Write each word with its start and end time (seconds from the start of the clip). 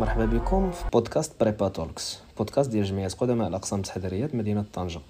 مرحبا 0.00 0.24
بكم 0.24 0.70
في 0.70 0.84
بودكاست 0.92 1.32
Prépa 1.40 1.68
Talks. 1.68 2.18
بودكاست 2.38 2.70
ديال 2.70 2.84
جمعية 2.84 3.08
قدماء 3.08 3.48
الأقسام 3.48 3.78
التحضيريه 3.78 4.30
مدينة 4.34 4.64
طنجة. 4.72 5.00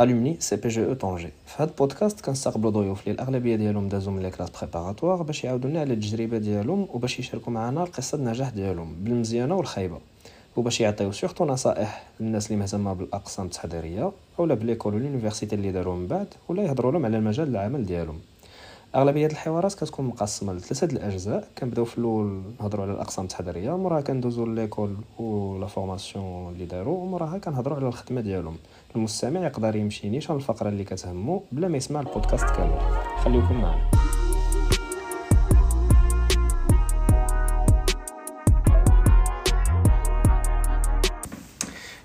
Alumni 0.00 0.36
CPGE 0.40 0.86
Tanger 0.86 1.32
في 1.46 1.62
هذا 1.62 1.70
البودكاست 1.70 2.20
كنستقبلوا 2.20 2.70
ضيوف 2.70 3.00
اللي 3.00 3.12
الاغلبيه 3.12 3.56
ديالهم 3.56 3.88
دازوا 3.88 4.12
من 4.12 4.22
les 4.22 4.30
classes 4.30 4.50
préparatoires 4.50 5.22
باش 5.22 5.44
يعاودوا 5.44 5.70
لنا 5.70 5.80
على 5.80 5.94
التجربة 5.94 6.38
ديالهم 6.38 6.88
وباش 6.92 7.18
يشاركوا 7.18 7.52
معنا 7.52 7.82
القصة 7.82 8.18
النجاح 8.18 8.50
ديالهم 8.50 8.94
بالمزيانة 9.00 9.54
والخايبة. 9.54 9.98
وباش 10.56 10.80
يعطيو 10.80 11.12
surtout 11.12 11.44
نصائح 11.44 12.06
للناس 12.20 12.46
اللي 12.46 12.58
مهتمة 12.58 12.92
بالأقسام 12.92 13.46
التحضيرية 13.46 14.12
اولا 14.38 14.54
ب 14.54 14.59
l'école 14.59 14.94
و 14.94 14.99
l'université 14.99 15.54
اللي 15.54 15.72
داروا 15.72 15.96
من 15.96 16.06
بعد 16.06 16.28
ولا 16.48 16.62
يهضروا 16.62 16.92
لهم 16.92 17.04
على 17.04 17.18
المجال 17.18 17.48
العمل 17.48 17.86
ديالهم. 17.86 18.20
أغلبية 18.94 19.26
الحوارات 19.26 19.74
كتكون 19.74 20.06
مقسمة 20.06 20.52
لثلاثة 20.52 20.96
الأجزاء. 20.96 21.48
كنبدأو 21.58 21.84
في 21.84 21.98
الأول 21.98 22.42
نهضروا 22.60 22.84
على 22.84 22.94
الأقسام 22.94 23.24
التحضيرية 23.24 23.76
موراها 23.76 24.00
كندوزو 24.00 24.46
l'école 24.46 24.96
و 25.18 25.34
la 25.34 25.66
formation 25.66 26.52
اللي 26.52 26.66
داروا 26.66 26.98
وموراها 26.98 27.38
كنهضروا 27.38 27.76
على 27.76 27.88
الخدمة 27.88 28.20
ديالهم. 28.20 28.56
المستمع 28.96 29.40
يقدر 29.40 29.76
يمشي 29.76 30.08
نيشان 30.08 30.36
الفقرة 30.36 30.68
اللي 30.68 30.84
كتهمو 30.84 31.42
بلا 31.52 31.68
ما 31.68 31.76
يسمع 31.76 32.00
البودكاست 32.00 32.44
كامل. 32.44 32.78
خليكم 33.24 33.54
معنا. 33.54 33.90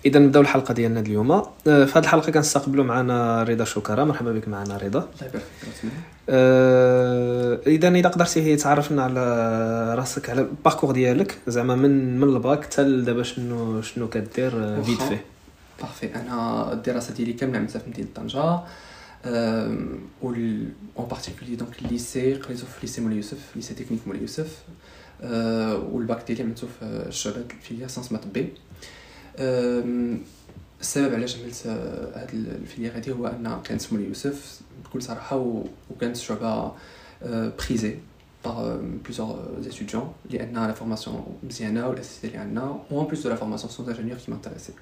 إذا 0.06 0.20
نبداو 0.20 0.42
الحلقة 0.42 0.74
ديالنا 0.74 1.00
اليوم. 1.00 1.32
آه، 1.32 1.46
في 1.66 1.92
هذه 2.00 2.04
الحلقة 2.04 2.32
كنستقبلوا 2.32 2.86
معنا 2.86 3.44
رضا 3.44 3.64
شكرا 3.64 4.04
مرحبا 4.04 4.32
بك 4.32 4.48
معنا 4.48 4.78
رضا. 4.78 5.00
الله 5.00 5.28
يبارك 5.28 5.44
فيك 5.82 5.92
آه، 6.30 7.60
إذا 7.68 7.90
إذا 7.90 8.10
قدرتي 8.10 8.56
تعرفنا 8.56 9.04
على 9.04 9.96
راسك 9.96 10.30
على 10.30 10.42
ال 10.42 10.47
parcours 10.47 10.92
ديالك 10.92 11.38
زعما 11.48 11.76
من 11.76 12.20
من 12.20 12.36
الباك 12.36 12.64
حتى 12.64 13.02
دابا 13.02 13.24
شنو 13.24 13.82
شنو 13.82 14.10
كدير 14.10 14.82
vite 14.84 15.02
fait. 15.02 15.26
parfait 15.82 16.16
أنا 16.16 16.74
الدراسة 16.74 17.14
ديالي 17.14 17.34
كاملة 17.34 17.58
عملتها 17.58 17.80
في 17.80 17.90
مدينة 17.90 18.08
طنجة. 18.16 18.60
voilà 20.22 20.70
en 20.98 21.08
particulier 21.08 21.56
donc 21.56 21.80
ال 21.82 21.90
lycée 21.90 22.34
قريتو 22.34 22.66
في 22.66 22.82
lycée 22.82 23.02
مولاي 23.02 23.18
يوسف 23.18 23.38
lycée 23.56 23.74
technique 23.74 24.00
مولاي 24.08 24.22
يوسف 24.22 24.58
أه، 25.22 25.78
والباك 25.92 26.24
ديالي 26.28 26.44
عملتو 26.44 26.68
في 26.80 26.86
الشعبة 26.86 27.44
ال 27.62 27.65
filière 27.65 27.88
sciences 27.88 28.12
maths 28.12 28.28
B 28.28 28.40
أم، 28.42 28.48
السبب 29.40 31.14
علاش 31.14 31.38
عملت 31.38 31.64
آه، 31.68 32.22
هاد 32.22 32.30
ال 32.34 32.41
filière 32.41 32.96
هادي 32.96 33.12
هو 33.12 33.28
أن 33.28 33.60
كانت 33.64 33.94
مولاي 33.94 34.08
يوسف 34.08 34.62
بكل 34.86 35.02
صراحة 35.02 35.38
و- 35.38 35.64
وكانت 35.92 36.18
شعبة 36.18 36.72
prisée 37.60 37.96
par 38.46 38.50
plusieurs 39.08 39.68
étudiants 39.72 40.32
لأن 40.32 40.54
la 40.54 40.72
formation 40.74 41.38
مزيانة 41.44 41.88
والاساسيات 41.88 42.26
اللي 42.26 42.38
عندنا 42.38 42.80
و 42.92 42.96
en 42.96 43.06
plus 43.08 43.24
de 43.24 43.30
la 43.30 43.36
formation 43.36 43.72
sciences 43.72 43.90
ingénieur 43.90 44.18
qui 44.18 44.32
m'intéressait 44.32 44.74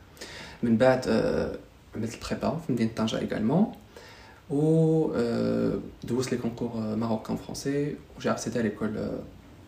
من 0.64 0.78
بعد 0.78 1.06
آه، 1.08 1.56
عملت 1.96 2.14
ال 2.14 2.21
prépa 2.21 2.60
في 2.68 2.72
مدينة 2.74 2.90
طنجة 2.96 3.20
également 3.20 3.72
و 4.50 5.12
آه، 5.16 5.80
دوزت 6.04 6.32
les 6.32 6.38
concours 6.38 6.96
marocains 6.96 7.38
français 7.38 7.90
و 7.92 8.20
j'ai 8.22 8.32
accédé 8.32 8.62
l'école 8.62 9.10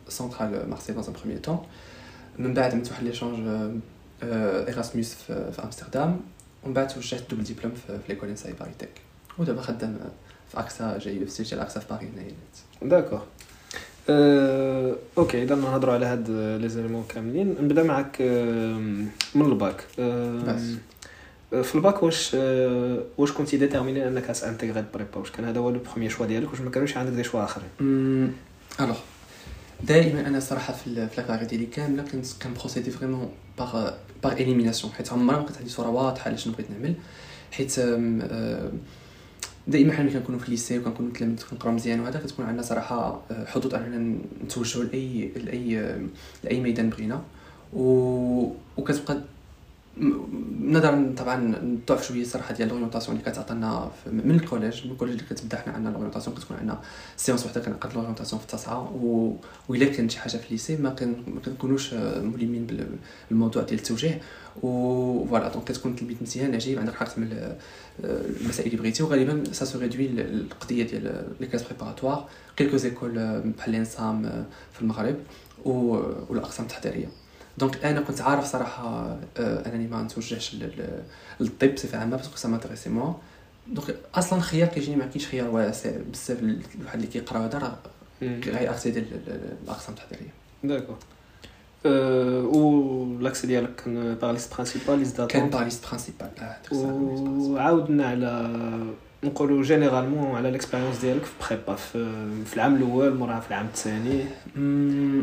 Centrale 0.08 0.70
Marseille 0.70 0.94
dans 0.94 1.03
un 1.08 1.14
premier 1.14 1.39
temps 1.39 1.59
من 2.40 2.53
بعد 2.53 2.74
عملت 2.74 2.90
واحد 2.92 3.03
l'échange 3.03 3.39
Erasmus 4.23 5.14
في 5.14 5.52
في 5.52 5.64
أمستردام 5.64 6.20
ومن 6.64 6.73
بعد 6.73 6.88
توجهت 6.88 7.30
double 7.30 7.44
diplôme 7.44 7.73
في 7.73 8.00
في 8.00 8.14
l'école 8.14 8.30
ENSAE 8.30 8.53
ParisTech 8.53 8.89
ودابا 9.38 9.62
خدام 9.62 10.00
في 10.52 10.59
اكسا 10.59 10.98
جي 10.98 11.22
يو 11.22 11.28
سي 11.28 11.44
ديال 11.44 11.59
اكسا 11.59 11.80
في 11.80 11.86
باري 11.89 12.08
هنايا 12.08 12.31
d'accord. 12.81 13.22
أه، 14.09 14.95
ok 15.17 15.44
إذا 15.44 15.56
نهضروا 15.56 15.94
على 15.94 16.06
هاد 16.06 16.30
les 16.62 16.70
éléments 16.70 17.06
كاملين. 17.09 17.56
نبدأ 17.62 17.84
معك 17.84 18.17
أه، 18.22 18.73
من 19.36 19.45
الباك. 19.45 19.84
أه، 20.00 20.40
بس. 20.47 20.62
أه، 21.53 21.62
في 21.62 21.75
الباك 21.75 22.03
واش 22.03 22.34
واش 23.18 23.31
كنتي 23.31 23.57
déterminé 23.57 24.07
أنك 24.07 24.25
ت 24.25 24.31
intégrer 24.31 24.80
ال 24.80 24.86
prépa 24.86 25.18
واش 25.18 25.31
كان 25.31 25.46
هذا 25.46 25.59
هو 25.59 25.69
le 25.69 25.80
premier 25.80 26.12
choix 26.12 26.25
ديالك 26.25 26.51
واش 26.51 26.62
ما 26.62 26.69
كانوش 26.69 26.97
عندك 26.97 27.13
des 27.13 27.24
choix 27.24 27.44
آخرين؟ 27.44 27.69
alors. 28.80 28.97
دائما 29.84 30.28
أنا 30.28 30.40
صراحة 30.40 30.73
في 30.73 30.88
ال- 30.88 31.09
في 31.09 31.22
la 31.22 31.26
carrière 31.26 31.46
ديالي 31.45 31.66
كاملة 31.66 32.03
كنت 32.03 32.25
كن 32.44 32.53
procéder 32.53 32.91
vraiment 32.91 33.30
par 33.57 33.91
par 34.24 34.31
élimination 34.34 34.94
حيت 34.94 35.13
عمرها 35.13 35.38
ما 35.40 35.44
كانت 35.45 35.57
عندي 35.57 35.69
صوره 35.69 35.90
واضحة 35.90 36.28
على 36.28 36.38
شنو 36.38 36.53
بغيت 36.53 36.72
نعمل. 36.72 36.94
حيت 37.51 37.79
دائما 39.68 39.94
حنا 39.94 40.03
ملي 40.03 40.13
كنكونوا 40.13 40.39
في 40.39 40.45
ال 40.46 40.51
lycée 40.51 40.80
وكنكونوا 40.79 41.12
تلاميذ 41.12 41.38
كنقراو 41.51 41.73
مزيان 41.73 42.00
وهذا 42.00 42.19
كتكون 42.19 42.45
عندنا 42.45 42.62
صراحة 42.63 43.22
آه، 43.31 43.45
حظوظ 43.45 43.75
أننا 43.75 44.18
نتوجهوا 44.44 44.84
لاي 44.84 45.31
لأي 45.35 45.95
لأي 46.44 46.59
ميدان 46.59 46.89
بغينا. 46.89 47.22
و... 47.73 48.51
وكتبقى 48.78 49.22
نظرا 50.62 51.14
طبعا 51.18 51.56
الضعف 51.56 52.08
شوية 52.08 52.22
الصراحه 52.22 52.54
ديال 52.54 52.70
l'orientation 52.69 53.18
اللي 53.18 53.32
كتعطينا 53.32 53.92
في- 54.04 54.10
من 54.10 54.32
ال 54.35 54.41
collège. 54.41 54.85
من 54.86 54.92
ال 54.91 54.94
collège 54.94 55.13
اللي 55.16 55.26
كتبدا 55.30 55.58
حنا 55.58 55.74
عندنا 55.74 55.90
l'orientation 55.94 56.35
كتكون 56.36 56.58
عندنا 56.58 56.82
séance 57.18 57.46
وحدة 57.46 57.62
كنعقد 57.62 57.94
l'orientation 57.94 58.40
في 58.40 58.46
التاسعه 58.46 58.92
و... 59.04 59.36
وإلا 59.70 59.86
كان 59.86 60.10
شي 60.10 60.20
حاجة 60.20 60.38
في 60.38 60.48
ال 60.47 60.53
lycée 60.53 60.78
ما 60.78 60.90
كن... 60.90 61.16
ما 61.28 61.40
كنكونوش 61.46 61.94
ملمين 61.94 62.66
بال- 62.66 62.88
بالموضوع 63.30 63.64
ديال 63.64 63.80
التوجيه. 63.80 64.22
و 64.64 65.26
voilà 65.25 65.47
donc 65.53 65.63
كتكون 65.66 65.96
تلميذ 65.96 66.16
مزيان 66.22 66.54
عجيب. 66.54 66.80
عندك 66.80 66.96
حق 66.96 67.08
تعمل 67.14 67.56
المسائل 68.04 68.68
اللي 68.72 68.81
بغيتي. 68.81 69.04
وغالبا 69.04 69.44
ça 69.53 69.66
se 69.66 69.80
réduit 69.80 70.06
القضية 70.22 70.84
ديال 70.84 71.26
les 71.40 71.47
classes 71.47 71.63
préparatoires 71.63 72.30
quelques 72.57 72.78
écoles 72.78 73.12
بحال 73.58 73.70
ال 73.69 73.82
ENSAM 73.82 74.46
في 74.74 74.81
المغرب. 74.81 75.16
والأقسام 75.66 76.66
التحضيرية. 76.66 77.08
donc 77.59 77.85
أنا 77.86 78.02
كنت 78.02 78.22
عارف 78.22 78.46
صراحة 78.46 79.18
آه، 79.38 79.66
انني 79.70 79.88
ما 79.88 80.02
نتوجهش 80.03 80.56
لل- 80.56 80.59
لل- 80.78 81.03
للطب 81.40 81.75
بصفه 81.75 81.97
عامه 81.97 82.18
parce 82.18 82.30
que 82.30 82.38
ça 82.38 82.47
m'intéressait 82.50 82.90
moins 82.90 83.13
donc 83.68 83.96
أصلا 84.16 84.40
خيار 84.42 84.68
كيجيني 84.68 84.96
ما 84.96 85.06
كاينش 85.06 85.28
خيار 85.28 85.47
واسع 85.50 85.92
بزاف 86.12 86.40
الواحد 86.80 86.96
اللي 86.96 87.08
كيقرأ 87.08 87.40
هذا 87.46 87.58
راه 87.58 87.78
غي 88.22 88.40
accéder 88.40 89.03
للاقسام 89.64 89.96
التحضيريه 89.96 90.34
d'accord 90.63 90.97
أه، 91.86 92.42
و 92.44 93.19
l'accès 93.19 93.47
ديالك 93.48 93.75
كان 93.75 94.16
باغ 94.16 94.31
liste 94.31 94.53
principale 94.53 95.00
liste 95.00 95.22
كان 95.22 95.50
آه 96.42 96.59
ديك 96.64 96.72
الساعة 96.72 96.92
liste 96.91 97.24
principale. 97.24 97.52
وعاودنا 97.52 98.06
على 98.08 98.53
نقولوا 99.24 99.63
généralement 99.63 100.35
على 100.35 100.52
l'expérience 100.52 100.97
ديالك 100.97 101.25
في 101.25 101.31
prépa 101.50 101.75
في, 101.75 102.16
في 102.46 102.56
العام 102.56 102.75
الأول 102.75 103.16
موراها 103.16 103.40
في 103.40 103.47
العام 103.47 103.66
الثاني. 103.66 104.24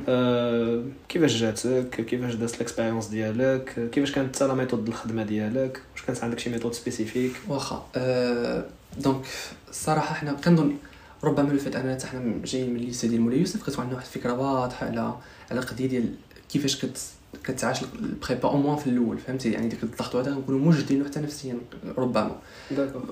أه 0.09 0.83
كيفاش 1.09 1.37
جاتك؟ 1.37 2.05
كيفاش 2.05 2.35
دازت 2.35 2.59
l'expérience 2.59 3.07
ديالك؟ 3.07 3.91
كيفاش 3.93 4.13
كانت 4.13 4.43
la 4.43 4.55
méthode 4.55 4.89
الخدمة 4.89 5.23
ديالك؟ 5.23 5.81
واش 5.93 6.03
كانت 6.03 6.25
عندك 6.25 6.39
شي 6.39 6.51
méthode 6.51 6.73
spécifique 6.73 7.33
واخا 7.49 7.87
آه، 7.97 8.65
donc 8.99 9.25
الصراحه 9.69 10.15
حنا 10.15 10.33
كنظن 10.33 10.77
ربما 11.25 11.53
لو 11.53 11.59
فات 11.59 11.77
أننا 11.77 11.99
حنا 12.07 12.35
جايين 12.45 12.71
من 12.71 12.77
ال 12.77 12.82
lycée 12.82 13.09
ديال 13.09 13.21
مولاي 13.21 13.39
يوسف 13.39 13.63
كتكون 13.63 13.81
عندنا 13.81 13.97
واحد 13.97 14.07
الفكرة 14.07 14.33
واضحة 14.33 14.87
على 14.87 15.15
على 15.51 15.61
القضية 15.61 15.87
ديال 15.87 16.15
كيفاش 16.53 16.85
كت 16.85 16.99
كتعاش 17.45 17.83
ال 17.83 17.94
prépa 17.94 18.49
au 18.49 18.57
moins 18.57 18.77
في 18.77 18.87
الأول 18.87 19.19
فهمتي؟ 19.19 19.53
يعني 19.53 19.69
ديك 19.69 19.83
الضغط 19.83 20.17
هذا 20.17 20.35
كنكونوا 20.35 20.61
موجدين 20.61 21.05
حتى 21.05 21.21
نفسيا 21.21 21.59
ربما. 21.99 22.37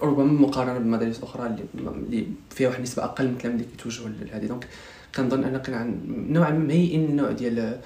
ربما 0.02 0.32
مقارنة 0.32 0.78
بالمدارس 0.78 1.18
الاخرى 1.18 1.46
اللي 1.46 1.64
اللي 1.74 2.26
فيها 2.50 2.68
واحد 2.68 2.78
النسبة 2.78 3.04
أقل 3.04 3.24
من 3.24 3.32
التلاميذ 3.32 3.60
اللي 3.60 3.72
كيتوجهوا 3.76 4.08
لهذه. 4.08 4.46
donc 4.46 4.68
كنظن 5.16 5.44
أن 5.44 5.58
كان 5.58 5.74
عن 5.74 6.00
نوعا 6.30 6.50
ما 6.50 6.58
مهيئين 6.58 7.04
النوع 7.04 7.30
ديال 7.30 7.80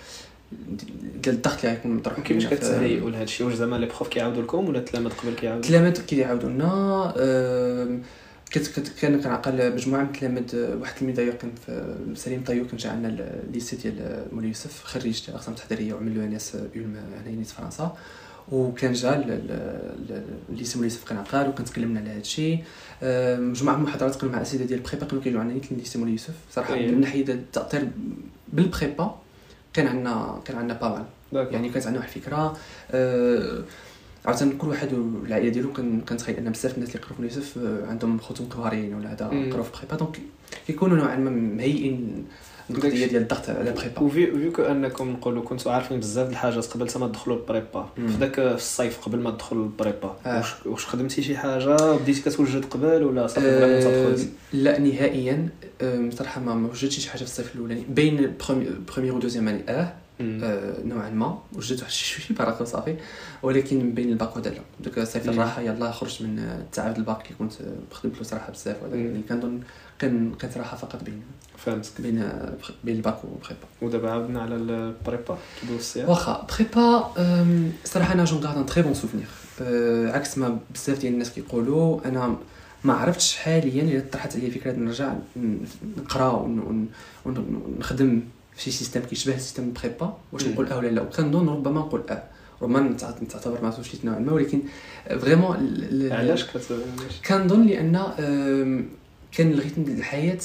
ديال 1.23 1.35
الضغط 1.35 1.65
اللي 1.65 1.77
غيكون 1.77 1.97
مطروح 1.97 2.21
كيفاش 2.21 2.47
كتهيئوا 2.47 3.11
لهذا 3.11 3.25
الشيء 3.25 3.47
واش 3.47 3.55
زعما 3.55 3.77
les 3.77 3.87
profs 3.87 4.09
كيعاودوا 4.09 4.43
لكم 4.43 4.69
ولا 4.69 4.79
التلاميذ 4.79 5.11
قبل 5.11 5.35
كيعاودوا؟ 5.35 5.65
التلاميذ 5.65 5.93
كيعاودوا 5.93 6.49
لنا 6.49 7.15
كنت 8.55 8.69
كنت 8.69 8.89
كان 8.89 9.21
كنعقل 9.21 9.75
مجموعه 9.75 10.03
من 10.23 10.39
التلاميذ 10.39 10.81
واحد 10.81 11.03
التلميذ 11.03 11.33
كان 11.33 11.51
في 11.67 11.95
سليم 12.15 12.45
طيو 12.45 12.67
كان 12.67 12.77
جا 12.77 12.91
عندنا 12.91 13.31
ال 13.49 13.54
lycée 13.54 13.77
ديال 13.77 14.27
مولاي 14.33 14.49
يوسف 14.49 14.85
خريج 14.85 15.23
الاقسام 15.29 15.55
التحضيريه 15.55 15.95
وعمل 15.95 16.15
له 16.15 16.39
اولم 16.77 16.97
هنا 16.97 17.37
نيت 17.37 17.47
فرنسا. 17.47 17.97
وكان 18.53 18.93
جا 18.93 19.15
ال 20.51 20.56
lycée 20.56 20.79
مولاي 20.79 20.91
يوسف 20.93 21.09
كنعقل 21.09 21.49
وكان 21.49 21.65
تكلمنا 21.65 22.01
على 22.01 22.11
هذا 22.11 22.21
الشيء 22.21 22.65
مجموعه 23.41 23.75
من 23.77 23.81
المحاضرات 23.81 24.17
كانوا 24.17 24.33
مع 24.33 24.39
الاساتذه 24.39 24.65
ديال 24.65 24.79
ال 24.79 24.84
prépa 24.84 25.07
كانوا 25.07 25.23
كيجيو 25.23 25.41
عندنا 25.41 25.61
ال 25.71 25.76
lycée 25.76 25.99
مولاي 25.99 26.13
يوسف. 26.13 26.35
صراحة 26.53 26.75
أيوة. 26.75 26.93
من 26.93 27.01
ناحية 27.01 27.29
التاثير 27.29 27.89
بال 28.53 28.71
prépa 28.71 29.15
كان 29.73 29.87
عندنا 29.87 30.41
كان 30.45 30.57
عندنا 30.57 30.79
با 30.79 31.07
يعني 31.35 31.69
كانت 31.69 31.87
عندنا 31.87 32.01
واحد 32.01 32.17
الفكرة. 32.17 32.57
آه، 32.91 33.63
عاوتاني 34.27 34.55
كل 34.55 34.69
واحد 34.69 34.93
والعائلة 34.93 35.49
ديالو 35.49 35.73
كنتخيل 36.09 36.37
أن 36.37 36.53
بزاف 36.53 36.75
الناس 36.75 36.89
اللي 36.97 37.03
قراو 37.03 37.17
في 37.17 37.23
يوسف 37.23 37.59
آه، 37.59 37.87
عندهم 37.87 38.19
خوتهم 38.19 38.49
كبارين 38.49 38.95
ولا 38.95 39.13
هذا. 39.13 39.27
قراو 39.53 39.63
في 39.63 39.71
prépa 39.79 39.97
donc 39.97 40.19
كيكونوا 40.67 40.97
نوعا 40.97 41.17
ما 41.17 41.31
مهيئين 41.31 42.25
القضية. 42.71 43.07
ديال 43.07 43.23
الضغط 43.23 43.51
على 43.51 43.73
prépa 43.73 44.01
vu 44.01 44.51
que 44.51 44.63
أنكم 44.63 45.11
نقولوا 45.11 45.43
كنتوا 45.43 45.73
عارفين 45.73 46.01
بزاف 46.01 46.27
د 46.27 46.31
الحاجات 46.31 46.67
قبل 46.67 46.89
ما 47.01 47.09
تدخلوا 47.09 47.37
ال 47.37 47.44
prépa. 47.44 47.89
في 47.97 48.07
ذاك 48.21 48.35
في 48.35 48.55
الصيف 48.55 48.99
قبل 49.01 49.19
ما 49.19 49.31
تدخل 49.31 49.57
ال 49.57 49.67
prépa 49.67 50.17
آه. 50.27 50.37
واش 50.37 50.67
واش 50.67 50.87
خدمتي 50.87 51.23
شي 51.23 51.37
حاجة 51.37 51.97
بديتي 51.97 52.21
كتوجد 52.31 52.65
قبل 52.65 53.05
ولا 53.05 53.27
صافي 53.27 53.47
آه، 53.49 54.17
لا 54.53 54.79
نهائيا 54.79 55.49
آه، 55.83 56.11
صراحة 56.11 56.41
ما 56.41 56.69
وجدتش 56.69 56.99
شي 56.99 57.11
حاجة 57.11 57.19
في 57.19 57.25
الصيف 57.25 57.55
الأولاني 57.55 57.85
بين 57.89 58.35
première 58.89 59.15
و 59.15 59.19
deuxième 59.19 59.49
année 59.49 59.63
آه 59.69 59.73
آه، 59.73 59.93
نوعا 60.21 61.11
ما 61.11 61.39
وجدت 61.53 61.81
واحد 61.81 61.93
شي 61.93 62.35
باراك 62.39 62.63
صافي 62.63 62.97
ولكن 63.43 63.79
من 63.79 63.93
بين 63.95 64.09
الباك 64.09 64.37
ودالا 64.37 64.61
دوك 64.81 65.01
صيفط 65.01 65.29
الراحة 65.29 65.61
يلاه 65.61 65.91
خرجت 65.91 66.23
من 66.23 66.39
التعب 66.39 66.97
الباك 66.97 67.27
اللي 67.27 67.35
كنت 67.39 67.53
خدمت 67.93 68.17
له 68.17 68.23
صراحة 68.23 68.53
بزاف 68.53 68.77
يعني 68.93 69.23
كنظن 69.29 69.61
كان 69.99 70.35
كانت 70.35 70.59
راحة 70.59 70.77
فقط 70.77 71.05
بين 71.05 71.23
فهمتك. 71.57 72.01
بين 72.01 72.29
بين 72.85 72.97
ال 72.97 73.02
bac 73.02 73.19
و 73.25 73.32
prépa 73.32 73.67
ودابا 73.83 74.11
عاودنا 74.11 74.43
على 74.43 74.55
ال 74.55 74.69
prépa 74.69 75.39
كيدوز 75.61 75.99
واخا 75.99 76.47
prépa 76.57 77.13
صراحة 77.85 78.15
أنا 78.15 78.25
j'en 78.25 78.41
garde 78.45 78.67
très 78.67 78.83
bon 78.83 78.95
souvenir 78.95 79.27
عكس 80.15 80.39
ما 80.39 80.59
بزاف 80.75 80.99
ديال 80.99 81.13
الناس 81.13 81.31
كيقولوا 81.31 82.01
أنا 82.09 82.37
ما 82.85 82.95
عرفتش 82.95 83.37
حاليا 83.37 83.83
إلا 83.83 84.05
طرحت 84.13 84.37
عليا 84.37 84.51
فكرة 84.51 84.73
نرجع 84.73 85.13
نقرأ 85.99 86.31
ونخدم 87.27 88.21
في 88.59 88.65
شي 88.65 88.71
système 88.71 89.01
كيشبه 89.01 89.37
système 89.37 89.73
prépa 89.73 90.17
واش 90.33 90.47
نقول 90.47 90.67
أه 90.67 90.79
ولا 90.79 90.89
لا؟ 90.89 91.03
وكنظن 91.03 91.49
ربما 91.49 91.81
نقول 91.81 92.03
أه. 92.11 92.23
ربما 92.63 92.97
تعتبر 93.29 93.63
ما 93.63 93.83
شي 93.83 93.99
نوعا 94.05 94.19
ما 94.19 94.33
ولكن 94.33 94.61
vraiment 95.09 95.57
علاش 96.13 96.45
كنظن 97.29 97.67
لأن 97.67 97.93
كان 99.33 99.53
ال 99.53 99.58
rythme 99.58 99.85
ديال 99.85 99.99
الحياة 99.99 100.39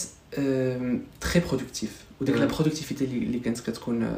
très 1.21 1.41
productive 1.49 2.03
وديك 2.21 2.35
la 2.35 2.45
productivité 2.45 3.05
اللي 3.05 3.39
كانت 3.39 3.59
كتكون 3.59 4.15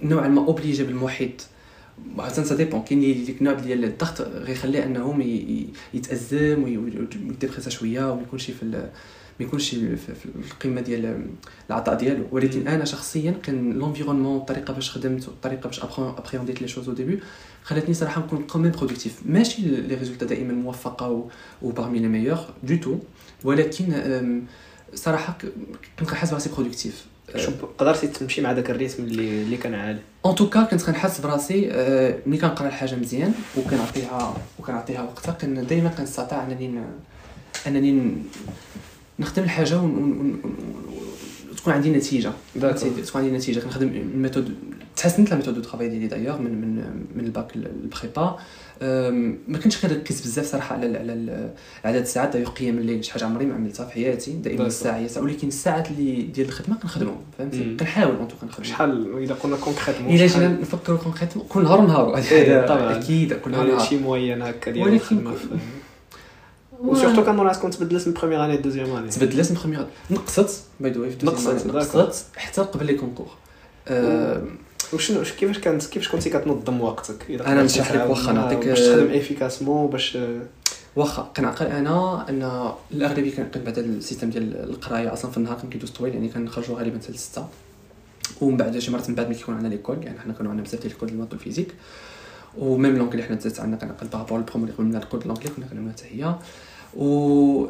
نوعا 0.00 0.28
ما 0.28 0.40
obligée 0.46 0.84
بالمحيط. 0.84 1.46
عادة 2.18 2.44
ça 2.44 2.54
dépend 2.54 2.82
كاين 2.82 3.02
اللي 3.02 3.24
ديك 3.24 3.38
النوع 3.38 3.54
ديال 3.54 3.84
الضغط 3.84 4.20
غيخليه 4.20 4.84
انه 4.84 5.24
يتأزم 5.94 6.62
وي 6.62 6.84
dépressa 6.84 7.70
شوية 7.70 8.12
وما 8.12 8.22
يكونش 8.22 8.50
في 8.50 8.88
ما 9.40 9.46
يكونش 9.46 9.70
في 9.70 10.26
القمه 10.50 10.80
ديال 10.80 11.26
العطاء 11.70 11.94
ديالو 11.94 12.24
ولكن 12.32 12.68
أنا 12.68 12.84
شخصيا 12.84 13.34
كان 13.42 13.72
l'environnement 13.72 14.36
الطريقة 14.36 14.74
باش 14.74 14.90
خدمت 14.90 15.28
والطريقة 15.28 15.66
باش 15.66 15.80
appréhendé 15.98 16.56
ت 16.56 16.62
les 16.62 16.68
choses 16.68 16.88
au 16.88 16.94
début 16.94 17.20
خلاتني 17.62 17.94
صراحة 17.94 18.20
نكون 18.20 18.42
quand 18.42 18.70
même 18.70 18.85
productif 18.85 19.20
ماشي 19.26 19.62
les 19.62 19.94
résultats 19.94 20.26
دائما 20.26 20.52
موفقه 20.52 21.28
و 21.62 21.70
parmi 21.70 21.98
les 21.98 22.08
meilleurs 22.08 22.38
de 22.62 22.76
tout 22.76 22.98
ولكن 23.44 23.92
صراحة 24.94 25.38
كنت 25.98 26.08
كنحس 26.10 26.30
براسي 26.30 26.50
productif 26.56 27.06
قدرتي 27.78 28.06
تمشي 28.06 28.40
مع 28.40 28.52
داك 28.52 28.70
ال 28.70 28.75
rythme 28.75 29.04
اللي 29.04 29.42
اللي 29.42 29.56
كان 29.56 29.74
عالي. 29.74 30.00
en 30.24 30.34
tout 30.34 30.50
cas 30.50 30.62
كنت 30.62 30.82
كنحس 30.82 31.20
براسي 31.20 31.60
ملي 32.26 32.38
كنقرا 32.38 32.68
الحاجة 32.68 32.94
مزيان 32.94 33.32
وكنعطيها 33.56 34.36
وكنعطيها 34.58 35.02
وقتها 35.02 35.32
كان 35.32 35.66
دائما 35.66 35.88
كنستطيع 35.88 36.44
أنني 36.46 36.82
أنني 37.66 38.12
نخدم 39.18 39.42
الحاجة 39.42 39.80
وتكون 41.52 41.72
عندي 41.72 41.90
نتيجة. 41.90 42.32
تكون 43.06 43.22
عندي 43.22 43.36
نتيجة. 43.36 43.60
كنخدم 43.60 43.88
ال 43.88 43.96
méthode 43.96 44.54
تحسنت 44.96 45.30
la 45.30 45.36
méthode 45.36 45.54
de 45.54 45.60
travail 45.60 45.88
ديالي 45.88 46.06
دايوغ 46.06 46.38
من 46.38 46.60
من 46.60 46.76
من 47.14 47.24
ال 47.24 47.32
bac 47.32 47.56
ال 47.56 47.68
prépa. 47.68 48.38
ما 49.48 49.58
كنتش 49.58 49.86
كنركز 49.86 50.20
بزاف 50.20 50.46
صراحة 50.46 50.76
على 50.76 50.98
على 50.98 51.50
عدد 51.84 52.00
الساعات. 52.00 52.32
دايوغ 52.32 52.50
قيام 52.50 52.78
الليل 52.78 53.04
شي 53.04 53.12
حاجة 53.12 53.24
عمري 53.24 53.46
ما 53.46 53.54
عملتها 53.54 53.86
في 53.86 53.92
حياتي. 53.92 54.32
دائما 54.32 54.66
الساعة 54.66 54.96
هي 54.96 55.08
ولكن 55.16 55.48
الساعات 55.48 55.90
اللي 55.90 56.22
ديال 56.22 56.46
الخدمة 56.46 56.76
كنخدمهم. 56.76 57.18
فهمتي؟ 57.38 57.76
كنحاول 57.80 58.16
اون 58.16 58.28
كنخدم 58.40 58.64
شحال؟ 58.64 59.22
إذا 59.22 59.34
قلنا 59.34 59.56
concrètement 59.56 60.14
الا 60.14 60.26
جينا 60.26 60.48
نفكروا 60.48 60.98
concrètement 60.98 61.46
كل 61.48 61.62
نهار 61.62 61.80
ونهار 61.80 62.22
طبعا 62.68 62.98
أكيد 62.98 63.32
كل 63.32 63.50
نهار. 63.50 63.78
شي 63.78 63.98
moyenne 63.98 64.42
هكا 64.42 64.70
ديال 64.70 64.88
الخدمة. 64.88 65.34
و 66.80 66.85
surtout 66.85 67.24
كان 67.24 67.40
راسك 67.40 67.60
كنت 67.60 67.74
تبدلت 67.74 68.08
من 68.08 68.14
première 68.14 68.44
année 68.44 68.56
deuxième 68.56 68.96
année 68.96 69.10
تبدلت 69.10 69.50
من 69.50 69.58
première 69.58 69.86
نقصت 70.10 70.64
by 70.80 70.90
the 70.90 71.00
way 71.00 71.16
نقصت 71.22 71.66
نقصت 71.66 72.26
حتى 72.36 72.60
قبل 72.60 72.86
les 72.86 72.94
concours 72.94 73.28
وشنو 74.92 75.22
كيفاش 75.22 75.58
كانت 75.58 75.86
كيفاش 75.86 76.08
كنتي 76.08 76.30
كتنظم 76.30 76.80
وقتك 76.80 77.30
أنا 77.30 77.62
نشرح 77.62 77.92
لك 77.92 78.10
واخا 78.10 78.32
نعطيك 78.32 78.58
باش 78.58 78.80
تخدم 78.80 79.10
efficacement 79.10 79.90
باش 79.90 80.18
واخا 80.96 81.32
كنعقل 81.36 81.66
أنا 81.66 82.28
أن 82.28 82.72
الأغلبية 82.92 83.36
كنعقل 83.36 83.60
بعد 83.60 83.78
ال 83.78 83.84
système 83.84 84.30
ديال 84.30 84.56
القراية 84.70 85.12
أصلا 85.12 85.30
في 85.30 85.36
النهار 85.36 85.56
كان 85.56 85.70
كيدوز 85.70 85.90
طويل 85.90 86.14
يعني 86.14 86.28
كنخرجوا 86.28 86.78
غالبا 86.78 86.98
حتى 86.98 87.12
6 87.12 87.48
ومن 88.40 88.56
بعد 88.56 88.78
شي 88.78 88.90
مرات 88.90 89.08
من 89.08 89.14
بعد 89.14 89.28
ما 89.28 89.34
كيكون 89.34 89.54
عندنا 89.54 89.68
les 89.68 89.77
colles 89.77 89.96
يعني 90.02 90.20
حنا 90.20 90.32
كانوا 90.32 90.50
عندنا 90.50 90.66
بزاف 90.66 90.80
ديال 90.80 90.92
ال 90.92 90.94
colles 90.94 91.08
de 91.08 91.15
maths 91.15 91.32
وال 91.32 91.40
physique. 91.40 91.74
و 92.58 92.66
même 92.66 92.96
langues 92.96 93.12
اللي 93.12 93.22
حنا 93.22 93.36
تزادت 93.36 93.60
عندنا 93.60 93.80
كنعقل 93.80 94.06
par 94.06 94.16
rapport 94.16 94.38
ال 94.38 94.42
promo 94.42 94.64
اللي 94.64 94.76
قلنا 94.76 94.98
ال 94.98 95.01
colles 95.01 95.20
de 95.20 95.26
langues 95.26 95.38
اللي 95.38 95.50
كنا 95.50 95.66
كنعملوها 95.66 95.92
حتى 95.92 96.04
هي. 96.04 96.34
و 96.96 97.66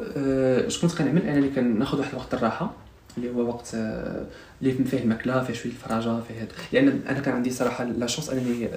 اش 0.67 0.81
كنت 0.81 0.97
كنعمل 0.97 1.21
انني 1.21 1.49
كناخذ 1.49 1.99
واحد 1.99 2.09
الوقت 2.11 2.33
الراحة 2.33 2.73
اللي 3.17 3.29
هو 3.29 3.47
وقت 3.47 3.75
اللي 4.61 4.83
فيه 4.85 4.99
الماكلة 4.99 5.43
فيه 5.43 5.53
شوية 5.53 5.71
الفراجه 5.71 6.19
فيه 6.21 6.47
لأن 6.73 7.01
أنا 7.09 7.19
كان 7.19 7.33
عندي 7.33 7.49
صراحة 7.49 7.83
la 7.83 8.07
chance 8.07 8.29
أنني 8.29 8.69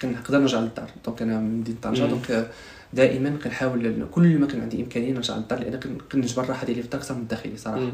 كنقدر 0.00 0.38
نرجع 0.38 0.60
للدار. 0.60 0.90
donc 1.06 1.22
أنا 1.22 1.38
من 1.38 1.60
مدينه 1.60 1.76
طنجه 1.82 2.04
donc 2.04 2.50
دائما 2.92 3.36
كنحاول 3.44 4.06
كل 4.10 4.38
ما 4.38 4.46
كان 4.46 4.60
عندي 4.60 4.82
إمكانية 4.82 5.12
نرجع 5.12 5.36
للدار 5.36 5.58
لأن 5.58 5.98
كنجبر 6.12 6.44
الراحه 6.44 6.66
ديالي 6.66 6.80
في 6.80 6.86
الدار 6.86 7.00
أكثر 7.00 7.14
من 7.14 7.20
الداخلي 7.20 7.56
صراحة. 7.56 7.90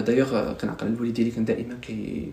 دايوغ 0.00 0.52
كنعقل 0.52 0.86
الوالد 0.86 1.14
ديالي 1.14 1.30
كان 1.30 1.44
دائما 1.44 1.74
كي 1.82 2.32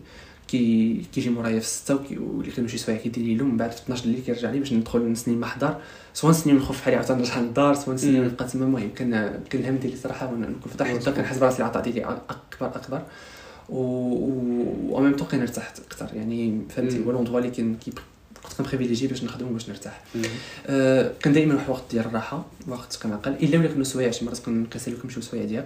كي 0.53 1.01
كيجي 1.13 1.29
مورايا 1.29 1.59
في 1.59 1.65
الستة 1.65 1.99
واللي 2.19 2.51
كانوا 2.51 2.69
شي 2.69 2.77
سوايع 2.77 2.99
كيدير 2.99 3.37
لي 3.37 3.43
من 3.43 3.57
بعد 3.57 3.71
في 3.71 3.81
12 3.81 4.05
الليل 4.05 4.21
كيرجع 4.21 4.49
لي 4.51 4.59
باش 4.59 4.73
ندخل 4.73 5.11
نسني 5.11 5.33
المحضر. 5.33 5.75
سواء 6.13 6.31
نسني 6.31 6.53
ونخف 6.53 6.81
حالي 6.81 6.95
عاوتاني 6.95 7.19
نرجع 7.21 7.39
للدار 7.39 7.73
سواء 7.73 7.95
نسني 7.95 8.19
ونبقى 8.19 8.47
تما 8.47 8.65
المهم 8.65 8.89
كان 8.95 9.39
كان 9.49 9.61
الهم 9.61 9.75
ديالي 9.75 9.97
صراحة 9.97 10.31
نكون 10.31 10.71
في 10.75 10.81
الدار 10.81 11.13
كنحس 11.13 11.37
براسي 11.37 11.57
العطاء 11.57 11.83
ديالي 11.83 12.03
اكبر 12.03 12.67
أكبر. 12.67 13.01
و 13.69 13.77
و 14.89 14.99
même 15.01 15.15
temps 15.15 15.27
كنرتاح 15.27 15.73
أكثر 15.87 16.15
يعني 16.15 16.61
فهمتي؟ 16.69 17.05
هو 17.05 17.11
لوندوا 17.11 17.39
اللي 17.39 17.51
كان 17.51 17.75
كنت 18.43 18.53
كن 18.57 18.65
privilégier 18.65 19.07
باش 19.07 19.23
نخدم 19.23 19.53
باش 19.53 19.69
نرتاح. 19.69 20.03
آه 20.67 21.11
كان 21.21 21.33
دائما 21.33 21.53
واحد 21.53 21.65
الوقت 21.65 21.83
ديال 21.91 22.05
الراحة 22.05 22.45
وقت 22.67 22.99
كنعقل 23.03 23.31
إلا 23.31 23.59
ولا 23.59 23.67
كانوا 23.67 23.83
سوايع 23.83 24.11
شي 24.11 24.25
مرات 24.25 24.39
كنسالي 24.73 24.97
كنمشيو 24.97 25.21
سوايع 25.21 25.45
ديال 25.45 25.63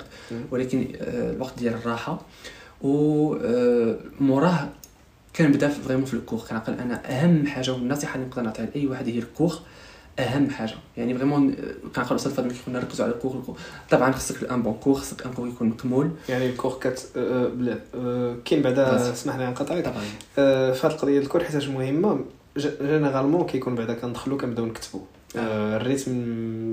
ولكن 0.52 0.88
آه 1.02 1.32
الوقت 1.32 1.60
ديال 1.60 1.74
الراحة. 1.74 2.22
و 2.82 3.36
آه 3.36 4.70
كنبدا 5.36 5.70
vraiment 5.70 6.06
في 6.06 6.14
ال 6.14 6.18
cours 6.18 6.40
كنعقل 6.50 6.74
أنا 6.74 7.24
أهم 7.24 7.48
حاجة 7.48 7.72
والنصيحة 7.72 8.16
اللي 8.16 8.28
نقدر 8.28 8.42
نعطيها 8.42 8.66
لأي 8.66 8.88
واحد 8.88 9.08
هي 9.08 9.20
ال 9.20 9.25
cours 9.25 9.54
أهم 10.20 10.50
حاجة. 10.50 10.74
يعني 10.98 11.14
vraiment 11.14 11.56
كنعقل 11.96 12.12
الاستاذ 12.12 12.32
فاطمه 12.32 12.54
كيقول 12.54 12.76
نركزوا 12.76 13.06
على 13.06 13.14
ال 13.14 13.17
cours 13.17 13.36
ال 13.36 13.39
cours 13.39 13.58
طبعا 13.90 14.12
خصك 14.12 14.52
un 14.52 14.62
bon 14.62 14.74
cours 14.74 14.94
خصك 14.94 15.26
un 15.26 15.34
cours 15.34 15.48
يكون 15.48 15.68
مكمول. 15.68 16.12
يعني 16.30 16.50
ال 16.50 16.54
cours 16.54 16.78
كت 16.82 17.08
بلا 17.56 17.80
كاين 18.46 18.62
بعدا 18.62 19.12
اسمح 19.14 19.36
لي 19.36 19.48
نقطعك 19.48 19.86
طبعا. 19.86 20.04
في 20.72 20.88
هذه 20.88 20.92
القضية 20.92 21.20
ال 21.20 21.24
cours 21.24 21.44
حيتاش 21.44 21.68
مهمة 21.68 22.20
généralement 22.58 23.46
كيكون 23.46 23.76
بعدا 23.76 23.94
كندخلوا 23.94 24.38
كنبداو 24.38 24.66
نكتبوا 24.66 25.02
ال 25.36 25.47
rythme 25.47 26.14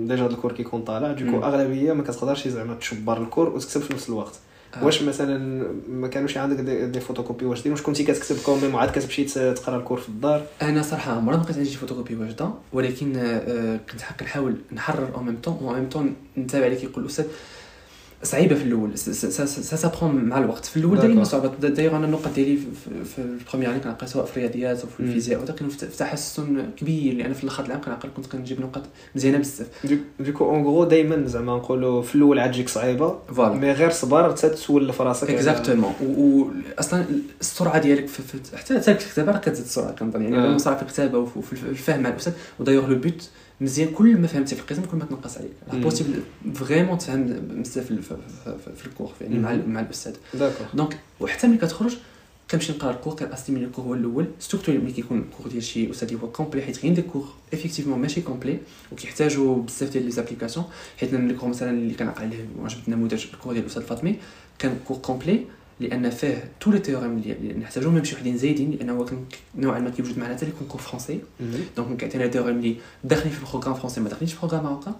déjà 0.08 0.26
ال 0.26 0.30
cours 0.30 0.52
كيكون 0.52 0.82
طالع. 0.82 1.12
du 1.12 1.23
coup 1.23 1.44
أغلبية 1.44 1.92
ما 1.92 2.02
كتقدرش 2.02 2.48
زعما 2.48 2.74
تشبر 2.74 3.22
ال 3.22 3.26
cours 3.26 3.48
وتكتب 3.48 3.80
في 3.80 3.92
نفس 3.92 4.08
الوقت. 4.08 4.34
آه. 4.34 4.53
واش 4.82 5.02
مثلا 5.02 5.68
ما 5.88 6.08
كانوش 6.08 6.36
عندك 6.36 6.56
des, 6.56 6.86
des 6.86 7.00
photocopies 7.00 7.44
واش 7.44 7.66
واش 7.66 7.82
كنتي 7.82 8.04
كتكتب 8.04 8.36
quand 8.44 8.61
même 8.61 8.74
وعاد 8.74 8.90
كتمشي 8.90 9.24
تقرا 9.24 9.76
ال 9.76 9.80
cours 9.80 10.00
في 10.00 10.08
الدار؟ 10.08 10.46
أنا 10.62 10.82
صراحة 10.82 11.12
عمري 11.12 11.36
ما 11.36 11.44
كانت 11.44 11.58
عندي 11.58 11.70
فوتوكوبي 11.70 12.16
واجدة 12.16 12.50
ولكن 12.72 13.16
آه 13.16 13.76
كنت 13.76 14.00
كنحاول 14.20 14.56
نحرر 14.72 15.14
en 15.14 15.22
même 15.22 15.36
temps 15.42 15.58
en 15.60 15.72
même 15.74 15.88
temps 15.88 16.14
نتابع 16.38 16.66
اللي 16.66 16.76
كيقول 16.76 17.04
الأستاذ. 17.04 17.24
صعيبة 18.24 18.54
في 18.54 18.62
الأول. 18.62 18.98
ça 18.98 19.92
prend 20.00 20.24
مع 20.24 20.38
الوقت. 20.38 20.64
في 20.64 20.76
الأول 20.76 20.98
دائما 20.98 21.24
صعوبه 21.24 21.48
دايوغ 21.48 21.96
أنا 21.96 22.06
النقط 22.06 22.34
ديالي 22.34 22.58
في 23.14 23.18
ال 23.18 23.24
première 23.24 23.70
année 23.70 23.80
كنعقل 23.80 24.08
سواء 24.08 24.24
في 24.24 24.36
الرياضيات 24.36 24.80
أو 24.80 24.86
في 24.86 25.00
الفيزياء. 25.00 25.40
أو 25.40 25.54
كانوا 25.54 25.72
في 25.72 25.86
تحسن 25.86 26.66
كبير. 26.76 27.14
لأن 27.14 27.32
في 27.32 27.44
الأخر 27.44 27.64
العام 27.64 27.80
كنعقل 27.80 28.08
كنت 28.16 28.26
كنجيب 28.26 28.60
نقط 28.60 28.82
مزيانة 29.14 29.38
بزاف. 29.38 29.66
du 30.20 30.28
coup 30.28 30.44
en 30.44 30.62
gros 30.62 30.84
دائما 30.84 31.26
زعما 31.26 31.56
نقولوا 31.56 32.02
في 32.02 32.14
الأول 32.14 32.38
عاد 32.38 32.52
تجيك 32.52 32.68
صعيبة. 32.68 33.18
mais 33.38 33.72
غير 33.72 33.90
صبر 33.90 34.30
حتى 34.30 34.48
تولف 34.48 35.00
راسك 35.00 35.30
exactement 35.30 35.92
واصلا 36.00 37.04
السرعة 37.40 37.78
ديالك 37.78 38.10
حتى 38.56 38.76
حتى 38.78 38.90
الكتابة 38.90 39.32
راه 39.32 39.38
كتزيد 39.38 39.64
السرعة 39.64 39.92
كنظن. 39.92 40.22
يعني 40.22 40.46
السرعة 40.46 40.76
في 40.76 40.82
الكتابة 40.82 41.18
وفي 41.18 41.52
الفهم 41.52 42.00
مع 42.02 42.08
الأستاذ. 42.08 42.32
و 42.60 42.62
d'ailleurs 42.62 42.86
le 42.86 42.98
but 42.98 43.28
مزيان 43.60 43.88
كل 43.92 44.16
ما 44.16 44.26
فهمتي 44.26 44.54
في 44.54 44.60
القسم 44.60 44.82
كل 44.82 44.96
ما 44.96 45.04
تنقص 45.04 45.38
عليك. 45.38 45.50
possible 45.72 46.22
vraiment 46.54 46.98
تفهم 46.98 47.26
بزاف 47.26 47.92
في 48.76 48.86
ال 48.86 48.90
cours 48.90 49.12
يعني 49.20 49.38
مع 49.38 49.54
مع 49.66 49.80
الأستاذ. 49.80 50.14
donc 50.74 50.98
وحتى 51.20 51.46
ملي 51.46 51.58
كتخرج 51.58 51.96
كنمشي 52.50 52.72
نقرا 52.72 52.90
ال 52.90 52.94
cours 52.94 53.14
كن 53.14 53.25
estimer 53.25 53.64
ال 53.64 53.67
cours 53.67 53.84
هو 53.84 53.94
الأول. 53.94 54.26
surtout 54.38 54.72
ملي 54.72 54.92
كيكون 54.92 55.18
ال 55.18 55.23
cours 55.23 55.48
ديال 55.48 55.62
شي 55.62 55.90
أستاذ 55.90 56.08
اللي 56.08 56.22
هو 56.22 56.30
complet 56.30 56.62
حيت 56.62 56.76
كاين 56.76 56.94
des 56.94 57.02
cours 57.02 57.28
effectivement 57.52 57.98
ماشي 57.98 58.20
complets 58.20 58.58
وكيحتاجوا 58.92 59.62
بزاف 59.62 59.90
ديال 59.90 60.04
les 60.04 60.10
applications 60.10 60.66
حيت 60.96 61.14
أنا 61.14 61.30
ال 61.30 61.33
cours 61.33 61.48
مثلا 61.48 61.70
اللي 61.70 61.94
كنعقل 61.94 62.22
عليه 62.22 62.46
وجبت 62.58 62.88
نموذج 62.88 63.24
ال 63.34 63.37
cours 63.37 63.52
ديال 63.52 63.64
الأستاذ 63.64 63.82
فاطمي 63.82 64.16
كان 64.58 64.78
cours 64.88 64.96
complet 64.96 65.44
لأن 65.80 66.10
فيه 66.10 66.50
tous 66.60 66.70
les 66.70 66.78
théorèmes 66.78 67.18
اللي 67.18 67.54
نحتاجو 67.54 67.90
même 67.90 68.04
شي 68.04 68.14
وحدين 68.14 68.38
زايدين 68.38 68.70
لأن 68.70 68.90
هو 68.90 69.06
نوعا 69.54 69.78
ما 69.78 69.90
كيوجد 69.90 70.18
معنا 70.18 70.36
حتى 70.36 70.46
les 70.46 70.52
concours 70.58 70.80
français 70.80 71.20
donc 71.76 71.96
كيعطينا 71.96 72.26
théorèmes 72.26 72.58
اللي 72.58 72.76
داخلين 73.04 73.32
في 73.32 73.38
ال 73.38 73.42
programme 73.42 73.74
français 73.74 74.00
ما 74.00 74.08
داخلينش 74.08 74.32
في 74.32 74.44
ال 74.44 74.46
programme 74.46 74.64
marocain 74.64 74.94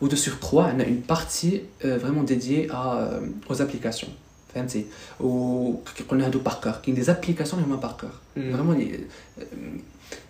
و 0.00 0.06
de 0.06 0.16
surcroît 0.16 0.62
عندنا 0.62 0.88
une 0.88 1.02
partie 1.08 1.62
vraiment 1.80 2.24
dédiée 2.24 2.70
à 2.72 3.20
aux 3.50 3.56
applications. 3.56 4.10
فهمتي 4.54 4.84
وكيقولنا 5.20 6.26
هادو 6.26 6.38
par 6.38 6.60
cœur 6.60 6.72
كاين 6.72 6.94
des 6.94 7.02
applications 7.02 7.62
اللي 7.62 7.74
هما 7.74 7.82
par 7.82 7.92
cœur 8.00 8.10
vraiment 8.34 8.98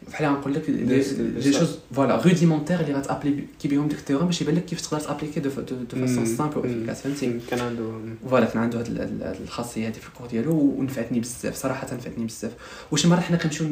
بحال 0.08 0.26
غنقول 0.26 0.54
لك 0.54 0.70
des 0.70 1.52
choses 1.52 1.78
voilà 1.94 2.16
rudimentaires 2.22 2.80
اللي 2.80 2.92
غت 2.94 3.44
appliquer 3.60 3.68
بهم 3.68 3.88
ديك 3.88 3.98
ال 3.98 4.01
théorème 4.01 4.26
باش 4.26 4.42
يبان 4.42 4.54
لك 4.54 4.64
كيف 4.64 4.80
تقدر 4.80 5.00
ت 5.00 5.04
appliquer 5.04 5.40
de 5.40 5.50
de 5.60 6.06
façon 6.06 6.26
simple 6.26 6.58
et 6.58 6.60
efficace 6.60 7.00
فهمتي؟ 7.00 7.40
كان 7.50 7.60
عنده 7.60 7.90
voilà 8.30 8.46
كان 8.46 8.62
عنده 8.62 8.78
هاد 8.80 9.36
الخاصية 9.42 9.86
هادي 9.86 10.00
في 10.00 10.08
ال 10.08 10.11
cours 10.11 10.26
ديالو 10.26 10.54
ونفعتني 10.78 11.20
بزاف 11.20 11.54
صراحة 11.54 11.94
نفعتني 11.94 12.24
بزاف. 12.24 12.52
وشي 12.92 13.08
مرات 13.08 13.22
حنا 13.22 13.36
كنمشيو 13.36 13.66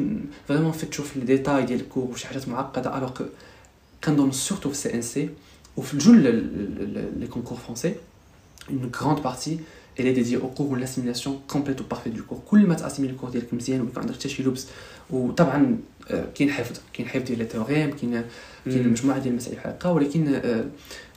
vraiment 0.47 0.69
نفتشوا 0.69 1.05
في 1.05 1.15
ال 1.15 1.21
détails 1.21 1.65
ديال 1.65 1.79
ال 1.79 1.83
cours 1.83 2.03
وشي 2.03 2.27
حاجات 2.27 2.47
معقدة 2.47 2.97
alors 2.97 3.11
كنظن 4.03 4.31
surtout 4.31 4.69
في 4.69 4.75
ال 4.75 4.93
CNC 4.93 5.29
وفي 5.77 5.93
الجون 5.93 6.19
les 7.19 7.27
concours 7.27 7.57
français 7.57 7.93
une 8.69 8.91
grande 9.01 9.23
partie 9.23 9.59
dédiée 10.03 10.37
au 10.37 10.47
cours 10.47 10.69
ou 10.71 10.75
l'assimilation 10.75 11.41
complète 11.47 11.81
ou 11.81 11.83
parfaite 11.83 12.13
du 12.13 12.23
cours. 12.23 12.41
كل 12.49 12.67
ما 12.67 12.75
ت 12.75 12.79
assimiler 12.79 13.11
ال 13.11 13.14
cours 13.14 13.29
ديالك 13.29 13.53
مزيان 13.53 13.81
ويكون 13.81 14.01
عندك 14.01 14.15
حتى 14.15 14.29
شي 14.29 14.43
لبس 14.43 14.67
وطبعا 15.09 15.77
كاين 16.35 16.49
حفظ 16.49 16.79
كاين 16.93 17.09
حفظ 17.09 17.23
ديال 17.23 17.41
ال 17.41 17.46
théorèmes 17.46 17.91
كاين 17.91 18.23
كاين 18.65 18.89
مجموعة 18.89 19.19
ديال 19.19 19.31
المسائل 19.31 19.57
بحال 19.57 19.91
ولكن 19.91 20.41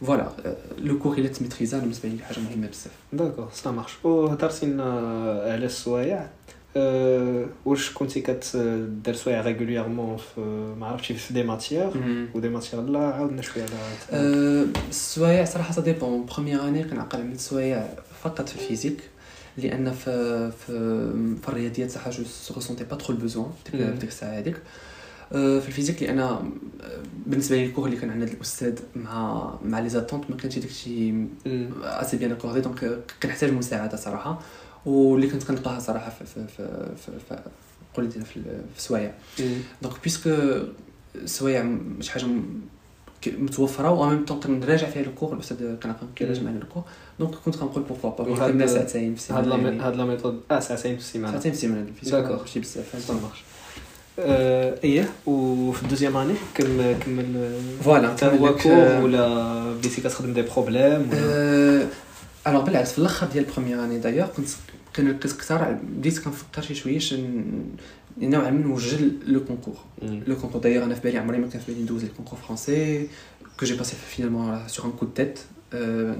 voilà 0.00 0.32
le 0.78 0.98
cours 0.98 1.18
الا 1.18 1.28
ت 1.28 1.33
maîtriser 1.33 1.78
بالنسبة 1.78 2.08
لي 2.08 2.18
حاجة 2.24 2.38
مهمة 2.38 2.66
بزاف. 2.66 2.92
d'accord 3.12 3.48
ça 3.52 3.70
marche 3.70 3.92
وهضرتي 4.04 4.66
لنا 4.66 4.84
على 5.42 5.66
السوايع؟ 5.66 6.30
واش 7.64 7.92
كنتي 7.94 8.20
كدير 8.20 9.14
سوايع 9.14 9.40
régulièrement 9.40 10.16
في 10.16 10.40
ما 10.80 10.86
عرفتش 10.86 11.12
في 11.12 11.34
des 11.34 11.42
matières 11.42 11.90
و 12.34 12.38
des 12.38 12.48
matières 12.48 12.82
لا 12.82 12.98
عاودنا 12.98 13.42
شوية 13.42 13.62
على 13.62 14.66
السوايع 14.88 15.44
صراحة 15.44 15.72
ça 15.72 15.80
dépend 15.80 16.26
première 16.26 16.68
année 16.68 16.84
كنعقل 16.84 17.20
عملت 17.20 17.40
سوايع 17.40 17.88
فقط 18.22 18.48
في 18.48 18.54
ال 18.54 18.59
physique 18.59 19.00
لأن 19.58 19.92
في 19.92 20.50
في, 20.50 20.66
في 21.42 21.48
الرياضيات 21.48 21.90
صراحة 21.90 22.10
je 22.10 22.24
ressentais 22.54 22.84
pas 22.84 22.96
trop 22.96 23.14
ال 23.14 23.19
besoin 23.19 23.50
ديك 23.72 24.08
الساعة 24.08 24.38
هذيك. 24.38 24.56
في 25.30 25.68
ال 25.68 25.72
physique 25.72 26.02
لأن 26.02 26.38
بالنسبة 27.26 27.56
لي 27.56 27.64
ال 27.64 27.68
cours 27.68 27.86
اللي 27.86 27.96
كان 27.96 28.10
عندنا 28.10 28.30
الأستاذ 28.30 28.78
مع 28.96 29.50
مع 29.64 29.78
les 29.80 29.88
attentes 29.88 30.30
ما 30.30 30.36
كانش 30.36 30.58
داكشي 30.58 31.14
assez 31.82 32.16
bien 32.16 32.32
accordé 32.32 32.60
donc 32.60 32.98
كنحتاج 33.22 33.52
مساعدة 33.52 33.96
صراحة. 33.96 34.40
واللي 34.86 35.26
كنت 35.26 35.42
كنلقاها 35.44 35.80
صراحة 35.80 36.10
في 36.10 36.24
في 36.26 36.46
في 36.56 36.68
في, 36.96 37.12
في 37.28 37.38
قول 37.94 38.10
في, 38.10 38.22
في 38.24 38.42
سوايع. 38.82 39.12
donc 39.82 39.94
puisque 40.04 40.30
سوايع 41.24 41.76
شي 42.00 42.10
حاجة 42.10 42.26
متوفرة 43.26 43.90
و 43.90 44.08
même 44.08 44.24
temps 44.24 44.40
كنراجع 44.40 44.90
فيها 44.90 45.02
ال 45.02 45.08
cours 45.08 45.34
الأستاذ 45.34 45.76
كان 45.76 45.94
كيراجع 46.16 46.42
معنا 46.42 46.58
ال 46.58 46.62
cours. 46.62 46.82
donc 47.18 47.34
كنت 47.34 47.56
كنقول 47.56 47.82
pourquoi 47.82 48.10
pas 48.10 48.36
خدمنا 48.36 48.66
ساعتين 48.66 49.14
في 49.14 49.20
السيمانة؟ 49.20 49.86
هاد 49.86 49.96
la 49.96 50.04
méthode. 50.04 50.40
آه 50.50 50.60
ساعتين 50.60 50.96
في 50.96 51.02
السيمانة. 51.02 51.32
ساعتين 51.32 51.52
في 51.52 51.56
السيمانة 51.56 51.86
d'accord 52.02 52.40
ماشي 52.40 52.60
بزاف. 52.60 53.04
ça 53.06 53.14
marche 53.14 53.44
إيه 54.84 55.08
وفي 55.26 55.82
ال 55.82 55.86
deuxième 55.86 56.16
année 56.16 56.34
كمل 56.54 56.96
كمل 57.00 57.58
voilà 57.84 58.16
هو 58.24 58.56
cours 58.56 59.04
ولا 59.04 59.72
بديتي 59.72 60.00
كتخدم 60.00 60.32
des 60.32 60.42
problèmes 60.42 61.08
ولا؟ 61.12 61.86
alors 62.46 62.64
بالعكس 62.64 62.92
في 62.92 62.98
الأخر 62.98 63.26
ديال 63.26 63.44
ال 63.44 63.49
première 63.49 63.84
année 63.84 63.98
d'ailleurs 63.98 64.26
كنت 64.26 64.48
كنركز 64.96 65.36
كثر 65.36 65.78
بديت 65.82 66.18
كنفكر 66.18 66.62
شي 66.62 66.74
شوية 66.74 66.98
نوعا 68.18 68.50
ما 68.50 68.60
نوجد 68.66 69.18
les 69.26 69.44
concours 69.44 69.76
les 70.02 70.36
concours 70.36 70.60
d'ailleurs 70.60 70.84
أنا 70.84 70.94
في 70.94 71.00
بالي 71.00 71.18
عمري 71.18 71.38
ما 71.38 71.46
كان 71.46 71.60
في 71.60 71.72
بالي 71.72 71.82
ندوز 71.82 72.04
ال 72.04 72.08
concours 72.08 72.38
français 72.38 73.08
que 73.60 73.66
j'ai 73.66 73.74
passé 73.74 73.96
finalement 73.96 74.68
sur 74.68 74.86
un 74.86 74.92
coup 74.92 75.06
de 75.06 75.17
tête 75.17 75.38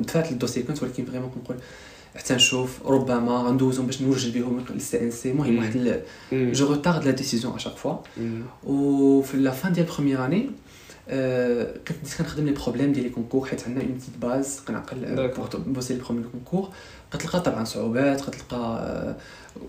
دفعت 0.00 0.33
لل 0.33 0.39
dossier 0.39 0.62
كنت 0.62 0.83
ولكن 0.83 1.04
vraiment 1.04 1.31
كنقول 1.31 1.57
حتى 2.16 2.35
نشوف 2.35 2.87
ربما 2.87 3.33
غندوزهم 3.33 3.87
باش 3.87 4.02
نوجد 4.02 4.38
بهم 4.38 4.64
لل 4.71 5.00
CNC 5.00 5.31
المهم 5.31 5.59
واحد 5.59 6.02
je 6.33 6.66
retarde 6.66 7.04
la 7.04 7.11
décision 7.11 7.54
à 7.54 7.58
chaque 7.58 7.76
fois 7.76 7.97
وفي 8.64 9.37
la 9.37 9.50
fin 9.50 9.73
ديال 9.73 9.87
première 9.87 10.26
année 10.26 10.50
كنت 11.88 12.14
كنخدم 12.18 12.44
les 12.45 12.52
problèmes 12.52 12.93
ديال 12.92 13.04
les 13.04 13.11
concours 13.11 13.47
حيت 13.46 13.64
عندنا 13.64 13.84
une 13.85 13.95
petite 13.95 14.16
base 14.23 14.61
كنعقل 14.68 15.28
pour 15.37 15.57
bosser 15.57 15.95
les 15.95 16.00
problèmes 16.00 16.31
concours 16.33 16.69
كتلقى 17.16 17.40
طبعا 17.40 17.64
صعوبات 17.64 18.21
كتلقى 18.21 19.16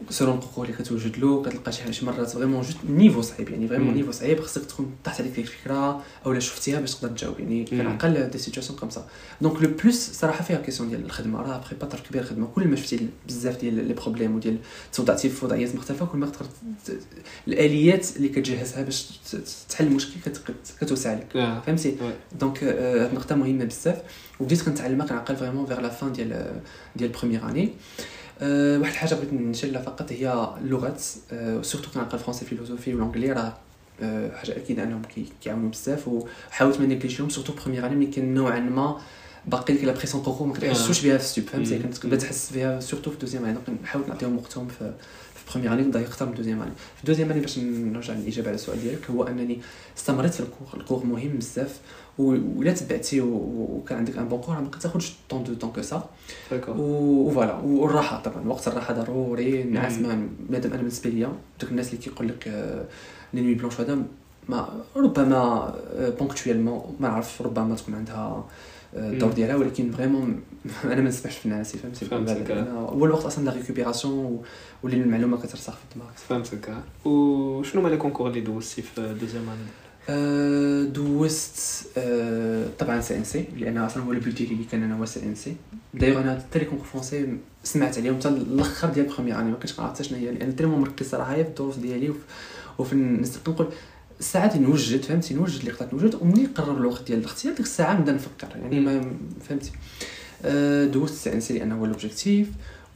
سيرون 0.09 0.37
القوه 0.37 0.65
اللي 0.65 0.77
كتوجد 0.77 1.17
له 1.17 1.43
كتلقى 1.43 1.71
شي 1.71 2.05
مرات 2.05 2.29
vraiment 2.29 2.61
juste 2.61 2.77
niveau 2.89 3.21
صعيب 3.21 3.49
يعني 3.49 3.67
vraiment 3.67 3.93
niveau 3.93 4.11
صعيب 4.11 4.39
خصك 4.39 4.65
تكون 4.65 4.95
طاحت 5.03 5.21
عليك 5.21 5.39
الفكرة 5.39 6.03
أولا 6.25 6.39
شفتيها 6.39 6.79
باش 6.79 6.95
تقدر 6.95 7.09
تجاوب 7.09 7.39
يعني 7.39 7.65
كنعقل 7.65 8.29
des 8.29 8.37
situations 8.37 8.79
comme 8.79 8.89
ça. 8.89 9.07
donc 9.41 9.63
le 9.63 9.69
plus 9.83 10.11
صراحة 10.11 10.43
فيها 10.43 10.57
question 10.57 10.89
ديال 10.89 11.05
الخدمة 11.05 11.41
راه 11.41 11.63
با 11.81 11.87
كبير 12.09 12.21
الخدمه 12.21 12.47
كل 12.55 12.67
ما 12.67 12.75
شفتي 12.75 13.07
بزاف 13.27 13.59
ديال 13.59 13.87
les 13.87 13.93
problèmes 13.93 14.35
وديال 14.35 14.57
توضعتي 14.93 15.29
في 15.29 15.45
وضعيات 15.45 15.75
مختلفة 15.75 16.05
كل 16.05 16.17
ما 16.17 16.25
تقدر 16.25 16.45
الآليات 17.47 18.15
اللي 18.17 18.29
كتجهزها 18.29 18.83
باش 18.83 19.19
تحل 19.69 19.87
المشكل 19.87 20.13
كتوسع 20.81 21.13
لك 21.13 21.27
فهمتي؟ 21.65 21.95
donc 22.39 22.63
هاد 22.63 23.09
النقطة 23.09 23.35
مهمة 23.35 23.65
بزاف. 23.65 24.01
وبديت 24.39 24.61
كنتعلمها 24.61 25.07
كنعقل 25.07 25.35
vraiment 25.35 25.65
vers 25.65 25.79
la 25.81 25.89
fin 25.89 26.11
ديال 26.13 26.61
ديال 26.95 27.11
ال 27.35 27.37
première 27.37 27.49
année 27.49 27.73
أه 28.41 28.79
واحد 28.79 28.91
الحاجة 28.91 29.15
بغيت 29.15 29.33
نشلها 29.33 29.81
فقط 29.81 30.11
هي 30.11 30.49
اللغات. 30.61 31.03
أه 31.31 31.61
surtout 31.61 31.91
كنعقل 31.91 32.13
ال 32.13 32.17
français 32.17 32.45
philosophie 32.45 32.95
وال 32.95 33.03
anglais 33.03 33.31
راه 33.31 33.53
أه 34.01 34.35
حاجة 34.35 34.57
أكيد 34.57 34.79
أنهم 34.79 35.01
كيعاونوا 35.43 35.69
بزاف. 35.69 36.07
وحاولت 36.07 36.79
ما 36.79 36.85
ن 36.85 36.89
négliger 36.89 37.21
هم 37.21 37.29
surtout 37.29 37.53
première 37.53 37.85
année 37.85 37.95
ملي 37.95 38.05
كان 38.05 38.33
نوعا 38.33 38.59
ما 38.59 39.01
باقي 39.47 39.73
لك 39.73 39.83
la 39.83 39.91
pression 39.91 40.23
كوكو 40.23 40.45
ما 40.45 40.53
كنحسوش 40.53 41.05
بها 41.05 41.17
في 41.17 41.23
ال 41.23 41.28
sup 41.28 41.43
فهمتي 41.43 41.79
كنت 41.79 41.97
كنبدا 41.97 42.17
تحس 42.17 42.51
بها 42.53 42.79
surtout 42.79 43.11
في 43.11 43.17
deuxième 43.17 43.45
année 43.45 43.57
نحاول 43.83 44.07
نعطيهم 44.07 44.37
وقتهم 44.37 44.67
في 44.67 44.93
première 45.51 45.73
année 45.73 45.81
نضيق 45.81 46.07
أكثر 46.07 46.25
من 46.25 46.33
deuxième 46.33 46.61
année 46.61 46.71
في 47.01 47.07
deuxième 47.07 47.31
année 47.31 47.39
باش 47.39 47.59
نرجع 47.59 48.13
للإجابة 48.13 48.47
على 48.47 48.55
السؤال 48.55 48.81
ديالك 48.81 49.09
هو 49.09 49.23
أنني 49.23 49.61
استمريت 49.97 50.33
في 50.33 50.39
ال 50.39 50.43
cours. 50.43 50.67
ال 50.73 50.78
cours 50.78 51.05
مهم 51.05 51.37
بزاف. 51.37 51.79
ولا 52.17 52.73
تبعتي 52.73 53.21
وكان 53.21 53.97
عندك 53.97 54.17
un 54.17 54.27
bon 54.27 54.41
cours 54.41 54.61
ما 54.61 54.69
كتاخذش 54.69 55.13
tant 55.29 55.53
de 55.53 55.58
temps 55.58 55.71
que 55.71 55.81
ça 55.81 56.09
و 56.77 56.90
voilà 56.90 57.53
والراحه 57.53 58.21
طبعا 58.21 58.47
وقت 58.47 58.67
الراحه 58.67 58.93
ضروري 58.93 59.61
النعاس 59.61 59.97
بنادم 59.97 60.69
أنا 60.69 60.77
بالنسبة 60.77 61.09
ليا 61.09 61.33
دوك 61.61 61.71
الناس 61.71 61.89
اللي 61.89 61.97
كيقول 62.01 62.27
لك 62.27 62.47
les 63.33 63.41
nuits 63.41 63.53
blanches 63.53 63.81
هذا 63.81 64.03
ما 64.49 64.69
ربما 64.95 65.73
ponctuellement 66.19 66.95
ما 66.99 67.07
نعرف 67.07 67.41
ربما 67.41 67.75
تكون 67.75 67.95
عندها 67.95 68.45
الدور 68.93 69.31
ديالها 69.31 69.55
ولكن 69.55 69.91
vraiment 69.91 70.41
أنا 70.83 70.95
ما 70.95 71.09
نسمعش 71.09 71.37
في 71.37 71.45
الناس 71.45 71.75
فهمتي 71.75 72.05
هو 72.71 73.05
الوقت 73.05 73.25
أصلا 73.25 73.45
la 73.45 73.53
récupération 73.53 74.41
واللي 74.83 75.01
المعلومه 75.01 75.37
كترسخ 75.37 75.73
في 75.73 75.83
الدماغ 75.91 76.11
فهمتك 76.15 76.73
وشنو 77.05 77.81
هما 77.81 77.89
les 77.89 77.97
concours 77.97 78.27
اللي 78.27 78.41
دوزتي 78.41 78.81
في 78.81 79.15
deuxième 79.21 79.43
année 79.49 79.84
دوزت 80.83 81.87
أه 81.97 82.67
طبعا 82.79 83.01
CNC 83.01 83.45
لأن 83.57 83.77
أصلا 83.77 84.03
هو 84.03 84.11
ال 84.11 84.17
but 84.17 84.33
ديالي 84.33 84.63
كان 84.71 84.83
أنا 84.83 84.97
هو 84.97 85.05
سي 85.05 85.23
إن 85.23 85.35
سي. 85.35 85.55
دايوغ 85.93 86.21
أنا 86.21 86.45
les 86.55 86.65
concours 86.65 86.87
français 86.87 87.37
سمعت 87.63 87.97
عليهم 87.97 88.19
حتى 88.19 88.29
الأخر 88.29 88.89
ديال 88.89 89.05
première 89.05 89.39
année 89.39 89.51
ما 89.51 89.57
كنتش 89.57 89.79
حتى 89.79 90.03
شنو 90.03 90.17
هي 90.17 90.31
لأن 90.31 90.55
vraiment 90.55 90.81
مركز 90.81 91.09
صراحة 91.09 91.35
في 91.35 91.41
الدروس 91.41 91.75
ديالي 91.75 92.13
وفي 92.79 92.95
نستطيع 92.95 93.53
نقول 93.53 93.67
ساعات 94.19 94.55
نوجد 94.55 95.01
فهمتي؟ 95.01 95.33
نوجد 95.33 95.59
اللي 95.59 95.71
قدرت 95.71 95.93
نوجد 95.93 96.15
وملي 96.15 96.45
قرب 96.45 96.77
الوقت 96.77 97.07
ديال 97.07 97.19
الاختيار 97.19 97.53
ديك 97.53 97.65
الساعة 97.65 97.99
نبدا 97.99 98.11
نفكر 98.11 98.47
يعني 98.61 98.79
ما 98.79 99.11
فهمتي؟ 99.49 99.71
أه 100.45 100.85
دوزت 100.85 101.13
CNC 101.13 101.53
لأن 101.53 101.71
هو 101.71 101.85
l'objectif 101.85 102.47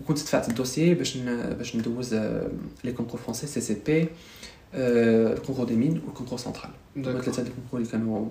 وكنت 0.01 0.17
دفعت 0.19 0.49
ال 0.49 0.55
dossier 0.55 0.93
باش 0.93 1.17
باش 1.57 1.75
ندوز 1.75 2.13
les 2.83 2.91
concours 2.97 3.19
français 3.19 3.47
CCP. 3.47 3.61
ال 3.61 3.77
concours 3.85 4.07
des 4.73 5.65
mines 5.65 5.75
وال 5.75 6.01
concours 6.05 6.37
Centrale. 6.37 6.71
هما 6.97 7.21
ثلاثة 7.21 7.43
ديال 7.43 7.53
ال 7.53 7.56
concours 7.56 7.79
اللي 7.79 7.91
كانوا 7.91 8.25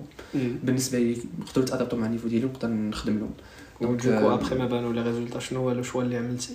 بالنسبة 0.63 0.99
لي 0.99 1.17
نقدروا 1.39 1.65
نتادابتو 1.65 1.97
مع 1.97 2.05
ال 2.05 2.08
niveau 2.08 2.27
ديالي 2.27 2.45
ونقدر 2.45 2.67
نخدم 2.67 3.17
لهم. 3.17 3.31
donc 3.81 4.05
du 4.05 4.14
coup 4.14 4.33
après 4.33 4.55
ما 4.55 4.65
بانوا 4.65 4.93
les 4.93 5.01
résultats 5.01 5.39
شنو 5.39 5.59
هو 5.59 5.71
le 5.71 5.83
choix 5.83 6.03
اللي 6.03 6.17
عملتي 6.17 6.53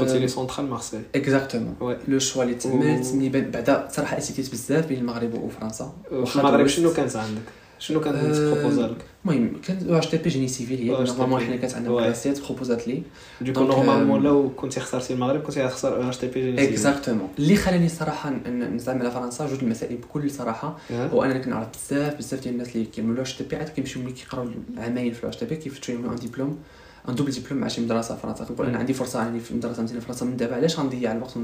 قلتي 0.00 0.18
لي 0.18 0.28
Centrale 0.28 0.70
Marseille 0.70 1.02
exactement 1.14 1.96
le 2.08 2.18
choix 2.18 2.42
اللي 2.42 2.54
تميت 2.54 3.06
ملي 3.14 3.28
بعدا 3.28 3.88
صراحة 3.92 4.18
hésitیت 4.18 4.52
بزاف 4.52 4.86
بين 4.86 4.98
المغرب 4.98 5.34
وفرنسا 5.34 5.92
المغرب 6.12 6.66
شنو 6.66 6.92
كانت 6.92 7.16
عندك 7.16 7.42
شنو 7.86 8.00
كانت 8.00 8.36
تبروبوزا 8.36 8.86
لك 8.86 9.04
المهم 9.24 9.60
كان 9.66 9.88
EHTP 9.88 10.30
génie 10.30 10.48
civil 10.48 10.78
هي 10.78 10.90
normalement 10.90 11.40
حنا 11.40 11.56
كانت 11.56 11.74
عندنا 11.74 11.94
بلاصيات 11.94 12.40
بروبوزات 12.40 12.88
لي 12.88 13.02
du 13.40 13.48
coup 13.48 13.64
normalement 13.64 14.22
لو 14.22 14.50
كنتي 14.56 14.80
خسرتي 14.80 15.14
المغرب 15.14 15.42
كنتي 15.42 15.64
غتخسر 15.64 15.96
EHTP 15.96 16.40
génie 16.40 16.56
civil 16.56 16.72
exactement 16.72 17.28
اللي 17.38 17.56
خلاني 17.56 17.86
الصراحه 17.86 18.30
نزعم 18.50 18.98
على 18.98 19.10
فرنسا 19.10 19.46
جوج 19.46 19.58
المسائل 19.62 19.96
بكل 19.96 20.30
صراحة 20.30 20.78
هو 20.92 21.24
انني 21.24 21.38
كنعرف 21.38 21.68
بزاف 21.68 22.16
بزاف 22.16 22.40
ديال 22.40 22.54
الناس 22.54 22.76
اللي 22.76 22.86
كيعملوا 22.86 23.22
EHTP 23.22 23.56
عاد 23.56 23.68
كيمشيو 23.68 24.02
ملي 24.02 24.12
كيقراو 24.12 24.48
عامين 24.78 25.12
في 25.12 25.24
ال 25.24 25.36
EHTP 25.36 25.56
كيفتشوا 25.56 25.94
يعملوا 25.94 26.12
un 26.12 26.16
diplôme 26.16 26.58
un 27.08 27.14
double 27.14 27.30
diplôme 27.30 27.60
مع 27.60 27.68
شي 27.68 27.80
مدرسة 27.80 28.14
في 28.14 28.22
فرنسا 28.22 28.44
كنقول 28.44 28.66
أنا 28.66 28.78
عندي 28.78 28.94
فرصة 28.94 29.28
اني 29.28 29.40
في 29.40 29.54
مدرسة 29.54 29.82
مزيانه 29.82 30.00
في 30.00 30.06
فرنسا. 30.06 30.24
من 30.24 30.36
دابا 30.36 30.54
علاش 30.54 30.78
غنضيع 30.78 31.12
الوقت 31.12 31.34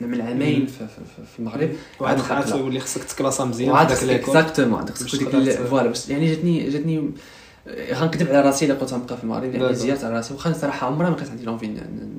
نعمل 0.00 0.22
عامين 0.22 0.66
في, 0.66 0.78
في, 0.78 1.24
في 1.32 1.38
المغرب؟ 1.38 1.70
وعاد 2.00 2.20
عاد 2.30 2.46
تولي 2.46 2.80
خصك 2.80 3.04
تكلاسا 3.04 3.44
مزيان 3.44 3.86
في 3.86 3.94
داك 3.94 4.02
l'école 4.02 4.36
exactement 4.36 4.86
خصك 4.86 5.34
ديك 5.34 5.50
voilà 5.50 5.88
باش 5.88 6.08
يعني 6.08 6.26
جاتني 6.26 6.70
جاتني 6.70 7.10
غنكذب 7.92 8.28
على 8.28 8.40
راسي 8.40 8.64
إلا 8.64 8.74
قلت 8.74 8.92
غنبقى 8.92 9.16
في 9.16 9.24
المغرب 9.24 9.54
يعني. 9.54 9.74
زيارت 9.74 10.04
على 10.04 10.16
راسي. 10.16 10.34
واخا 10.34 10.52
صراحة 10.52 10.86
عمرها 10.86 11.10
ما 11.10 11.16
كانت 11.16 11.30
عندي 11.30 11.44
l'envie 11.44 11.74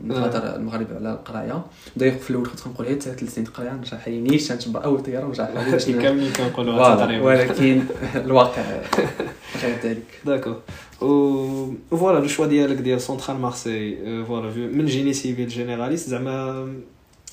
نغادر 0.05 0.55
المغرب 0.55 0.87
على 0.95 1.11
القراية. 1.11 1.61
دايوغ 1.97 2.15
في 2.17 2.29
الأول 2.29 2.47
كنت 2.47 2.59
كنقول 2.59 2.87
غير 2.87 2.99
ثلاث 2.99 3.33
سنين 3.35 3.47
القرايه 3.47 3.71
نرجع 3.71 3.97
حينيش 3.97 4.51
نتبع 4.51 4.83
أول 4.83 5.03
طيارة 5.03 5.33
هادشي 5.57 5.93
ن- 5.93 6.01
كاملين 6.01 6.33
كنقولوا 6.33 6.95
تقريبا. 6.95 7.25
ولكن 7.25 7.81
الواقع 8.25 8.61
غير 9.63 9.75
ذلك 9.83 10.03
d'accord. 10.25 10.57
و 11.01 11.73
voilà 11.91 12.19
le 12.19 12.27
choix 12.27 12.45
ديالك 12.47 12.77
ديال 12.77 13.01
Centrale 13.01 13.38
Marseille 13.38 13.97
آه، 14.05 14.23
voilà 14.23 14.49
من 14.55 14.85
génie 14.85 15.13
civil 15.13 15.47
généraliste 15.47 16.09
زعما 16.09 16.67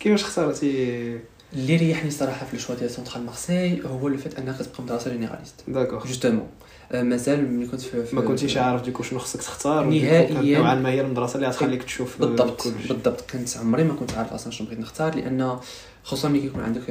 كيفاش 0.00 0.23
اختارتي؟ 0.23 1.18
اللي 1.52 1.76
ريحني 1.76 2.11
صراحة 2.11 2.46
في 2.46 2.54
ال 2.55 2.58
choix 2.58 2.75
ديال 2.75 2.90
Centrale 2.90 3.25
Marseille 3.26 3.83
هو 3.87 4.08
le 4.09 4.16
fait 4.16 4.38
أنك 4.38 4.56
تبقى 4.58 4.82
مدرسة 4.82 5.11
généraliste. 5.11 5.55
D'accord. 5.69 6.05
Justement 6.07 6.47
مازال 6.95 7.52
ملي 7.57 7.66
كنت 7.66 7.81
في 7.81 8.05
في- 8.07 8.16
ما 8.16 8.23
كنتيش 8.23 8.57
عارف 8.57 8.83
du 8.83 8.89
coup 8.89 9.02
شنو 9.02 9.19
خصك 9.19 9.40
تختار 9.40 9.85
نهائياً. 9.85 10.59
نوعا 10.59 10.75
ما 10.75 10.88
هي 10.88 11.00
المدرسة 11.00 11.37
اللي 11.37 11.47
غتخليك 11.49 11.83
تشوف 11.83 12.23
آه، 12.23 12.26
بالضبط 12.26 12.62
كلشي. 12.62 12.88
بالضبط 12.88 13.31
كنت 13.31 13.57
عمري 13.57 13.85
ما 13.85 13.95
كنت 13.95 14.14
عارف 14.14 14.33
أصلا 14.33 14.52
شنو 14.52 14.66
بغيت 14.66 14.81
نختار 14.81 15.14
لأن 15.14 15.57
خصوصا 16.05 16.28
ملي 16.28 16.40
كيكون 16.40 16.61
عندك 16.62 16.90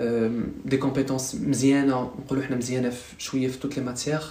آه، 0.00 0.30
des 0.64 0.76
compétences 0.76 1.34
مزيانة 1.34 2.10
نقولوا 2.24 2.44
حنا 2.44 2.56
مزيانة 2.56 2.90
في 2.90 3.02
شوية 3.18 3.48
في 3.48 3.58
toutes 3.58 3.76
les 3.78 3.84
matières 3.84 4.24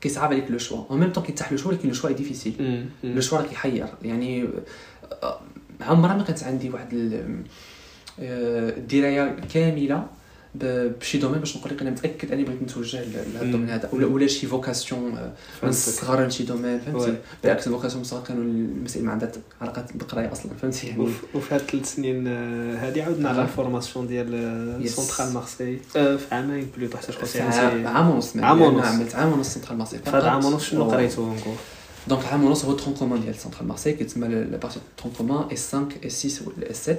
كيصعب 0.00 0.32
عليك 0.32 0.50
le 0.50 0.58
choix 0.58 0.84
au 0.90 0.96
même 0.96 1.12
temps 1.12 1.24
كيتاح 1.24 1.52
le 1.52 1.58
choix 1.58 1.70
ولكن 1.70 1.88
le 1.88 1.94
choix 1.94 2.10
difficile. 2.10 2.86
Le 3.04 3.20
choix 3.20 3.38
راه 3.38 3.44
كيحير 3.46 3.86
يعني 4.02 4.48
آه، 5.22 5.40
عمرها 5.80 6.14
ما 6.16 6.22
كانت 6.22 6.42
عندي 6.42 6.70
واحد 6.70 6.92
ال- 6.92 7.42
آه، 8.20 8.76
الدرايه 8.78 9.36
كاملة 9.54 10.06
بشي 10.54 11.18
domaine 11.18 11.38
باش 11.38 11.56
نقول 11.56 11.72
لك 11.74 11.80
أنا 11.82 11.90
متأكد 11.90 12.32
أني 12.32 12.44
بغيت 12.44 12.62
نتوجه 12.62 13.04
ل- 13.04 13.12
لهذا 13.34 13.42
ال 13.42 13.46
domaine 13.46 13.70
هذا 13.70 13.88
ولا 13.92 14.06
ولا 14.06 14.26
شي 14.26 14.46
vocation 14.46 15.00
من 15.02 15.14
فهمتك. 15.60 15.68
الصغر 15.68 16.26
لشي 16.26 16.42
domaine 16.44 16.80
فهمتي؟ 16.80 17.10
oui. 17.10 17.16
بالعكس 17.42 17.66
ال 17.66 17.69
vocation 17.69 17.96
من 17.96 18.02
الصغر 18.02 18.22
كانوا 18.22 18.42
المسائل 18.42 19.04
ما 19.04 19.12
عندها 19.12 19.32
علاقه 19.60 19.84
بالقرايه 19.94 20.32
أصلا 20.32 20.52
فهمتي؟ 20.62 20.86
يعني 20.86 21.00
وف- 21.02 21.24
وفي 21.34 21.54
هاد 21.54 21.60
الثلاث 21.60 21.94
سنين 21.94 22.26
آه، 22.26 22.86
هادي 22.86 23.02
عاودنا 23.02 23.28
على 23.28 23.38
آه. 23.40 23.42
ال 23.42 23.48
formation 23.48 24.06
ديال 24.06 24.34
آه، 24.34 24.84
Yes. 24.84 24.88
Centrale 24.88 25.32
Marseille. 25.34 25.78
آه، 25.96 26.16
في 26.16 26.34
عامين 26.34 26.70
plutôt 26.76 26.96
حتى 26.98 27.12
في 27.12 27.26
شكون 27.38 27.42
عام 27.52 27.86
عام 27.86 28.10
ونص 28.10 28.36
عام 28.36 28.58
لأن 28.58 28.74
ونص. 28.74 28.86
عملت 28.86 29.14
عام 29.14 29.32
ونص 29.32 29.48
Centrale 29.54 29.78
Marseille. 29.78 29.98
في 29.98 30.10
هاد 30.10 30.24
عام 30.24 30.44
ونص 30.44 30.64
شنو 30.64 30.84
و- 30.86 30.90
قريتو 30.90 31.22
نقول 31.34 31.54
donc 32.08 32.24
عام 32.26 32.44
ونص 32.44 32.64
هو 32.64 32.72
ال 32.72 32.76
tronc 32.76 32.94
commun 32.94 33.20
ديال 33.20 33.34
Centrale 33.34 33.66
Marseille 33.68 33.92
كيتسمى 33.92 34.28
la 34.28 34.56
partie 34.56 34.80
tronc 34.96 35.12
commun 35.18 35.44
S 35.52 35.72
5 35.74 36.06
S 36.06 36.26
6 36.26 36.46
و 36.48 36.50
S 36.70 36.84
7 36.84 36.98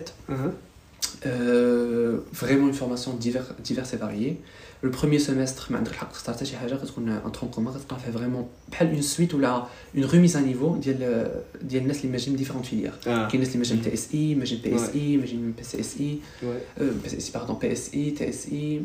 أها. 1.25 1.32
Euh, 1.32 2.17
vraiment 2.34 2.67
une 2.67 2.74
formation 2.74 3.12
divers, 3.25 3.50
diverse 3.63 3.93
et 3.93 3.98
variée. 3.98 4.38
Le 4.84 4.91
premier 4.91 5.20
semestre, 5.20 5.72
ما 5.72 5.77
عندك 5.77 5.91
الحق 5.91 6.12
تختار 6.12 6.36
حتى 6.36 6.46
شي 6.46 6.58
حاجة 6.58 6.75
كتكون 6.75 7.10
en 7.10 7.31
tronc 7.31 7.51
commun 7.51 7.74
كتلقى 7.74 8.00
فيها 8.00 8.12
vraiment 8.12 8.48
بحال 8.72 8.88
une 8.91 9.01
suite 9.01 9.33
ولا 9.34 9.50
une 9.98 10.05
remise 10.05 10.38
à 10.38 10.39
niveau 10.39 10.75
ديال 10.77 11.32
ديال 11.62 11.82
الناس 11.82 11.98
اللي 12.00 12.12
ماجين 12.12 12.36
différentes 12.36 12.65
filières 12.65 12.93
آه 13.08 13.27
كاين 13.27 13.34
الناس 13.34 13.48
اللي 13.48 13.58
ماجين 13.58 13.82
TSI 13.81 14.36
ماجين 14.36 14.60
PSI 14.63 15.17
ماجين 15.17 15.51
PCSI 15.51 15.95
oui. 16.00 16.57
بي 17.03 17.10
سي 17.10 17.17
اس 17.17 17.27
اي 17.27 17.39
باردون 17.39 17.58
بي 17.58 17.72
اس 17.72 17.93
اي 17.93 18.12
تي 18.12 18.29
اس 18.29 18.48
اي 18.51 18.82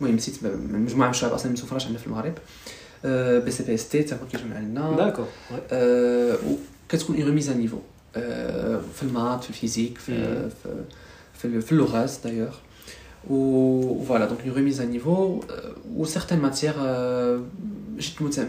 المهم 0.00 0.16
نسيت 0.16 0.34
مجموعه 0.72 1.06
من 1.06 1.10
الشباب 1.14 1.32
أصلا 1.32 1.46
ما 1.46 1.52
مسوفراش 1.52 1.84
عندنا 1.86 1.98
في 1.98 2.06
المغرب 2.06 2.34
بي 3.44 3.50
سي 3.50 3.62
بي 3.62 3.74
اس 3.74 3.88
تي 3.88 4.02
حتى 4.02 4.14
هو 4.14 4.18
كيجمع 4.32 4.58
لنا 4.58 4.96
d'accord 4.96 5.26
oui. 5.50 5.58
آه، 5.72 6.36
وكتكون 6.88 7.16
une 7.16 7.24
remise 7.24 7.48
à 7.48 7.54
niveau 7.54 7.78
آه، 8.16 8.80
في 8.94 9.02
les 9.02 9.18
maths 9.18 9.44
في 9.44 9.50
ال 9.50 9.55
physique 9.55 9.98
في 9.98 10.48
مم. 11.44 11.50
في 11.50 11.50
في, 11.50 11.56
ال- 11.56 11.62
في 11.62 11.72
اللغات 11.72 12.12
دايوغ 12.24 12.54
و 13.30 14.04
voilà 14.04 14.24
donc 14.26 14.40
une 14.46 14.52
remise 14.54 14.80
à 14.80 14.84
niveau 14.84 15.40
و 15.96 16.04
certaines 16.04 16.38
matières 16.38 16.72
جد 17.98 18.12
مت- 18.20 18.48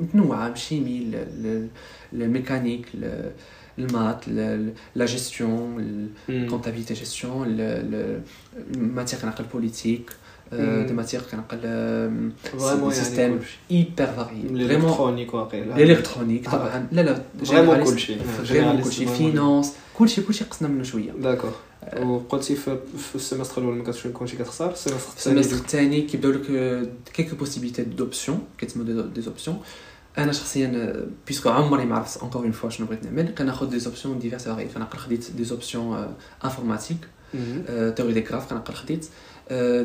متنوعه 0.00 0.46
من 0.48 0.52
ال 0.52 0.59
chimie 0.59 0.98
ل- 1.00 1.26
ل- 1.42 1.68
الميكانيك 2.22 2.86
ل- 2.94 3.30
ال 3.78 3.86
maths 3.86 4.28
ل- 4.28 4.72
لا 4.94 5.06
جيستيون 5.06 5.76
مم. 5.78 6.08
ال 6.28 6.33
comptabilité 6.33 6.94
gestion 6.94 7.46
ال 8.76 8.81
matières 8.81 9.18
كنعقل 9.20 9.44
politique 9.52 10.10
مم. 10.52 10.84
des 10.86 10.92
matières 10.92 11.20
كنعقل 11.32 11.60
آم، 11.64 12.32
vraiment 12.58 12.92
système 12.92 13.20
يعني 13.20 13.38
كلشي 13.38 13.58
hyper 13.70 14.12
varié 14.12 14.42
vraiment 14.42 14.60
ال 14.60 14.66
électronique 14.66 15.34
واقيلا 15.34 15.76
ال 15.76 15.81
électronique 15.81 16.44
طبعا 16.50 16.86
لا 16.92 17.00
لا 17.00 17.22
vraiment 17.44 17.84
généraliste. 17.84 17.90
كلشي 17.90 18.14
فريمون 18.18 18.80
كلشي 18.82 19.06
finance 19.06 19.72
كلشي 19.98 20.22
كلشي 20.22 20.44
قصنا 20.44 20.68
منه 20.68 20.82
شوية 20.82 21.10
d'accord 21.12 21.52
وقلتي 21.96 22.56
في 22.56 22.78
في 22.98 23.14
ال 23.14 23.19
semestre 23.19 23.62
الأول 23.62 23.76
ما 23.76 23.84
كنتش 23.84 24.06
كنتي 24.06 24.36
كتختار 24.36 24.72
ال 24.72 24.75
semestre 24.75 24.98
في 25.10 25.16
الثاني 25.18 25.40
ال 25.40 25.43
semestre 25.43 25.64
الثاني 25.64 26.02
كيبداو 26.02 26.30
لك 26.32 26.42
quelques 27.12 27.36
possibilités 27.36 27.82
d'options 27.82 28.40
كيتسموا 28.58 28.84
des 29.14 29.20
options 29.20 29.60
أنا 30.18 30.32
شخصيا 30.32 30.96
puisque 31.26 31.48
عمري 31.48 31.84
ما 31.84 31.96
عرفت 31.96 32.22
encore 32.22 32.42
une 32.42 32.52
fois 32.52 32.70
شنو 32.70 32.86
بغيت 32.86 33.04
نعمل 33.04 33.34
كناخذ 33.38 33.70
des 33.70 33.78
options 33.78 34.18
diverses 34.18 34.42
variées 34.48 34.64
كنعقل 34.74 34.98
خديت 34.98 35.30
des 35.30 35.44
options 35.44 36.14
informatique 36.44 36.96
مم. 37.34 37.62
théorie 37.96 38.12
des 38.12 38.20
graphes 38.20 38.50
كنعقل 38.50 38.74
خديت 38.74 39.06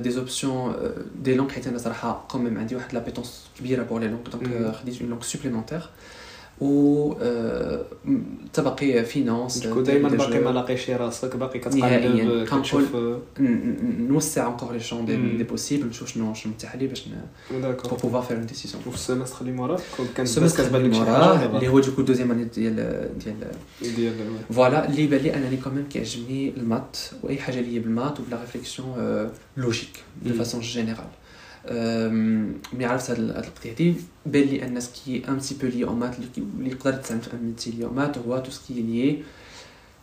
des 0.04 0.12
options 0.12 0.76
des 1.24 1.36
langues 1.36 1.50
حيت 1.50 1.68
أنا 1.68 1.78
صراحة 1.78 2.26
quand 2.32 2.46
même 2.46 2.58
عندي 2.58 2.76
واحد 2.76 2.94
l'appétence 2.94 3.46
كبيرة 3.60 3.84
pour 3.84 4.00
les 4.00 4.08
langues 4.08 4.20
مم. 4.20 4.52
donc 4.52 4.76
خديت 4.76 5.02
une 5.02 5.10
langue 5.10 5.22
supplémentaire 5.22 5.90
و 6.62 7.14
آه، 7.22 7.86
تبقي 8.54 9.06
finance 9.06 9.58
du 9.58 9.66
coup 9.66 9.82
دائما 9.82 10.10
باقي 10.10 10.40
ما 10.40 10.50
لاقيشي 10.50 10.96
راسك 10.96 11.36
باقي 11.36 11.60
نهائياً. 11.60 12.00
كتقلب 12.00 12.48
كنقول- 12.48 12.62
كتشوف 12.62 12.96
ن- 12.96 13.20
ن- 13.40 14.08
نوسع 14.10 14.58
encore 14.58 14.62
les 14.72 14.84
champs 14.90 15.08
des, 15.08 15.12
مم. 15.12 15.38
des 15.44 15.52
possibles 15.56 15.86
نشوف 15.86 16.08
شنو 16.14 16.34
شنو 16.34 16.54
متاح 16.54 16.76
لي 16.76 16.88
باش 16.88 17.08
ن- 17.08 17.12
pour 17.50 17.54
d'accord 17.62 18.00
pouvoir 18.00 18.26
faire 18.28 18.34
une 18.36 18.54
décision. 18.56 18.88
وفي 18.88 18.96
ال 18.96 19.01
semestre 19.01 19.42
اللي 19.42 19.52
موراه 19.52 19.80
كنت 19.98 20.22
بس 20.22 20.30
ال 20.30 20.34
semestre 20.34 20.64
كتبان 20.64 20.82
اللي 20.82 20.88
لك 20.90 20.94
شي 20.94 21.00
موراه 21.12 21.38
حاجة 21.38 21.46
اللي 21.46 21.60
دابا 21.60 21.68
هو 21.68 21.80
du 21.80 21.87
coup 21.87 22.02
deuxième 22.02 22.32
année 22.32 22.44
ديال 22.44 22.76
ديال 23.26 23.52
ديال 23.96 24.14
voilà 24.54 24.90
اللي 24.90 25.04
يبان 25.04 25.20
لي 25.20 25.36
أنني 25.36 25.58
quand 25.58 25.73
même 25.73 25.86
كيعجبني 25.90 26.54
les 26.58 26.73
maths 26.73 26.98
وأي 27.24 27.38
حاجة 27.38 27.60
اللي 27.60 27.76
هي 27.76 27.80
بال 27.80 27.91
maths 27.91 28.20
وبلا 28.20 28.42
réflexion 28.42 28.88
logique 29.58 30.00
de 30.26 30.30
مم. 30.32 30.38
façon 30.38 30.62
générale 30.62 31.06
ملي 31.72 32.86
عرفت 32.86 33.10
هاد 33.10 33.20
هاد 33.20 33.44
القضية 33.46 33.72
هادي 33.72 33.96
بان 34.26 34.44
لي 34.44 34.66
الناس 34.66 34.90
qui 35.06 35.24
est 35.28 35.34
un 35.34 35.38
petit 35.38 35.56
peu 35.56 35.68
lié 35.68 35.84
aux 35.84 35.94
maths 35.96 36.16
اللي 36.16 36.28
كي- 36.36 36.44
اللي 36.60 36.70
يقدر 36.72 36.94
يتعلم 36.94 37.20
في 37.22 37.34
un 37.34 37.44
métier 37.46 37.72
lié 37.72 37.86
aux 37.86 37.94
maths 37.94 38.18
هو 38.18 38.40
tout 38.40 38.52
ce 38.52 38.61
qui 38.61 38.74
est 38.74 39.24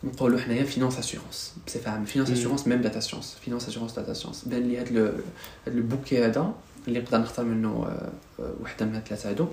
نقولوا 0.05 0.41
حنايا 0.41 0.65
finance 0.65 0.99
assurance 0.99 1.55
بصفة 1.67 1.91
عامة 1.91 2.05
finance 2.05 2.31
مم. 2.31 2.37
assurance 2.37 2.67
même 2.69 2.81
data 2.83 3.01
science 3.01 3.37
finance 3.45 3.69
assurance 3.69 3.93
data 3.93 4.13
science 4.15 4.45
بان 4.45 4.63
لي 4.63 4.79
هاد 4.81 4.93
le 4.93 5.05
هاد 5.05 5.75
ال 5.77 5.83
bouquet 5.83 6.25
هذا 6.27 6.55
اللي 6.89 7.01
نقدر 7.01 7.19
نختار 7.19 7.45
منه 7.45 7.69
آه، 7.69 8.13
آه، 8.43 8.55
وحدة 8.63 8.87
من 8.87 8.95
هاد 8.95 9.03
الثلاثة 9.03 9.31
هادو. 9.31 9.47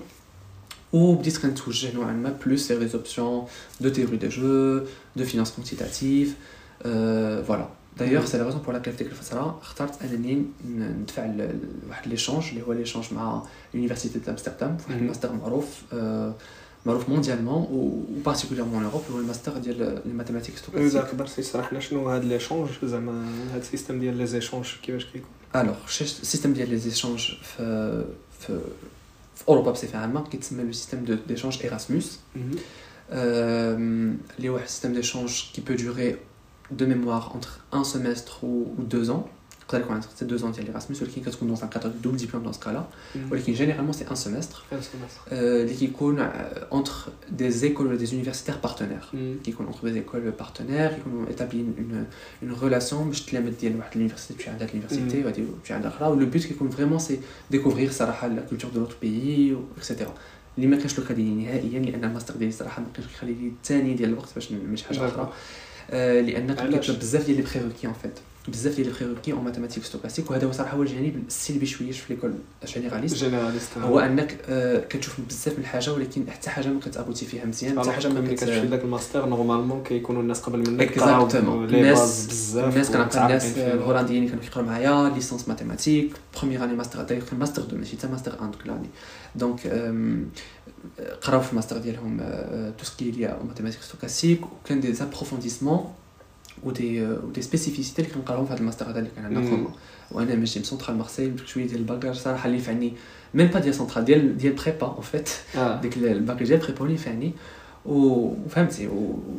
وبديت 0.92 1.38
كنتوجه 1.38 1.94
نوعا 1.94 2.12
ما 2.12 2.36
plus 2.46 2.72
vers 2.72 2.76
des 2.76 2.94
options 2.94 3.46
de 3.84 3.88
théorie 3.90 4.18
des 4.18 4.30
jeux, 4.30 4.86
de 5.18 5.24
finance 5.24 5.50
quantitative, 5.56 6.30
Mhm. 8.00 8.26
c'est 8.26 8.38
la 8.38 8.44
raison 8.44 8.60
pour 8.66 8.72
laquelle 8.72 8.90
في 8.96 8.96
ديك 9.04 9.06
الفترة 9.12 9.58
اخترت 9.62 10.02
انني 10.02 10.44
ندفع 10.78 11.26
ل- 11.26 11.38
ل- 11.38 11.88
واحد 11.88 12.08
l'échange 12.08 12.44
اللي 12.48 12.62
هو 12.62 12.72
l'échange 12.72 13.04
مع 13.12 13.42
l'université 13.74 14.18
de 14.18 14.30
Amsterdam 14.30 14.76
في 14.76 14.84
واحد. 14.92 15.02
الماستر 15.02 15.32
معروف 15.32 15.66
آه، 15.92 16.34
معروف 16.86 17.08
mondialement 17.08 17.66
و 17.70 17.77
particulièrement 17.77 18.84
Europe 18.84 19.02
اللي 19.06 19.16
هو 19.16 19.20
الماستر 19.20 19.58
ديال 19.58 20.00
les 20.06 20.12
mathématiques 20.12 20.54
اذا 20.74 21.00
تقدر 21.00 21.26
تشرح 21.26 21.72
لنا 21.72 21.80
شنو 21.80 22.08
هاد 22.08 22.24
l'échange 22.24 22.68
زعما 22.82 23.24
هاد 23.54 23.60
السيستم 23.60 24.00
ديال 24.00 24.16
لي 24.16 24.26
زيشونج 24.26 24.66
كيفاش 24.82 25.04
كيكون 25.04 25.30
الوغ 25.56 25.74
السيستم 26.00 26.52
ديال 26.52 26.70
لي 26.70 26.76
زيشونج 26.76 27.18
في 27.42 28.04
في 28.40 28.60
في 29.36 29.48
اوروبا 29.48 29.70
بصفه 29.70 29.98
عامه 29.98 30.28
كيتسمى 30.28 30.62
لو 30.62 30.72
سيستم 30.72 31.04
دو 31.04 31.16
ديشونج 31.28 31.58
ايراسموس 31.62 32.18
Euh, 33.10 34.12
les 34.38 34.50
ouais, 34.54 34.66
système 34.66 34.92
d'échange 34.98 35.34
qui 35.52 35.60
peut 35.62 35.78
durer 35.84 36.10
de 36.71 36.85
mémoire 36.85 37.35
entre 37.35 37.59
un 37.71 37.83
semestre 37.83 38.43
ou, 38.43 38.73
ou 38.77 38.83
deux 38.83 39.09
ans. 39.09 39.29
Peut-être 39.67 39.87
qu'on 39.87 39.93
a 39.93 39.97
entre 39.97 40.11
ces 40.13 40.25
deux 40.25 40.43
ans, 40.43 40.51
il 40.51 40.57
y 40.57 40.61
a 40.61 40.65
l'Erasmus, 40.67 40.97
ou 41.01 41.05
qui 41.05 41.19
est 41.21 41.43
dans 41.53 41.63
un 41.63 41.67
cadre 41.67 41.87
de 41.87 41.97
double 41.97 42.17
diplôme 42.17 42.43
dans 42.43 42.51
ce 42.53 42.59
cas-là. 42.59 42.89
Ou 43.31 43.35
qui 43.37 43.55
généralement 43.55 43.93
c'est 43.93 44.09
un 44.11 44.15
semestre. 44.15 44.65
Euh, 45.31 45.67
qui 45.67 45.85
est 45.85 45.93
entre 46.69 47.11
des 47.29 47.65
écoles 47.65 47.93
ou 47.93 47.97
des 47.97 48.13
universitaires 48.13 48.59
partenaires. 48.59 49.11
Qui 49.43 49.51
sont 49.53 49.65
entre 49.65 49.83
des 49.89 49.97
écoles 49.97 50.31
partenaires, 50.33 50.93
qui 50.95 51.07
ont 51.07 51.25
établi 51.29 51.59
une, 51.59 51.73
une, 51.83 52.05
une 52.43 52.53
relation. 52.63 53.11
Je 53.11 53.23
te 53.23 53.33
la 53.35 53.41
mets 53.41 53.51
à 53.51 53.95
l'université, 53.95 54.33
tu 54.33 54.49
as 54.49 54.67
l'université, 54.67 55.23
tu 55.63 55.73
as 55.73 55.79
là. 55.79 56.15
Le 56.23 56.25
but 56.25 56.45
qui 56.45 56.55
compte 56.55 56.73
vraiment 56.73 56.99
c'est 56.99 57.19
découvrir 57.49 57.91
صراحة, 57.91 58.27
la 58.27 58.41
culture 58.41 58.69
de 58.69 58.79
l'autre 58.79 58.97
pays, 58.97 59.55
etc. 59.77 60.09
اللي 60.57 60.67
ما 60.67 60.77
كانش 60.77 60.99
لو 60.99 61.05
ديالي 61.05 61.23
نهائيا 61.23 61.79
لان 61.79 62.03
الماستر 62.03 62.35
ديالي 62.35 62.51
صراحه 62.51 62.81
ما 62.81 62.87
كانش 62.93 63.07
كيخلي 63.07 63.33
لي 63.33 63.47
الثاني 63.47 63.93
ديال 63.93 64.09
الوقت 64.09 64.29
باش 64.35 64.51
نعمل 64.51 64.79
شي 64.79 64.85
حاجه 64.85 65.07
اخرى 65.07 65.33
آه، 65.90 66.20
لأن 66.20 66.54
كان 66.54 66.66
علاش؟ 66.66 66.80
كيطلب 66.86 66.98
بزاف 66.98 67.26
ديال 67.26 67.36
لي 67.36 67.42
بريروكي 67.42 67.86
ان 67.86 67.92
فيت 67.92 68.18
بزاف 68.50 68.74
ديال 68.76 68.86
لي 68.86 68.92
بريروكي 68.92 69.32
اون 69.32 69.44
ماتيماتيك 69.44 69.84
ستوكاستيك 69.84 70.30
وهذا 70.30 70.46
هو 70.46 70.52
صراحة 70.52 70.76
هو 70.76 70.82
الجانب 70.82 71.22
السلبي 71.28 71.66
شوية 71.66 71.92
في 71.92 72.14
ليكول 72.14 72.32
جينيراليست 72.66 73.16
جينيراليست 73.16 73.78
هو 73.78 73.98
أنك 73.98 74.38
آه، 74.48 74.78
كتشوف 74.80 75.20
بزاف 75.28 75.52
من 75.54 75.60
الحاجة 75.60 75.92
ولكن 75.92 76.30
حتى 76.30 76.50
حاجة 76.50 76.68
ما 76.68 76.80
كتابوتي 76.80 77.26
فيها 77.26 77.44
مزيان 77.44 77.80
حتى 77.80 77.90
حاجة 77.90 78.08
ما 78.08 78.34
كتمشي 78.34 78.60
لذاك 78.60 78.82
الماستر 78.84 79.26
نورمالمون 79.26 79.82
كيكونوا 79.82 80.22
الناس 80.22 80.40
قبل 80.40 80.58
منك 80.70 80.80
اكزاكتومون 80.80 81.64
الناس 81.64 82.26
بزاف 82.26 82.72
الناس 82.72 82.90
كنعرف 82.90 83.16
الناس. 83.16 83.58
الهولنديين 83.58 84.18
اللي 84.18 84.28
كانوا 84.30 84.44
كيقراو 84.44 84.66
معايا 84.66 85.14
ليسونس 85.14 85.48
ماتيماتيك 85.48 86.12
première 86.38 86.64
année 86.64 86.74
master 86.74 87.04
كان 87.04 87.38
master 87.38 87.62
deux 87.62 87.76
ماشي 87.76 87.96
حتى 87.96 88.06
master 88.06 88.32
un 88.42 88.50
donc 88.50 88.66
l'année 88.66 88.88
donc 89.34 89.60
قراو 91.22 91.40
في 91.40 91.50
الماستر 91.50 91.78
ديالهم 91.78 92.20
tout 92.78 92.84
ce 92.84 93.10
qu'il 93.10 93.38
y 93.48 93.50
a 93.50 93.52
mathématiques 93.52 93.82
stochastiques 93.82 94.40
وكان 94.44 94.80
des 94.80 94.92
approfondissements 94.92 97.02
و 97.06 97.15
des 97.15 97.42
و 97.42 97.46
des 97.46 97.57
spécificités 97.57 98.02
اللي 98.02 98.14
كنقراوهم 98.14 98.46
في 98.46 98.52
هذا 98.52 98.60
الماستر 98.60 98.90
هذا 98.90 98.98
اللي 98.98 99.10
كان 99.16 99.24
عندنا. 99.24 99.50
commun 99.50 99.72
وأنا 100.10 100.34
ماشي 100.34 100.58
من 100.58 100.64
Centrale 100.64 100.96
Marseille 100.96 101.40
شوية 101.46 101.66
ديال 101.66 101.78
ال 101.80 101.85
bagage 101.85 102.14
صراحة 102.14 102.46
اللي 102.46 102.56
ينفعني 102.58 102.92
même 103.34 103.46
pas 103.46 103.60
ديال 103.60 103.74
سونترال 103.74 104.04
ديال 104.04 104.36
ديال 104.38 104.52
prépa 104.52 104.86
en 104.86 105.00
fait 105.02 105.28
آه. 105.56 105.80
ديك 105.80 105.96
ال 105.96 106.03
bagage 106.03 106.46
ديال 106.46 106.58
prépa 106.60 106.80
اللي 106.80 106.92
ينفعني 106.92 107.32
و- 107.86 108.34
وفهمتي 108.46 108.88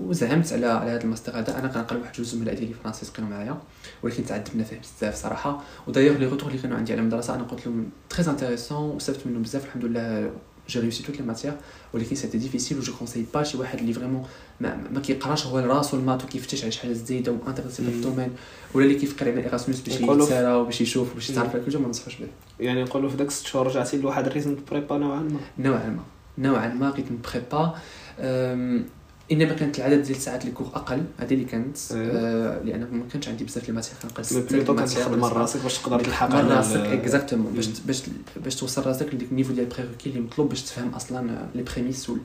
وزعمت 0.05 0.53
على 0.53 0.65
على 0.65 0.91
هذا 0.91 1.03
الماستر 1.03 1.39
هذا. 1.39 1.59
أنا 1.59 1.67
كنقرا 1.67 1.97
واحد 1.97 2.13
جوج 2.13 2.25
زملاء 2.25 2.55
ديالي 2.55 2.73
فرنسي 2.83 3.11
كانوا 3.15 3.29
معايا 3.29 3.57
ولكن 4.03 4.25
تعذبنا 4.25 4.63
فيه 4.63 4.79
بزاف 4.97 5.15
صراحة. 5.15 5.63
و 5.87 5.90
d'ailleurs 5.90 6.17
les 6.17 6.25
retours 6.25 6.49
اللي 6.49 6.61
كانوا 6.61 6.77
عندي 6.77 6.91
على 6.93 7.01
المدرسة 7.01 7.35
أنا 7.35 7.43
قلت 7.43 7.67
لهم 7.67 7.89
très 8.09 8.31
intéressants 8.31 8.95
وستفدت 8.95 9.27
منهم 9.27 9.41
بزاف 9.41 9.65
الحمد 9.65 9.85
لله. 9.85 10.31
j'ai 10.69 10.79
réussi 10.79 11.03
toutes 11.03 11.17
les 11.17 11.25
matières 11.25 11.53
ولكن 11.93 12.15
c'était 12.15 12.37
difficile 12.37 12.77
et 12.77 12.81
je 12.81 12.93
conseille 12.93 13.25
pas 13.33 13.43
شي 13.43 13.57
واحد 13.57 13.79
اللي 13.79 13.93
vraiment 13.93 14.25
ما, 14.59 14.77
ما 14.91 14.99
كيقراش 14.99 15.45
هو 15.45 15.59
راسو 15.59 15.97
ال 15.97 16.02
maths 16.02 16.23
وكيفتش 16.23 16.61
على 16.63 16.71
شي 16.71 16.79
حاجة 16.81 16.93
زايده 16.93 17.31
و 17.31 17.36
intéressé 17.36 17.81
في. 17.83 17.89
ال 17.89 17.94
domaine 17.94 18.29
ولا 18.73 18.85
اللي 18.85 18.95
كيفكر 18.99 19.27
يعمل 19.27 19.41
Erasmus 19.43 19.79
باش 19.79 20.01
يتسارى 20.01 20.53
وباش 20.53 20.81
يشوف 20.81 21.11
وباش 21.11 21.29
يتعرف. 21.29 21.55
على 21.55 21.63
كل 21.65 21.77
ما 21.77 21.87
ننصحوش 21.87 22.15
به 22.15 22.27
يعني 22.59 22.83
نقولوا 22.83 23.09
في 23.09 23.17
داك 23.17 23.31
ست 23.31 23.45
شهور 23.45 23.67
رجعتي 23.67 23.97
لواحد 23.97 24.25
ال 24.27 24.31
rythme 24.31 24.55
prépa 24.71 24.97
نوعا 24.97 25.19
ما. 25.19 25.39
نوعا 25.59 25.89
ما. 25.89 26.03
نوعا 26.37 26.67
ما 26.73 26.89
بقيت 26.89 27.05
prépa 27.11 27.75
أم، 28.19 28.85
إنما 29.31 29.53
كانت 29.53 29.77
العدد 29.79 30.01
ديال 30.03 30.17
الساعات 30.17 30.45
les 30.45 30.51
cours 30.51 30.67
أقل 30.67 31.03
هذه 31.17 31.33
اللي 31.33 31.45
كانت 31.45 31.77
أيوه. 31.91 32.11
أه 32.13 32.63
لأن 32.63 32.87
ما 32.91 33.03
كانش 33.13 33.27
عندي 33.27 33.43
بزاف 33.43 33.69
لي 33.69 33.81
كنقرا 34.03 34.17
mais 34.17 34.23
ستة 34.23 34.39
plutôt 34.39 34.55
لي 34.57 34.63
كانت 34.65 34.79
matières 34.79 35.01
تخدم 35.03 35.13
ولا 35.21 35.29
سبعة. 35.29 35.41
راسك 35.41 35.63
باش 35.63 35.77
تقدر 35.77 35.99
تلحق 35.99 36.35
على 36.35 36.55
راسك 36.55 36.77
exactement 36.79 37.53
باش. 37.53 37.67
باش 37.85 38.03
باش 38.43 38.55
توصل 38.55 38.83
راسك 38.85 39.13
لديك 39.13 39.31
ال 39.31 39.34
niveau 39.34 39.53
ديال 39.53 39.65
prérequis 39.65 40.09
اللي 40.09 40.21
مطلوب 40.21 40.49
باش 40.49 40.61
تفهم 40.61 40.89
أصلا 40.89 41.47
les 41.55 41.63
prémisses 41.63 42.09
و 42.09 42.12
les 42.12 42.19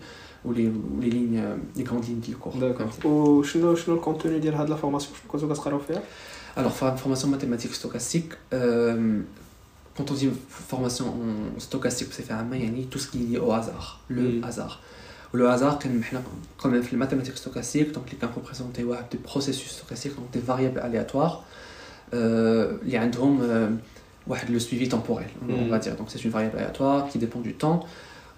و 0.44 0.61
les 0.61 1.10
lignes 1.10 1.58
les 1.76 1.82
grandes 1.82 2.04
lignes 2.04 2.20
ديال 2.20 2.32
ال 2.34 2.37
cours 2.37 2.52
d'accord 2.54 3.12
وشنو 3.12 3.74
شنو 3.74 3.94
ال 3.94 4.00
contenu 4.00 4.38
ديال 4.38 4.54
هاد 4.54 4.70
la 4.70 4.76
formation 4.76 5.14
شنو 5.14 5.28
كنتو 5.32 5.54
كتقراو 5.54 5.78
فيها 5.78 6.02
mathématique 6.56 7.74
stochastique, 7.80 8.32
euh, 8.52 9.20
quand 9.96 10.10
on 10.10 10.14
dit 10.14 10.30
formation 10.70 11.06
en 11.06 11.60
stochastique 11.60 12.08
بصفة 12.08 12.34
عامة 12.34 12.56
يعني 12.56 12.86
tout 12.94 12.98
ce 12.98 13.06
qui 13.08 13.16
est 13.16 13.28
lié 13.30 13.38
au 13.38 13.52
hasard, 13.52 14.00
le 14.10 14.22
Mm. 14.22 14.44
hasard. 14.44 14.74
Le 15.34 15.48
hasard 15.50 15.78
كان 15.78 16.04
حنا 16.04 16.22
quand 16.62 16.66
même 16.68 16.82
في 16.82 16.92
الماتhématique 16.92 17.38
stochastique 17.38 17.92
donc 17.94 18.04
اللي 18.06 18.16
كان 18.20 18.30
représenter 18.36 18.80
واحد 18.80 19.04
des 19.14 19.30
processus 19.30 19.70
stochastiques 19.80 20.14
donc 20.16 20.36
des 20.36 20.40
variables 20.50 20.80
aléatoires 20.80 21.42
euh, 22.12 22.14
اللي 22.82 22.96
عندهم 22.96 23.40
euh, 23.42 24.28
واحد 24.30 24.48
le 24.56 24.60
suivi 24.60 24.88
temporel 24.88 25.28
on, 25.42 25.52
on 25.52 25.66
Mm. 25.66 25.70
va 25.70 25.78
dire 25.78 25.94
donc 25.96 26.06
c'est 26.08 26.24
une 26.24 26.30
variable 26.30 26.56
aléatoire 26.58 27.08
qui 27.10 27.18
dépend 27.18 27.40
du 27.40 27.54
temps 27.54 27.80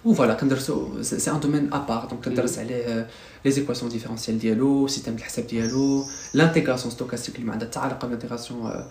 ou 0.06 0.12
voilà 0.14 0.34
كندرسو 0.40 1.02
c'est 1.02 1.18
c'est 1.20 1.30
un 1.30 1.38
domaine 1.46 1.68
à 1.72 1.80
part 1.90 2.08
donc 2.08 2.24
كندرس 2.24 2.58
عليه 2.58 2.84
euh, 2.86 3.48
les 3.48 3.58
équations 3.58 3.88
différentielles 3.96 4.38
ديالو 4.40 4.88
système 4.88 5.08
الحساب 5.08 5.46
ديالو 5.46 6.04
l'intégration 6.34 6.90
stochastique 6.90 7.34
اللي 7.34 7.44
ما 7.46 7.52
عندها 7.52 7.68
حتى 7.68 7.78
علاقه 7.78 8.06
بالانتيغراسيون 8.08 8.84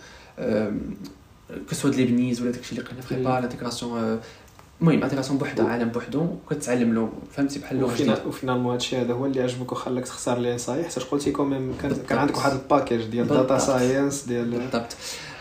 كسوا 1.69 1.89
د 1.89 1.95
المهم 4.81 5.03
intégration 5.03 5.37
بوحدها 5.37 5.65
عالم 5.65 5.89
بوحدو 5.89 6.21
وكتعلم 6.21 6.93
له 6.93 7.09
فهمتي 7.31 7.59
بحال 7.59 7.79
لغة 7.79 7.93
جديدة. 7.95 8.11
و 8.11 8.14
fina 8.14 8.27
و 8.27 8.31
finalement 8.31 8.71
هادشي 8.71 8.97
هذا 8.97 9.13
هو 9.13 9.25
اللي 9.25 9.41
عجبك 9.41 9.71
وخلاك 9.71 10.05
تختار 10.05 10.39
لي 10.39 10.57
صحيح؟ 10.57 10.85
حيت 10.85 10.99
قلتي 10.99 11.31
quand 11.31 11.55
même 11.55 11.73
كان 11.81 11.95
كان 12.09 12.17
عندك 12.17 12.37
واحد 12.37 12.51
ال 12.51 12.59
bagage 12.59 13.03
ديال 13.03 13.27
data. 13.27 13.57
science 13.57 14.23
ديال 14.23 14.51
بالضبط. 14.51 14.95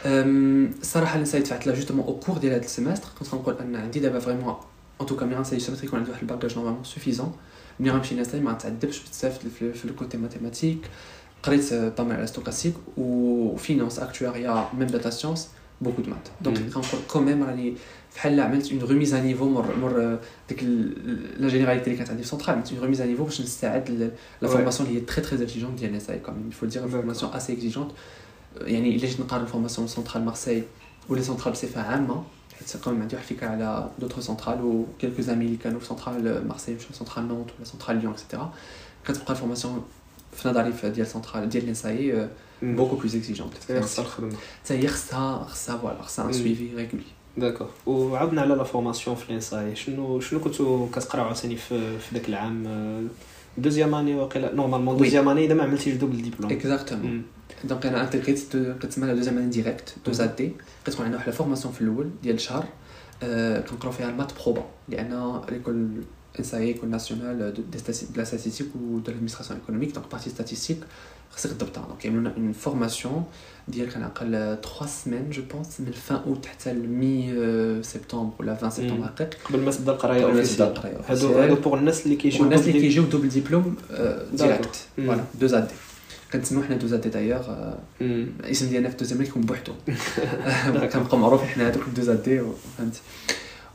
الصراحة 0.07 1.15
اللي 1.15 1.23
نسيت 1.23 1.47
فعلت 1.47 1.67
لها 1.67 1.75
justement 1.75 2.07
au 2.07 2.21
cours 2.21 2.39
ديال 2.39 2.53
هذا 2.53 2.65
ال 2.65 2.70
semestre 2.70 3.09
كنت 3.19 3.29
غنقول 3.35 3.55
أن 3.61 3.77
عندي 3.77 4.01
دابا 4.01 4.19
vraiment 4.19 4.55
en 5.01 5.07
tout 5.07 5.18
cas 5.18 5.27
ملي 5.27 5.37
غنسالي 5.37 5.57
ال 5.57 5.60
semestre 5.60 5.85
يكون 5.85 5.99
عندي 5.99 6.11
واحد 6.11 6.23
ال 6.23 6.28
bagage 6.28 6.57
normalement 6.57 6.85
suffisant 6.85 7.33
ملي 7.81 7.91
غنمشي 7.91 8.15
نسالي 8.15 8.43
ما 8.43 8.53
نتعذبش 8.53 9.03
بزاف 9.11 9.39
في, 9.59 9.85
ال 9.85 9.91
côté 9.91 10.17
mathématique 10.17 10.79
قريت 11.43 11.75
طامع 11.75 12.15
على 12.15 12.27
stochastique 12.27 12.75
و 12.97 13.09
finance 13.10 13.99
actuariat 13.99 14.69
même 14.79 14.89
data 14.89 15.11
science 15.11 15.49
beaucoup 15.81 16.03
de 16.03 16.11
maths 16.11 16.29
donc. 16.41 16.59
كنقول 16.59 17.01
quand 17.09 17.29
même 17.29 17.45
راني 17.45 17.75
بحال 18.15 18.41
عملت 18.41 18.73
une 18.73 18.83
remise 18.83 19.15
à 19.15 19.21
niveau 19.21 19.49
مور 19.49 19.77
مور 19.77 20.19
ديك 20.49 20.63
la 21.39 21.49
généralité 21.49 21.85
اللي 21.87 21.97
كانت 21.97 22.11
عندي 22.11 22.23
في 22.23 22.29
سونترال 22.29 22.51
عملت 22.57 22.73
une 22.73 22.81
remise 22.81 23.01
à 23.01 23.07
niveau 23.07 23.25
باش 23.25 23.41
نستعد 23.41 23.91
ل- 23.91 24.11
لا 24.43 24.49
Ouais. 24.49 24.53
formation 24.53 24.89
اللي 24.89 25.01
هي 25.01 25.05
très 25.05 25.21
très 25.25 25.43
exigeante 25.45 25.79
ديال 25.79 25.93
ENSAI 25.93 26.19
quand 26.19 26.37
même 26.37 26.51
il 26.51 26.55
faut 26.55 26.71
dire 26.71 26.77
D'accord. 26.77 26.87
formation 26.91 27.33
assez 27.33 27.53
exigeante 27.53 27.91
يعني 28.61 28.97
إلا 28.97 29.07
جيت 29.07 29.21
نقارن 29.21 29.47
formation 29.47 29.89
Centrale 29.89 30.25
Marseille 30.25 30.63
ولا 31.09 31.23
سونترال 31.23 31.53
بصفه 31.53 31.81
عامة 31.83 32.23
حيت 32.59 32.77
كمان 32.85 33.01
عندي 33.03 33.17
واحد 33.17 33.27
الفكرة 33.31 33.47
على 33.49 33.91
d'autres 33.99 34.21
Centrale 34.21 34.61
et 34.63 34.85
quelques 35.01 35.23
amis 35.23 35.45
اللي 35.45 35.57
كانوا 35.57 35.81
في 35.81 35.87
Centrale 35.87 36.49
Marseille 36.49 36.77
مشاو 36.77 36.91
Centrale 36.93 37.29
Nantes 37.29 37.51
ولا 37.59 37.65
Centrale 37.65 37.97
Lyon 38.01 38.13
et 38.13 38.23
cetera 38.23 38.55
كتبقى 39.09 39.31
ال 39.33 39.38
formation 39.38 39.85
في 40.33 40.49
نظري 40.49 40.73
في 40.73 40.91
ديال 40.91 41.07
سونترال 41.07 41.49
ديال 41.49 41.63
ال 41.65 41.75
ENSAI 41.75 42.29
beaucoup 42.63 42.97
plus 42.97 43.17
exigeante 43.17 43.53
خصها 43.83 44.03
الخدمه 44.05 44.33
حتى 44.65 44.75
هي 44.75 44.89
خصها 44.89 45.45
خصها 45.45 45.77
voilà 45.79 46.03
خصها 46.03 46.25
un 46.25 46.31
Mm. 46.31 46.35
suivi 46.37 46.65
régulier 46.77 47.03
d'accord 47.37 47.69
وعاودنا 47.87 48.41
على 48.41 48.55
la 48.55 48.65
formation 48.65 49.17
في 49.17 49.29
ال 49.31 49.38
ENSAI 49.38 49.77
شنو 49.77 50.21
شنو 50.21 50.41
كنتو 50.41 50.89
كتقراو 50.93 51.25
عاوتاني 51.25 51.57
في 51.57 51.99
في 51.99 52.15
داك 52.15 52.29
العام؟ 52.29 53.09
deuxième 53.59 53.95
année 53.95 54.15
واقيلا 54.15 54.55
normalement. 54.55 54.97
deuxième 54.97 55.29
année 55.29 55.45
إذا 55.45 55.55
ما 55.55 55.63
عملتيش 55.63 55.95
double 55.95 56.23
diplôme 56.23 56.53
exactement 56.53 57.23
donc 57.65 57.87
أنا 57.87 58.05
انتيغريت 58.05 58.57
كتسمى 58.57 59.15
deuxième 59.15 59.39
année 59.39 59.51
directe 59.51 59.95
deux 60.07 60.13
A 60.13 60.37
D 60.37 60.53
كتكون 60.87 61.05
عندنا 61.05 61.19
واحد 61.19 61.29
ال 61.29 61.33
formation 61.33 61.75
في 61.75 61.81
الأول 61.81 62.11
ديال 62.23 62.35
الشهر 62.35 62.65
آه، 63.23 63.61
كنقراو 63.61 63.93
فيها 63.93 64.11
ال 64.11 64.14
maths 64.14 64.33
probas 64.43 64.65
لأن 64.89 65.41
l'école 65.51 65.89
ENSAI 66.39 66.63
école 66.67 66.89
nationale 66.91 67.55
de 67.55 67.63
la 68.17 68.25
statistique 68.25 68.67
et 68.77 68.99
de 68.99 69.11
l'administration 69.13 69.59
économique 69.61 69.95
donc 69.95 70.07
partie 70.13 70.31
statistique 70.31 70.79
خصك 71.31 71.51
تضبطها 71.51 71.87
donc 71.89 72.05
يعملوا 72.05 72.21
لنا 72.21 72.33
une 72.37 72.53
formation 72.53 73.25
ديال 73.69 73.93
كنعقل 73.93 74.31
3 74.31 74.87
semaines 74.87 75.31
je 75.31 75.43
pense 75.55 75.81
من 75.81 75.93
fin 75.93 76.17
août 76.17 76.47
حتى 76.47 76.73
mi 76.73 77.35
septembre 77.83 78.33
ولا 78.41 78.53
20 78.53 78.71
سبتمبر 78.71 78.95
مم. 78.97 79.03
هكاك 79.03 79.37
قبل 79.45 79.61
ما 79.61 79.71
تبدا 79.71 79.93
القرايه 79.93 80.25
قبل 80.25 80.35
ما 80.35 80.43
تبدا 80.43 80.65
officielle 80.65 80.69
القرايه 80.69 80.97
هادو 81.09 81.33
officielle. 81.33 81.37
هادو 81.37 81.55
pour 81.55 81.79
الناس 81.79 82.05
اللي 82.05 82.17
كيجيو 82.17 82.43
والناس 82.43 82.61
اللي 82.61 82.73
double 82.73 82.83
كيجيو 82.85 83.03
double 83.03 83.29
diplôme 83.29 83.77
direct 84.33 84.77
مم. 84.99 85.07
voilà 85.07 85.25
deux 85.41 85.47
A 85.47 85.69
D 85.69 85.75
كنسميو 86.33 86.63
حنا 86.63 86.77
deux 86.77 86.87
A 86.87 87.01
D 87.01 87.09
d'ailleurs 87.09 87.75
مم. 88.01 88.27
الاسم 88.41 88.69
ديالنا 88.69 88.89
في 88.91 88.97
deuxième 88.97 89.23
كيكون 89.23 89.43
بوحدو 89.43 89.73
كنبقاو 90.93 91.19
معروفين 91.19 91.49
حنا 91.49 91.69
هذوك 91.69 91.83
deux 91.97 92.03
A 92.03 92.23
D 92.23 92.43
فهمتي 92.79 93.01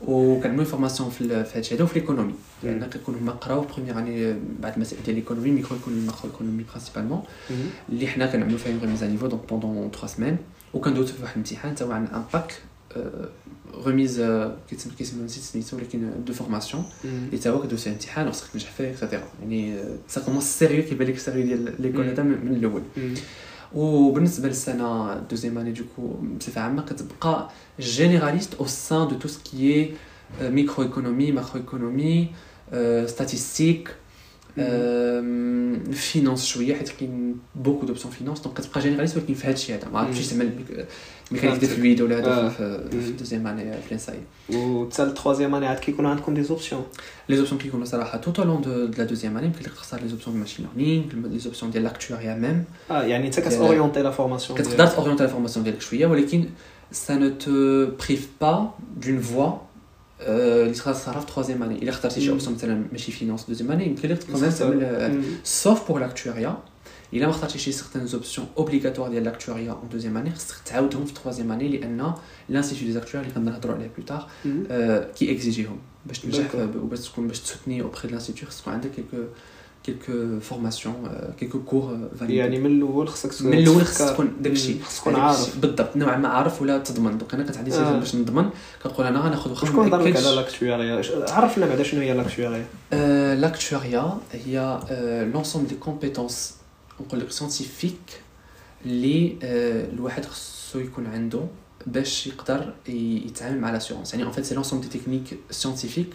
وكنعملوا 0.06 0.64
formation 0.64 1.10
في 1.10 1.44
هادشي 1.54 1.74
هذا 1.74 1.84
وفي 1.84 2.00
l'économie 2.00 2.34
لأن 2.62 2.84
كيكون 2.84 3.14
هما 3.14 3.32
قراو 3.32 3.60
première 3.60 3.98
année 3.98 4.36
بعد 4.60 4.74
المسائل 4.74 5.02
ديال 5.02 5.16
l'économie 5.16 5.50
micro 5.50 5.76
économie 5.76 6.06
macro 6.06 6.30
économie 6.30 6.64
principalement. 6.72 7.22
اللي 7.88 8.06
حنا 8.06 8.26
كنعملوا 8.26 8.58
فيها 8.58 8.72
une 8.72 8.80
remise 8.80 9.04
niveau 9.04 9.26
donc 9.26 9.48
pendant 9.48 9.90
3 9.90 10.06
semaines 10.06 10.36
وكندوزو 10.74 11.14
في 11.14 11.22
واحد 11.22 11.32
الامتحان 11.32 11.74
تا 11.74 11.84
هو 11.84 11.92
عندنا 11.92 12.16
un 12.16 12.24
pack 12.32 12.54
remise 13.86 14.20
كيتسمى 14.70 14.92
كيسمى 14.98 15.24
نسيت 15.24 15.42
سميتو 15.42 15.76
ولكن 15.76 16.10
de 16.26 16.32
formation. 16.32 16.84
اللي 17.04 17.38
تا 17.38 17.50
هو 17.50 17.62
كدوز 17.62 17.80
فيه 17.80 17.90
امتحان 17.90 18.28
وخصك 18.28 18.46
تنجح 18.52 18.70
فيه 18.70 18.90
et 18.90 19.00
cetera 19.00 19.28
يعني 19.42 19.84
ça 20.08 20.20
commence 20.20 20.58
sérieux 20.58 20.82
كيبان 20.82 21.08
لك 21.08 21.18
sérieux 21.18 21.46
ديال 21.46 21.82
l'école 21.82 22.04
هذا 22.04 22.22
من 22.22 22.54
الأول. 22.54 22.82
وبالنسبة 23.74 24.48
للسنة 24.48 25.14
deuxième 25.30 25.58
année 25.58 25.72
du 25.72 25.86
coup 25.86 26.14
بصفة 26.40 26.60
عامة 26.60 26.82
كتبقى 26.82 27.50
généraliste 27.80 28.54
au 28.54 28.66
sens 28.66 29.08
de 29.08 29.18
tout 29.18 29.28
ce 29.28 29.54
qui 29.54 29.94
est 30.40 30.57
micro 30.57 30.84
économie 30.84 31.32
macro 31.32 31.60
économie 31.60 32.28
statistique 33.06 33.94
finance 35.92 36.46
شوية 36.46 36.74
حيت 36.74 36.88
كاين 36.88 37.36
beaucoup 37.54 37.86
d'options 37.86 38.12
finance 38.14 38.40
donc 38.40 38.56
كتبقى 38.56 38.80
généraliste 38.80 39.16
ولكن 39.16 39.34
في 39.34 39.48
هادشي 39.48 39.74
هذا 39.74 39.88
ما 39.88 39.98
عرفتش 39.98 40.32
مم. 40.32 40.40
يسمى 41.32 41.40
mécanique 41.40 41.60
des 41.60 41.66
fluides 41.66 42.00
ولا 42.00 42.16
آه. 42.18 42.20
هذا 42.40 42.48
في 42.48 42.88
في 42.90 42.96
مم. 42.96 43.02
ال 43.04 43.09
deuxième 43.09 43.46
année 43.46 43.72
في 43.72 43.86
ال 43.86 43.91
ENSAI 43.91 44.18
وحتى 44.54 45.02
ال 45.02 45.07
troisième 45.07 45.54
année 45.54 45.66
عاد 45.66 45.78
كيكونوا 45.78 46.10
عندكم 46.10 46.34
des 46.34 46.42
options 46.42 46.84
les 47.28 47.36
options 47.36 47.60
كيكونوا 47.60 47.84
صراحة 47.86 48.18
tout 48.18 48.40
le 48.40 48.47
long 48.47 48.60
de 48.62 48.70
la 48.98 49.04
deuxième 49.04 49.36
année 49.36 49.46
يمكن 49.46 49.58
لك 49.60 49.72
تختار 49.72 50.00
les 50.00 50.08
options 50.08 50.34
de 50.36 50.40
machine 50.40 50.66
learning 50.76 51.28
les 51.28 51.38
options 51.38 51.70
ديال 51.70 51.82
l'actuariat 51.84 52.34
même 52.34 52.64
آه 52.90 53.02
يعني 53.02 53.26
انت 53.26 53.40
ديال- 53.40 53.48
كتورينتي 53.48 54.02
la 54.02 54.10
formation 54.10 54.58
كتقدر 54.58 54.86
تورينتي 54.86 55.22
la 55.22 55.28
formation 55.28 55.64
ديالك 55.64 55.80
شوية 55.80 56.06
ولكن 56.06 56.44
ça 56.92 57.12
ne 57.14 57.28
te 57.44 57.86
prive 58.02 58.26
pas 58.42 58.58
d'une 59.04 59.20
voie 59.34 59.52
آه، 60.22 60.62
اللي 60.62 60.74
تقدر 60.74 60.92
تختارها 60.94 61.20
في 61.20 61.26
troisième 61.26 61.62
année 61.62 61.82
الا 61.82 61.90
اخترتي 61.90 62.20
شي 62.20 62.26
مم. 62.26 62.32
option 62.32 62.54
مثلا 62.54 62.84
ماشي 62.92 63.12
finance 63.12 63.44
deuxième 63.48 63.70
année 63.72 63.86
يمكن 63.86 64.08
لك 64.08 64.18
تقدر 64.18 64.38
كمان 64.38 64.54
تعمل 64.54 65.22
sauf 65.44 65.88
pour 65.88 66.00
l'actuariat 66.00 66.56
الا 67.12 67.26
ما 67.26 67.30
اخترتي 67.30 67.58
شي 67.58 67.72
certaines 67.72 68.06
options 68.06 68.46
obligatoires 68.58 69.10
ديال 69.10 69.24
l'actuariat 69.24 69.72
en 69.72 69.88
deuxième 69.92 70.16
année 70.16 70.30
خصك 70.30 70.56
تعاودهم 70.64 71.04
في 71.04 71.14
troisième 71.14 71.52
année 71.52 71.68
لأن 71.68 72.12
l'institut 72.48 72.86
des 72.86 72.92
actuaires 72.92 73.22
اللي 73.22 73.34
كنهضروا 73.34 73.74
عليه 73.74 73.90
plus 73.96 74.06
tard 74.06 74.28
كي 75.16 75.32
اكزيجيهم 75.32 75.78
باش 76.06 76.18
تنجح 76.18 76.54
وباش 76.54 77.08
تكون 77.08 77.28
باش 77.28 77.40
تسوتني 77.40 77.82
auprès 77.82 78.08
de 78.08 78.12
l'institut 78.12 78.48
خصك 78.48 78.60
تكون 78.60 78.72
عندك 78.72 78.90
quelques 78.90 79.16
quelques 79.84 80.40
formations 80.40 80.94
quelques 81.38 81.62
cours 81.62 81.98
يعني 82.20 82.58
من 82.58 82.66
الأول 82.66 83.08
خصك 83.08 83.46
من 83.46 83.58
الأول 83.58 83.84
خصك 83.84 84.08
تكون 84.08 84.32
داكشي. 84.40 84.82
خصك 84.82 85.00
تكون 85.00 85.14
عارف. 85.14 85.58
بالضبط. 85.58 85.96
نوعا 85.96 86.16
ما 86.16 86.28
عارف 86.28 86.62
ولا 86.62 86.78
تضمن. 86.78 87.18
donc 87.18 87.34
أنا 87.34 87.44
كنت 87.44 87.56
عندي 87.56 87.74
آه. 87.74 87.98
باش 87.98 88.14
نضمن. 88.14 88.50
كنقول 88.84 89.06
أنا 89.06 89.20
غناخذ 89.20 89.50
واخا 89.50 89.66
شكون 89.66 89.86
هضر 89.86 90.02
لك 90.02 90.16
على 90.16 90.36
l'actuariat 90.36 91.02
عرفنا 91.30 91.66
بعدا 91.66 91.82
شنو 91.82 92.00
هي 92.00 92.14
l'actuariat 92.14 92.66
l'actuariat 93.34 94.18
هي 94.32 94.80
l'ensemble 95.34 95.68
des 95.68 95.74
compétences 95.74 96.59
نقول 96.99 97.19
لك 97.19 97.31
سيانتيفيك 97.31 98.21
اللي 98.85 99.37
الواحد 99.93 100.25
خصو 100.25 100.79
يكون 100.79 101.07
عنده 101.07 101.41
باش 101.87 102.27
يقدر 102.27 102.73
يتعامل 102.87 103.59
مع 103.59 103.71
لاسيورونس 103.71 104.13
يعني 104.13 104.31
en 104.31 104.33
fait 104.35 104.41
c'est 104.45 104.55
l'ensemble 104.55 104.81
des 104.81 104.97
techniques 104.97 105.35
scientifiques 105.51 106.13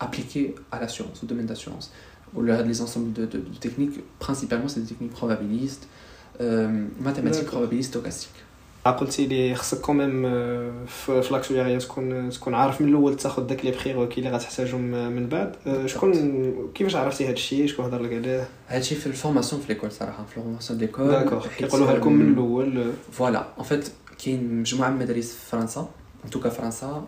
appliquées 0.00 0.54
à 0.72 0.80
l'assurance 0.80 1.22
au 1.22 1.26
domaine 1.26 1.46
d'assurance 1.46 1.90
ou 2.34 2.42
les 2.42 2.80
ensembles 2.80 3.12
de, 3.12 3.24
de, 3.24 3.38
de, 3.38 3.58
techniques 3.60 4.00
principalement 4.18 4.68
c'est 4.68 4.80
des 4.80 4.86
techniques 4.86 5.12
probabilistes 5.12 5.88
euh, 6.40 6.86
mathématiques 7.00 7.46
probabilistes 7.46 7.90
stochastiques 7.90 8.40
قلتي 8.85 9.27
لي 9.27 9.55
خصك 9.55 9.81
quand 9.81 10.03
même 10.03 10.21
في 10.85 11.23
l'actuariat 11.31 11.79
تكون 11.79 12.29
تكون 12.29 12.53
عارف 12.53 12.81
من 12.81 12.89
الأول 12.89 13.17
تاخذ 13.17 13.47
داك 13.47 13.65
les 13.65 13.71
prérequis 13.71 14.17
اللي 14.21 14.31
غتحتاجهم 14.31 14.81
من 15.15 15.27
بعد. 15.27 15.55
شكون 15.85 16.71
كيفاش 16.75 16.95
عرفتي 16.95 17.25
هذا 17.25 17.33
الشيء؟ 17.33 17.67
شكون 17.67 17.85
هضر 17.85 18.01
لك 18.01 18.13
عليه؟ 18.13 18.47
هذا 18.67 18.79
الشيء 18.79 18.97
في 18.97 19.07
ال 19.07 19.12
formation 19.12 19.61
في 19.61 19.73
l'école 19.73 19.91
صراحة 19.91 20.23
في 20.23 20.37
ال 20.37 20.41
formation 20.41 20.79
d'école 20.79 21.07
d'accord 21.07 21.47
كيقولوها 21.47 21.93
لكم 21.93 22.13
من 22.13 22.33
الأول. 22.33 22.91
voilà 23.11 23.45
en 23.57 23.65
fait 23.65 23.89
كاين 24.25 24.59
مجموعة 24.59 24.89
من 24.89 24.95
المدارس 24.95 25.33
في 25.33 25.49
فرنسا 25.49 25.89
tout 26.35 26.39
cas 26.43 26.47
فرنسا 26.47 27.07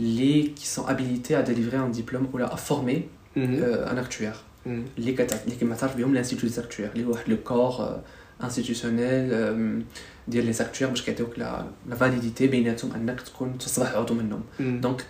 اللي 0.00 0.42
qui 0.42 0.66
sont 0.66 0.86
habilités 0.86 1.34
à 1.34 1.42
délivrer 1.42 1.76
un 1.76 1.96
diplôme 1.98 2.26
ou 2.34 2.38
à 2.38 2.56
former 2.70 2.98
un 3.36 3.98
actuaire 3.98 4.32
اللي 4.66 4.86
اللي 4.98 5.56
كما 5.60 5.74
تعرف 5.74 5.96
بهم 5.96 6.14
l'Institut 6.14 6.50
des 6.50 6.60
actuaires 6.60 6.90
اللي 6.94 7.06
هو 7.06 7.10
واحد 7.10 7.28
le 7.28 7.36
corps 7.44 8.00
institutionnel 8.44 9.84
ديال 10.28 10.46
les 10.46 10.52
actuaires 10.52 10.90
باش 10.90 11.02
كيعطيوك 11.02 11.38
la 11.38 11.64
validité 11.96 12.46
بيناتهم 12.46 12.92
أنك 12.92 13.20
تكون 13.20 13.58
تصبح 13.58 13.94
عضو 13.94 14.14
منهم. 14.14 14.42
donc 14.60 15.04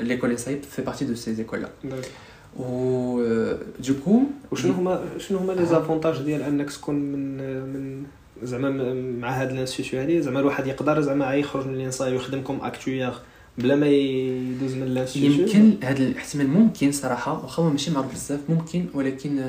l'école 0.00 0.38
سايب 0.38 0.62
fait 0.62 0.82
partie 0.82 1.04
de 1.04 1.14
ces 1.14 1.34
écoles 1.34 1.66
و 2.56 3.22
du 3.80 3.94
coup 4.04 4.22
وشنو 4.52 4.72
هما 4.72 5.04
شنو 5.18 5.38
هما 5.38 5.52
les 5.52 5.66
avantages 5.66 6.22
ديال 6.22 6.42
أنك 6.42 6.70
تكون 6.70 6.94
من 6.94 7.36
من 7.62 8.04
زعما 8.42 8.94
مع 8.94 9.42
هاد 9.42 9.50
ال 9.50 9.56
institut 9.56 10.00
هادي؟ 10.00 10.22
زعما 10.22 10.40
الواحد 10.40 10.66
يقدر 10.66 11.00
زعما 11.00 11.34
يخرج 11.34 11.66
من 11.66 11.74
ال 11.74 11.80
ENSAE 11.80 12.12
ويخدم 12.12 12.42
comme 12.42 12.60
actuaire 12.60 13.12
بلا 13.58 13.76
ما 13.76 13.86
يدوز 13.86 14.74
من 14.74 14.82
ال 14.82 14.88
institut. 14.88 15.46
يمكن 15.46 15.86
هذا 15.86 16.02
الاحتمال 16.02 16.48
ممكن 16.48 16.92
صراحة 16.92 17.42
واخا 17.42 17.62
ماشي 17.62 17.90
معروف 17.90 18.12
بزاف 18.12 18.40
ممكن 18.48 18.86
ولكن 18.94 19.40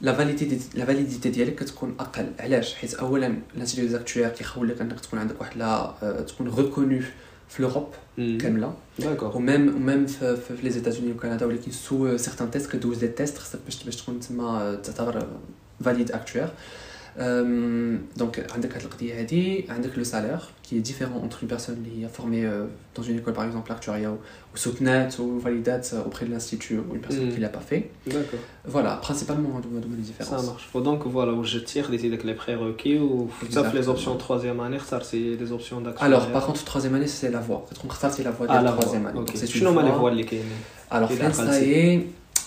la 0.00 0.12
validité 0.12 0.78
la 0.78 0.84
validité 0.84 1.30
ديالك 1.30 1.54
كتكون 1.54 1.96
أقل. 2.00 2.26
علاش؟ 2.40 2.74
حيت 2.74 2.94
اولا 2.94 3.36
l'Institut 3.56 3.88
des 3.88 3.98
actuaires 3.98 4.28
كيخول 4.28 4.68
لك 4.68 4.80
أنك 4.80 5.00
تكون 5.00 5.18
عندك 5.18 5.40
واحد 5.40 5.56
لا 5.56 5.94
تكون 6.28 6.54
reconnu 6.54 7.00
في 7.48 7.62
l'Europe 7.62 7.88
كاملة. 8.16 8.74
d'accord 8.98 9.36
و 9.36 9.44
même 9.44 9.76
و 9.76 9.82
même 9.82 10.06
في, 10.06 10.36
في 10.36 10.62
les 10.62 10.70
États-Unis 10.70 11.12
وكندا 11.12 11.46
ولكن 11.46 11.70
sous 11.72 12.16
certains 12.16 12.50
tests 12.50 12.70
كدوز 12.72 12.98
des 12.98 13.08
tests 13.08 13.38
خصك 13.38 13.58
باش 13.64 13.84
باش 13.84 13.96
تكون 13.96 14.20
تما 14.20 14.74
تعتبر 14.84 15.26
فاليد 15.84 16.12
اكتوير 16.12 16.48
donc, 17.18 18.42
avec 18.54 19.96
le 19.96 20.04
salaire 20.04 20.50
qui 20.62 20.76
est 20.76 20.80
différent 20.80 21.20
entre 21.22 21.42
une 21.42 21.48
personne 21.48 21.82
qui 21.82 22.02
est 22.02 22.08
formée 22.08 22.46
dans 22.94 23.02
une 23.02 23.18
école, 23.18 23.32
par 23.34 23.44
exemple, 23.44 23.70
actuaria 23.72 24.10
ou 24.10 24.18
soutenait 24.54 25.08
ou 25.18 25.38
validée 25.38 25.80
auprès 26.04 26.26
de 26.26 26.30
l'institut 26.30 26.78
ou 26.78 26.94
une 26.94 27.00
personne 27.00 27.28
qui 27.28 27.36
ne 27.36 27.42
l'a 27.42 27.48
pas 27.48 27.60
fait. 27.60 27.90
D'accord. 28.06 28.40
Voilà, 28.64 28.96
principalement 28.96 29.60
deux 29.60 29.80
de 29.80 29.94
différences. 29.96 30.40
Ça 30.40 30.46
marche. 30.46 30.68
Donc, 30.74 31.06
voilà, 31.06 31.32
où 31.32 31.44
je 31.44 31.58
tire 31.58 31.88
des 31.90 31.98
les 31.98 32.34
prérequis 32.34 32.98
ou 32.98 33.30
sauf 33.50 33.72
les 33.72 33.88
options 33.88 34.16
troisième 34.16 34.60
année, 34.60 34.78
ça 34.84 35.00
c'est 35.02 35.36
des 35.36 35.52
options 35.52 35.80
d'actuariat. 35.80 36.16
Alors, 36.16 36.32
par 36.32 36.46
contre, 36.46 36.64
troisième 36.64 36.94
année, 36.94 37.06
c'est 37.06 37.30
la 37.30 37.40
voie. 37.40 37.66
Ça, 37.98 38.10
c'est 38.10 38.24
la 38.24 38.30
voie 38.30 38.46
de 38.46 38.52
la 38.52 38.72
troisième 38.72 39.06
année. 39.06 39.20
C'est 39.34 39.54
une 39.54 39.68
voie. 39.68 40.12
Alors, 40.90 41.10
ça 41.32 41.60
est. 41.60 42.06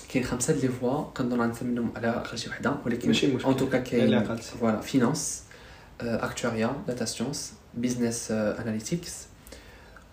كاين 0.09 0.25
خمسة 0.25 0.53
les 0.53 0.67
voies 0.67 1.03
كنظن 1.03 1.41
غنسى 1.41 1.65
منهم 1.65 1.91
على 1.95 2.07
أقل 2.07 2.37
شي 2.37 2.49
وحدة 2.49 2.75
ولكن 2.85 3.07
ماشي 3.07 3.27
مشكل. 3.27 3.47
en 3.47 3.57
tout 3.57 3.70
cas 3.70 3.79
كاين 3.79 4.23
voilà 4.35 4.81
finance 4.81 5.43
actuariat 6.01 6.83
data 6.87 7.05
science 7.05 7.53
business 7.73 8.31
analytics 8.31 9.13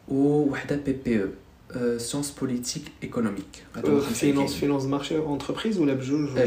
وحدة 0.09 0.77
بي 0.77 0.93
بي 0.93 1.23
أو 1.23 1.99
sciences 1.99 2.31
politiques 2.31 2.83
économiques 3.03 3.64
finance 4.12 4.55
finance 4.55 4.85
marché 4.85 5.19
entreprise 5.19 5.79
ولا 5.79 5.95
بجوج؟ 5.95 6.39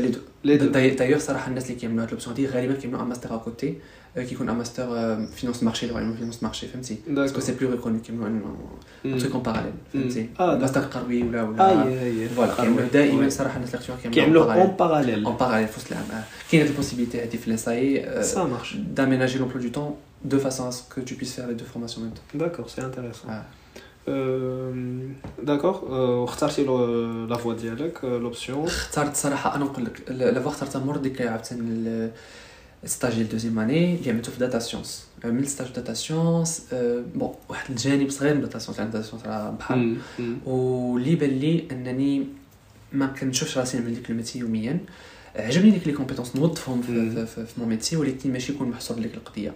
لي 0.44 0.58
دو 0.58 0.68
دايوغ 0.68 1.20
صراحة 1.20 1.48
الناس 1.50 1.66
اللي 1.66 1.76
كيعملوا 1.76 2.04
هاد 2.04 2.12
l'option 2.12 2.36
دي 2.36 2.48
غالبا 2.48 2.74
كيعملوا 2.74 3.02
un 3.02 3.08
master 3.08 3.36
à 3.36 3.44
côté 3.44 3.78
كيكون 4.16 4.50
un 4.50 4.56
master 4.56 4.86
finance 5.36 5.64
marché 5.64 5.86
اللي 5.86 5.98
يعملوا 5.98 6.16
finance 6.16 6.44
marché 6.44 6.68
فهمتي 6.68 6.98
parce 7.08 7.28
que 7.28 7.40
c'est 7.40 7.52
plus 7.52 7.70
reconnu 7.70 8.00
كيعملوا 8.00 8.28
un 9.06 9.18
truc 9.20 9.34
en 9.34 9.44
parallèle 9.44 9.74
فهمتي 9.94 10.30
master 10.40 10.82
Karoui 10.82 11.24
ولا 11.24 11.44
ولا 11.44 12.28
voilà 12.36 12.56
كيعملوا 12.56 12.88
دائما 12.94 13.30
صراحة 13.30 13.56
الناس 13.56 13.76
اللي 13.76 14.12
كيعملوا 14.12 14.54
en 14.54 14.76
parallèle 14.80 15.26
en 15.26 15.36
parallèle 15.36 15.68
في 15.68 15.78
وسط 15.78 15.92
العام 15.92 16.06
كاين 16.52 16.62
هاد 16.62 16.70
ال 16.72 16.76
possibilité 16.76 17.22
هادي 17.22 17.38
في 17.38 17.50
l'ENSAE 17.50 18.24
ça 18.24 18.44
marche 18.44 18.76
d'aménager 18.96 19.38
l'emploi 19.40 19.62
du 19.62 19.72
temps 19.72 19.98
de 20.26 20.38
façon 20.38 20.64
à 20.70 20.72
ce 20.72 20.82
que 20.94 21.02
tu 21.02 21.14
puisses 21.16 21.34
faire 21.38 21.48
les 21.48 21.56
deux 21.56 21.70
formations 21.74 22.02
en 22.02 22.06
même 22.06 22.14
temps. 22.18 22.28
D'accord, 22.42 22.70
c'est 22.70 22.82
intéressant. 22.82 23.30
d'accord 25.44 25.92
واختارتي 26.22 26.64
la 27.30 27.38
voie 27.38 27.54
ديالك 27.54 28.04
l'option 28.04 28.66
اخترت 28.66 29.16
صراحة 29.16 29.56
أنا 29.56 29.66
نقول 29.66 29.86
لك 29.86 30.12
la 30.12 30.40
voie 30.40 30.52
اخترتها 30.52 30.80
مور 30.80 30.98
ديك 30.98 31.22
عاوتاني 31.22 32.10
ال 32.84 32.89
stage 32.89 33.14
ديال 33.14 33.30
deuxième 33.30 33.60
année 33.60 33.96
اللي 33.96 34.12
عملته 34.12 34.32
في 34.32 34.40
data 34.40 34.60
science 34.60 35.08
mon 35.26 35.46
stage 35.46 35.68
data 35.76 35.94
science 35.94 36.64
bon 37.16 37.34
واحد 37.50 37.70
الجانب 37.70 38.10
صغير 38.10 38.36
من 38.36 38.42
data 38.42 38.60
science 38.60 38.80
لأن 38.80 38.92
data 38.92 39.08
science 39.08 39.26
راه 39.26 39.50
بحال 39.52 39.98
واللي 40.46 41.16
بان 41.16 41.30
لي 41.30 41.68
أنني 41.72 42.28
ما 42.94 43.08
كنشوفش 43.08 43.58
راسي 43.58 43.78
نعمل 43.78 43.96
ديك 43.96 44.10
ال 44.10 44.14
métier 44.14 44.40
يوميا. 44.40 44.80
عجبني 45.36 45.72
ديك 45.72 45.88
les 45.88 45.94
compétences 45.94 46.36
نوظفهم 46.36 46.82
في, 46.82 47.26
في, 47.26 47.46
في 47.46 47.60
mon 47.60 47.70
métier 47.70 47.96
ولكن 47.98 48.34
ماشي 48.34 48.54
يكون 48.54 48.70
محصور 48.70 49.00
لك 49.00 49.14
القضية. 49.14 49.54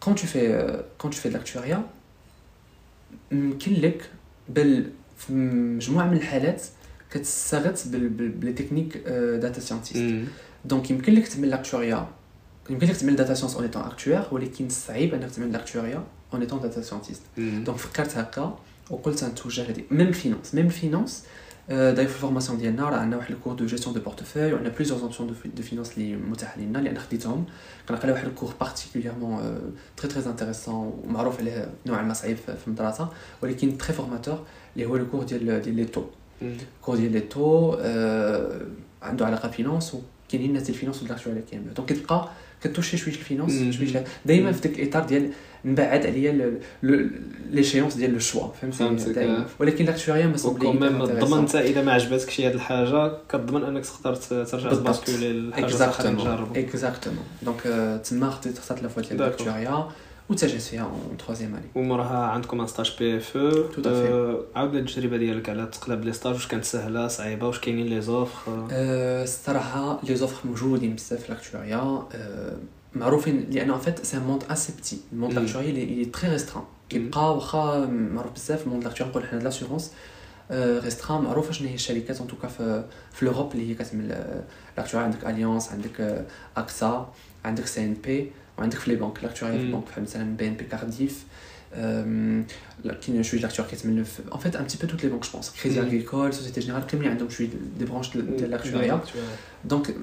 quand 0.00 0.14
tu 0.14 0.26
fais 0.26 0.82
quand 0.98 1.10
tu 1.10 1.16
fais 1.16 1.28
l'actuariat 1.28 1.86
يمكن 3.32 3.72
لك 3.72 4.10
بل 4.48 4.90
في 5.18 5.32
مجموعة 5.32 6.06
من 6.06 6.16
الحالات 6.16 6.62
كتستغث 7.10 7.86
ب 7.88 8.04
les 8.04 8.52
techniques 8.52 8.96
data 9.42 9.60
scientist 9.60 10.28
donc 10.64 10.90
يمكن 10.90 11.14
لك 11.14 11.28
تعمل 11.28 11.50
l'actuariat 11.50 12.08
يمكن 12.70 12.86
لك 12.86 12.96
تعمل 12.96 13.16
data 13.16 13.34
science 13.34 13.54
en 13.54 13.64
étant 13.64 13.82
actuaire 13.82 14.22
ولكن 14.32 14.68
صعيب 14.68 15.14
انك 15.14 15.30
تعمل 15.30 15.52
l'actuariat 15.52 16.04
en 16.34 16.40
étant 16.40 16.60
data 16.60 16.82
scientist 16.82 17.22
donc 17.38 17.78
فكرت 17.78 18.16
هكا 18.16 18.58
وقلت 18.90 19.24
نتوجه 19.24 19.62
لهادي 19.62 19.84
même 19.90 20.08
ال 20.08 20.14
finance 20.14 20.54
même 20.54 20.66
ال 20.66 20.73
finance 20.73 21.24
داير 21.68 22.08
في 22.08 22.14
ال 22.14 22.18
formation 22.18 22.58
ديالنا 22.58 22.88
راه 22.88 22.96
عندنا 22.96 23.16
واحد 23.16 23.30
ال 23.30 23.34
cours 23.34 23.54
de 23.54 23.66
gestion 23.66 23.94
de 23.94 24.00
portefeuille 24.00 24.52
وعندنا 24.52 24.74
plusieurs 24.74 25.00
options 25.00 25.36
de 25.54 25.62
finance 25.62 25.92
اللي 25.98 26.16
متاحه 26.16 26.60
لينا 26.60 26.78
لأن 26.78 26.98
خديتهم 26.98 27.44
كنلقى 27.88 28.10
واحد 28.10 28.26
ال 28.26 28.30
cours 28.30 28.52
particulièrement 28.60 29.60
très 29.96 30.10
très 30.10 30.30
intéressant 30.30 31.02
ومعروف 31.04 31.40
عليه 31.40 31.70
نوعا 31.86 32.02
ما 32.02 32.14
صعيب 32.14 32.36
في 32.36 32.66
المدرسة 32.66 33.08
ولكن 33.42 33.78
très 33.78 33.92
formateur 33.92 34.44
اللي 34.76 34.86
هو 34.86 34.96
ال 34.96 35.00
cours 35.00 35.22
ديال 35.22 35.62
ديال 35.62 35.76
les 35.76 35.84
taux 35.84 36.04
ال 36.42 36.51
cours 36.51 36.96
ديال 36.96 37.12
les 37.12 37.20
taux 37.20 37.72
عنده 39.02 39.26
علاقه 39.26 39.48
فينانس 39.48 39.94
وكاينين 39.94 40.48
الناس 40.48 40.62
ديال 40.62 40.74
الفينانس 40.74 41.02
والاكتواليتي 41.02 41.50
كامله 41.50 41.72
دونك 41.72 41.88
كتلقى 41.92 42.28
كتوشي 42.64 42.96
شوية 42.96 43.14
الفينانس 43.14 43.76
شوية 43.76 44.04
دائما 44.26 44.52
في 44.52 44.68
داك 44.68 44.78
الاطار 44.78 45.04
ديال 45.04 45.30
نبعد 45.64 46.06
عليا 46.06 46.60
ليشيونس 47.50 47.94
ديال 47.94 48.12
لو 48.12 48.18
شوا 48.18 48.48
فهمتي 48.72 49.44
ولكن 49.58 49.84
لاكتواريا 49.84 50.26
ما 50.26 50.36
سوبلي 50.36 50.72
ميم 50.72 51.06
تضمن 51.06 51.38
انت 51.38 51.54
إذا 51.54 51.82
ما 51.82 51.92
عجبتكش 51.92 52.40
هذه 52.40 52.54
الحاجة 52.54 53.12
كتضمن 53.28 53.64
أنك 53.64 53.84
تقدر 53.86 54.14
ترجع 54.14 54.70
تباسكولي 54.70 55.30
الحاجة 55.30 55.64
اكزاكتومون 55.64 56.52
اكزاكتومون 56.56 57.24
دونك 57.42 57.62
تما 58.04 58.30
خديت 58.30 58.58
اخترت 58.58 58.82
لا 58.82 58.88
فوا 58.88 59.02
ديال 59.02 59.18
لاكتواريا 59.18 59.88
وتسجلت 60.32 60.62
فيها 60.62 60.82
اون 60.82 61.16
تخوازيام 61.18 61.54
اني 61.54 61.64
وموراها 61.74 62.18
عندكم 62.26 62.60
ان 62.60 62.66
ستاج 62.66 62.92
بي 62.98 63.16
اف 63.16 63.36
أو 63.36 64.44
عاود 64.56 64.74
التجربه 64.74 65.16
ديالك 65.16 65.48
على 65.48 65.66
تقلب 65.66 66.04
les 66.04 66.12
stages 66.12 66.32
واش 66.34 66.46
كانت 66.46 66.64
سهلة 66.64 67.08
صعيبة 67.08 67.46
واش 67.46 67.58
كاينين 67.60 67.86
les 67.86 68.00
offres 68.00 68.68
الصراحه 68.72 70.00
les 70.02 70.16
offres 70.16 70.48
موجودين 70.48 70.94
بزاف 70.94 71.20
في 71.22 71.32
l'actuariat 71.32 72.06
معروفين 72.94 73.46
لأن 73.50 73.70
en 73.70 73.78
fait 73.78 74.04
ce 74.06 74.18
monde 74.18 74.44
assez 74.50 74.72
petit 74.78 75.00
ال 75.12 75.15
monde 75.15 75.32
l'actuariat 75.32 75.70
اللي 75.70 76.04
très 76.04 76.28
restreint 76.30 76.64
كيبقى 76.88 77.34
واخا 77.34 77.86
معروف 77.86 78.32
بزاف. 78.32 78.62
ال 78.66 78.69
monde 78.69 78.84
l'actuariat 78.84 79.10
نقول 79.10 79.26
حنا 79.26 79.38
l'assurance 79.38 79.92
restreint 80.52 81.22
معروفه 81.22 81.52
شنو 81.52 81.68
هي 81.68 81.74
الشركات 81.74 82.20
en 82.20 82.26
tout 82.26 82.39
cas 82.39 82.48
في 82.48 82.84
في 83.12 83.24
l'Europe 83.26 83.52
اللي 83.52 83.70
هي 83.70 83.74
كتعمل 83.74 84.08
l'actuariat. 84.76 85.06
عندك 85.06 85.26
Allianz 85.26 85.68
عندك 85.72 86.26
AXA 86.56 87.12
عندك 87.44 87.66
CNP 87.66 88.32
وعندك 88.62 88.78
في 88.78 88.90
les 88.90 88.96
banques 88.96 89.22
l'actuariat 89.24 89.58
في 89.58 89.64
البنك 89.64 89.84
بحال 89.88 90.02
مثلا 90.02 90.36
BNP 90.36 90.64
Cardif 90.64 91.24
كاين 93.06 93.22
شوية 93.22 93.40
l'actuariat 93.40 93.68
كيتعمل 93.68 94.04
en 94.32 94.38
fait 94.38 94.56
un 94.56 94.64
petit 94.64 94.78
peu 94.78 94.86
toutes 94.86 95.04
les 95.04 95.10
banques 95.10 95.22
je 95.24 95.30
pense 95.32 95.50
Crédit 95.50 95.80
Agricole 95.80 96.34
Société 96.34 96.60
Générale 96.60 96.86
كاملين 96.86 97.10
عندهم 97.10 97.30
شوية 97.30 97.48
des 97.78 97.84
branches 97.84 98.16
ديال 98.16 98.50
l'actuariat 98.50 99.00
donc 99.64 99.94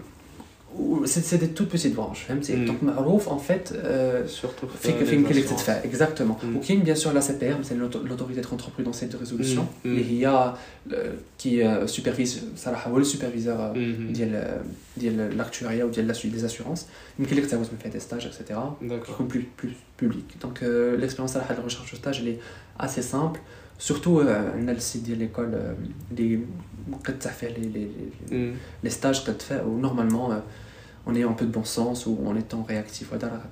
c'est 1.05 1.37
des 1.37 1.47
toutes 1.47 1.71
petites 1.71 1.95
branches 1.95 2.19
فهمتي 2.19 2.65
donc 2.65 2.83
معروف 2.83 3.29
en 3.29 3.37
fait 3.37 3.67
surtout 4.29 4.67
فين 4.81 5.05
فين 5.05 5.19
يمكن 5.19 5.35
لك 5.35 5.43
تدفع 5.43 5.73
exactement 5.73 6.37
وكاين 6.55 6.83
bien 6.83 6.95
sûr 6.95 7.13
l'ACPR 7.13 7.59
مثلا 7.59 7.77
l'Autorité 7.77 8.30
de 8.30 8.41
contrôle 8.41 8.65
prudentiel 8.75 9.11
et 9.11 9.14
de 9.14 9.17
résolution 9.19 9.67
اللي 9.85 10.05
هي 10.27 10.53
كي 11.39 11.87
superviser 11.87 12.43
صراحة 12.57 12.91
هو 12.91 12.97
ال 12.97 13.03
superviseur 13.03 13.71
ديال 14.11 14.61
ديال 14.97 15.37
l'actuariat 15.37 15.83
وديال 15.83 16.07
la 16.07 16.13
suite 16.13 16.35
des 16.35 16.45
assurances 16.45 16.85
يمكن 17.19 17.35
لك 17.35 17.45
تعاود 17.45 17.67
من 17.71 17.77
فيها 17.81 17.91
des 17.91 17.99
stages 17.99 18.25
et 18.25 18.38
cetera 18.38 18.77
يكون 18.81 19.27
plus 19.27 19.41
plus 19.63 19.71
publiques 20.01 20.25
donc 20.41 20.63
l'expérience 20.99 21.33
صراحة 21.33 21.55
de 21.55 21.63
recherche 21.63 21.95
stage 21.95 22.17
اللي 22.17 22.37
assez 22.79 23.01
simple 23.01 23.39
surtout 23.79 24.19
عندنا 24.21 24.71
ال 24.71 24.77
site 24.77 25.01
ديال 25.01 25.17
l'école 25.17 25.75
اللي 26.11 26.39
مقطع 26.87 27.29
فيه 27.31 27.47
les 27.47 27.87
les 28.31 28.53
les 28.83 28.89
stages 28.89 29.19
قد 29.19 29.41
فيه 29.41 29.61
و 29.61 29.68
normalement 29.68 30.41
en 31.07 31.15
ayant 31.15 31.31
un 31.31 31.37
peu 31.41 31.45
de 31.45 31.53
bon 31.57 31.63
sens 31.77 32.05
ou 32.07 32.11
en 32.29 32.35
étant 32.35 32.63
réactif 32.71 33.07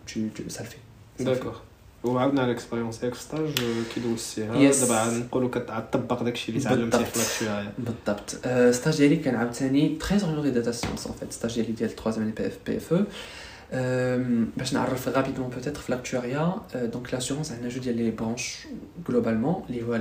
tu, 0.06 0.30
tu, 0.36 0.44
ça 0.50 0.64
le 0.64 0.70
fait. 0.72 0.84
D'accord. 1.24 1.62
وعاودنا 2.04 2.42
على 2.42 2.52
ال 2.52 2.56
expérience 2.56 3.04
ياك 3.04 3.14
في 3.14 3.22
stage 3.22 3.54
كي 3.96 4.00
دوزتيها 4.02 4.72
Yes. 4.72 4.76
دابا 4.76 5.18
نقولوا 5.18 5.50
كتطبق 5.50 6.24
داكشي 6.24 6.52
اللي 6.52 6.64
تعلمتيه 6.64 7.04
في 7.04 7.20
l'actuariat 7.46 7.74
بالضبط 7.78 8.30
stage 8.76 8.98
ديالي 8.98 9.16
كان 9.16 9.36
عاوتاني 9.36 9.96
très 9.96 10.22
orienté 10.24 10.52
data 10.52 10.72
science 10.72 11.08
en 11.08 11.14
fait 11.20 11.34
stage 11.34 11.54
ديالي 11.56 11.72
ديال 11.72 11.96
3 11.96 12.22
année 12.22 12.32
PF 12.32 12.48
PFE 12.48 13.04
باش 14.58 14.74
نعرف 14.74 15.10
rapidement 15.10 15.50
peut-être 15.50 15.80
في 15.82 15.92
l'actuariat 15.92 16.56
donc 16.76 17.14
l'assurance 17.14 17.52
عندنا 17.52 17.70
جوج 17.70 17.84
ديال 17.84 17.98
les 17.98 18.12
branches 18.12 18.58
globalement 19.10 19.64
اللي 19.70 19.84
هو 19.84 19.96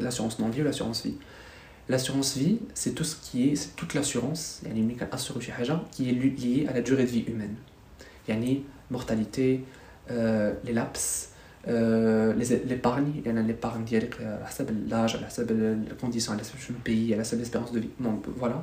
l'assurance 0.00 0.40
non 0.40 0.52
vie 0.52 0.62
و 0.62 0.65
l'assurance 0.65 1.02
vie 1.02 1.12
L'assurance 1.90 2.32
vie, 2.42 2.56
c'est 2.80 2.94
tout 2.98 3.08
ce 3.10 3.16
qui 3.24 3.38
est, 3.48 3.56
c'est 3.56 3.74
toute 3.80 3.94
l'assurance, 3.94 4.64
يعني 4.66 4.82
ملي 4.82 4.94
كنأسرو 4.94 5.40
شي 5.40 5.52
حاجة 5.52 5.78
qui 5.96 6.00
est 6.02 6.12
liée 6.12 6.68
à 6.68 6.74
la 6.74 6.82
durée 6.82 7.04
de 7.06 7.10
vie 7.10 7.24
humaine. 7.28 7.56
يعني 8.28 8.62
mortalité, 8.92 9.60
euh, 10.10 10.52
les 10.64 10.72
lapses, 10.74 11.28
euh, 11.68 12.34
les- 12.34 12.62
l'épargne, 12.70 13.26
يعني 13.26 13.52
l'épargne 13.54 13.84
ديالك 13.88 14.16
على 14.20 14.46
حسب 14.46 14.70
ال 14.70 14.78
l'âge 14.78 15.16
على 15.16 15.26
حسب 15.26 15.50
ال 15.50 15.58
conditions 15.58 16.36
على 16.36 16.44
حسب 16.46 16.58
شنو 16.58 16.76
ال 16.76 16.84
pays 16.84 17.14
على 17.14 17.22
حسب 17.22 17.44
l'espérance 17.44 17.72
de 17.72 17.78
vie. 17.78 18.04
Bon, 18.04 18.42
voilà. 18.42 18.58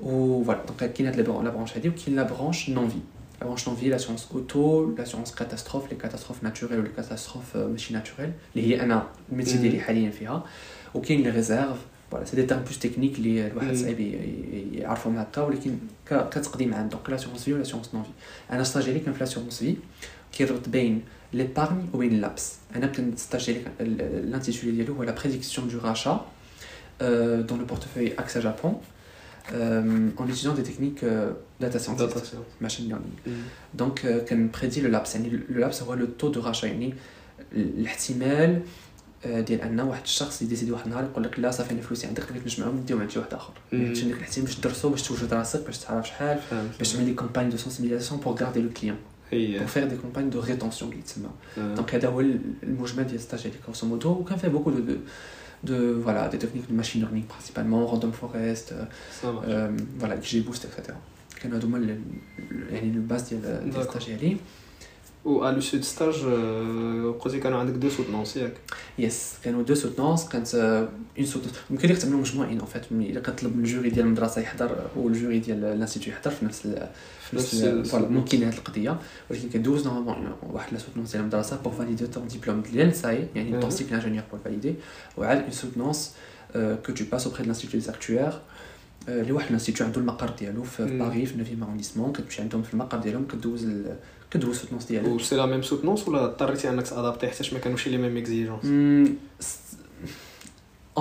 و 0.00 0.44
voilà. 0.44 0.70
Donc 0.70 0.84
كاين 0.84 1.06
هاد 1.06 1.26
la 1.26 1.50
branche 1.50 1.76
هادي 1.76 1.88
وكاين 1.88 2.18
la 2.26 2.28
branche 2.30 2.68
non 2.68 2.88
vie. 2.94 3.19
La 3.40 3.46
branche 3.46 3.66
non 3.66 3.72
vie, 3.80 3.88
l'assurance 3.88 4.24
auto, 4.34 4.94
l'assurance 4.98 5.32
catastrophe, 5.40 5.86
les 5.90 5.96
catastrophes 6.04 6.42
naturelles 6.42 6.80
ou 6.80 6.82
les 6.82 6.90
catastrophes 7.00 7.54
euh, 7.56 7.58
ماشي 7.72 7.94
naturelles 7.94 8.32
اللي 8.56 8.66
هي 8.76 8.80
أنا 8.82 9.06
ال 9.32 9.35
métier 9.35 9.54
مم. 9.56 9.62
ديالي 9.62 9.80
حاليا 9.80 10.10
فيها 10.10 10.44
وكاين 10.94 11.22
les 11.22 11.30
réserves 11.30 11.78
voilà 12.10 12.24
c'est 12.24 12.36
des 12.36 12.42
termes 12.42 12.60
plus 12.60 12.78
techniques 12.78 13.18
اللي 13.18 13.46
الواحد 13.46 13.68
مم. 13.68 13.74
صعيب 13.74 14.00
ي- 14.00 14.02
ي- 14.04 14.68
يعرفهم 14.78 15.16
هكا 15.18 15.42
ولكن 15.42 15.78
ك- 16.10 16.28
كتقديم 16.28 16.74
عام 16.74 16.88
donc 16.88 17.10
l'assurance 17.10 17.44
vie 17.44 17.52
و 17.52 17.56
l'assurance 17.56 17.94
non 17.94 18.02
vie 18.02 18.10
أنا 18.52 18.64
stage 18.64 18.84
ديالي 18.84 19.00
كان 19.00 19.14
في 19.14 19.20
l'assurance 19.20 19.58
vie 19.58 19.76
كيربط 20.32 20.68
بين 20.68 21.02
l'épargne 21.32 21.84
وبين 21.94 22.10
ال 22.12 22.19
lapse 22.19 22.52
أنا 22.76 22.86
كان 22.86 23.16
stage 23.16 23.46
ديالي 23.46 23.60
كان- 23.64 23.72
ال- 23.80 24.32
l'intitulé 24.42 24.64
ديالو 24.64 24.94
هو 24.94 25.02
la 25.02 25.12
prédiction 25.12 25.68
de 25.68 25.78
rachat 25.78 26.26
dans 27.48 27.56
le 27.62 27.66
portefeuille 27.72 28.12
AXA 28.22 28.40
Japon 28.42 28.72
euh, 29.52 30.20
en 30.20 30.24
utilisant 30.26 30.54
des 30.54 30.62
techniques 30.62 31.02
euh, 31.02 31.32
data 31.60 31.78
scientist, 31.78 31.98
data 31.98 32.24
science 32.24 32.44
machine 32.62 32.92
learning. 32.92 33.30
donc 33.74 34.06
آه، 34.06 34.18
كن 34.18 34.32
prédire 34.32 34.80
le 34.80 34.88
lapse 34.88 35.14
يعني 35.14 35.28
le 35.28 35.60
lapse 35.60 35.82
هو 35.82 35.94
le 35.94 36.06
taux 36.06 36.28
de 36.28 36.40
rachat 36.40 36.66
يعني 36.66 36.94
الاحتمال 37.52 38.62
آه، 39.24 39.40
ديال 39.40 39.60
ان 39.60 39.80
واحد 39.80 40.02
الشخص 40.02 40.42
ي 40.42 40.46
décider 40.46 40.72
واحد 40.72 40.84
النهار 40.84 41.04
يقول 41.04 41.24
لك 41.24 41.38
لا 41.38 41.50
صافي 41.50 41.70
أنا 41.70 41.80
فلوسي 41.80 42.06
عندك 42.06 42.32
بغيت 42.32 42.46
نجمعهم 42.46 42.76
نديهم 42.76 43.00
عند 43.00 43.10
شي 43.10 43.18
واحد 43.18 43.34
اخر 43.34 43.52
مم. 43.72 43.82
يعني 43.82 44.00
عندك 44.02 44.16
الاحتمال 44.16 44.46
باش 44.46 44.56
تدرسو 44.56 44.88
باش 44.88 45.02
توجد 45.02 45.34
راسك 45.34 45.66
باش 45.66 45.78
تعرف 45.78 46.08
شحال 46.08 46.38
فهمت 46.38 46.78
باش 46.78 46.92
تعمل 46.92 47.04
des 47.04 47.14
campagnes 47.14 47.50
de 47.50 47.56
sensibilisation 47.56 48.20
pour 48.20 48.34
garder 48.34 48.60
le 48.60 48.70
client 48.70 48.96
هي 49.30 49.58
pour 49.58 49.66
faire 49.66 49.88
des 49.88 49.96
campagnes 49.96 50.30
de 50.30 50.40
rétention 50.40 50.92
اللي 50.92 51.02
تسمى 51.02 51.30
آه. 51.58 51.74
donc 51.74 51.94
هذا 51.94 52.08
هو 52.08 52.20
المجمل 52.20 53.04
ديال 53.04 53.14
ال 53.16 53.20
stage 53.20 53.42
ديالي 53.42 53.56
grosso 53.68 53.82
modo 53.82 54.06
وكان 54.06 54.38
فيه 54.38 54.48
beaucoup 54.48 54.70
de 54.70 54.96
de 55.63 55.77
voilà 56.05 56.27
des 56.29 56.37
techniques 56.37 56.67
de 56.69 56.75
machine 56.75 57.01
learning 57.01 57.23
principalement 57.25 57.85
random 57.85 58.11
forest 58.21 58.71
euh, 58.71 58.85
صافي 59.21 59.45
euh, 59.47 59.71
voilà 59.99 60.15
XGBoost 60.17 60.65
etc 60.65 60.93
كانوا 61.41 61.57
هذوما 61.57 61.77
ال- 61.77 61.89
ال- 62.51 62.73
يعني 62.73 62.87
الباز 62.89 63.21
ديال 63.33 63.41
ديال 63.41 63.73
D'accord. 63.85 63.93
الستاج 65.26 65.34
ديالي 65.34 65.40
و 65.40 65.44
على 65.44 65.54
le 65.54 65.60
sujet 65.60 65.76
de 65.76 65.82
stage 65.82 66.14
قلتي 67.20 67.40
كانوا 67.40 67.58
عندك 67.58 67.74
deux 67.74 67.88
soutenances 67.88 68.36
ياك 68.36 68.52
yes 68.98 69.32
كانوا 69.44 69.62
deux 69.62 69.74
soutenances 69.74 70.28
كانت 70.28 70.54
une 71.18 71.26
soutenance 71.26 71.54
يمكن 71.70 71.88
لك 71.88 71.98
تعملوا 71.98 72.20
مجموعين 72.20 72.58
en 72.58 72.68
fait 72.68 72.82
الا 72.92 73.20
كطلب 73.20 73.56
من 73.56 73.64
ال 73.64 73.69
jury 73.69 73.90
ديال 73.90 74.06
المدرسة 74.06 74.40
يحضر 74.40 74.86
وال 74.96 75.10
jury 75.10 75.38
ديال 75.38 75.64
ال 75.64 75.69
institut 75.69 76.10
يحضر 76.10 76.30
في 76.30 76.44
نفس 76.44 76.66
نفس 77.34 77.54
ممكن 78.10 78.42
هذه 78.42 78.54
القضية 78.58 78.96
ولكن 79.30 79.48
كدوز 79.48 79.86
normalement 79.86 80.32
واحد 80.42 80.72
la 80.72 80.78
soutenance 80.78 81.10
ديال 81.12 81.20
المدرسة 81.22 81.56
pour 81.56 81.72
valider 81.72 82.06
ton 82.06 82.28
diplôme 82.28 82.60
ديال 82.60 82.94
ساي 82.96 83.26
يعني 83.34 83.70
cycle 83.70 83.94
ingénieur 83.94 84.24
pour 84.30 84.40
valider 84.44 84.74
وعاد 85.16 85.42
une 85.42 85.50
soutenance 85.50 86.14
que 86.54 86.92
tu 86.92 87.04
passes 87.12 87.26
auprès 87.26 87.42
de 87.42 87.44
l'institut 87.46 87.72
des 87.72 87.88
actuaires 87.88 88.32
اللي 89.08 89.32
واحد 89.32 89.46
ال 89.46 89.50
institut 89.50 89.84
عنده 89.84 90.00
المقر 90.00 90.30
ديالو 90.38 90.62
في 90.62 90.86
Mhm. 90.86 90.90
باري 90.90 91.26
في 91.26 91.44
9 91.44 91.62
arrondissement 91.64 92.12
كتمشي 92.12 92.42
عندهم 92.42 92.62
في 92.62 92.74
المقر 92.74 92.98
ديالهم 92.98 93.26
كدوز 93.26 93.66
كدوز 94.30 94.50
ال 94.56 94.59
soutenance 94.59 94.84
ديالك 94.84 95.08
و 95.08 95.18
c'est 95.18 95.36
la 95.36 95.46
même 95.46 95.62
soutenance 95.62 96.08
ولا 96.08 96.24
اضطريتي 96.24 96.68
انك 96.70 96.88
ت 96.88 96.93
adapter 96.93 97.26
حيت 97.28 97.54
ما 97.54 97.58
كانوش 97.60 97.88
les 97.88 97.96
mêmes 97.98 98.16
exigences 98.16 98.62
Hmm, 98.62 99.10
c- 99.44 99.70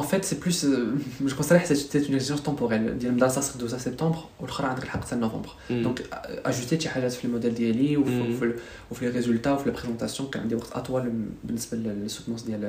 En 0.02 0.04
fait, 0.12 0.24
c'est 0.30 0.40
plus. 0.46 0.58
euh, 0.64 1.28
je 1.32 1.36
considère 1.40 1.62
que 1.68 1.76
c'est 1.76 2.04
une 2.10 2.16
exigence 2.20 2.44
temporelle. 2.44 2.90
ديال 3.00 3.06
المدرسة 3.12 3.42
خصك 3.42 3.58
دوزها 3.58 3.80
سبتمبر 3.80 4.18
والاخرى 4.40 4.68
عندك 4.68 4.84
الحق 4.84 5.02
حتى 5.06 5.16
نوفمبر 5.16 5.50
donc 5.70 6.04
ajusté 6.46 6.75
ت 6.75 6.80
شي 6.80 6.90
حاجات 6.90 7.12
في 7.12 7.26
الموديل 7.26 7.56
ديالي 7.56 7.98
وفي, 7.98 8.10
مم. 8.12 8.36
وفي, 8.36 8.54
وفي 8.92 9.06
les 9.06 9.12
résultats 9.12 9.52
وفي 9.52 9.66
les 9.70 9.76
présentations 9.76 10.30
كان 10.30 10.42
عندي 10.42 10.56
وقت 10.56 10.72
اطول 10.72 11.14
بالنسبة 11.44 11.78
لل 11.78 11.89
soutenance 11.89 12.42
ديال 12.42 12.60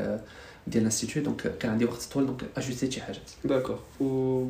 ديال 0.66 0.80
ال 0.82 0.86
institut 0.86 1.18
donc 1.24 1.58
كان 1.58 1.70
عندي 1.70 1.84
وقت 1.84 2.02
طويل 2.12 2.26
donc 2.26 2.44
ajusté 2.56 2.85
ت 2.85 2.90
شي 2.90 3.00
حاجات 3.00 3.30
d'accord 3.44 3.78
و 4.00 4.44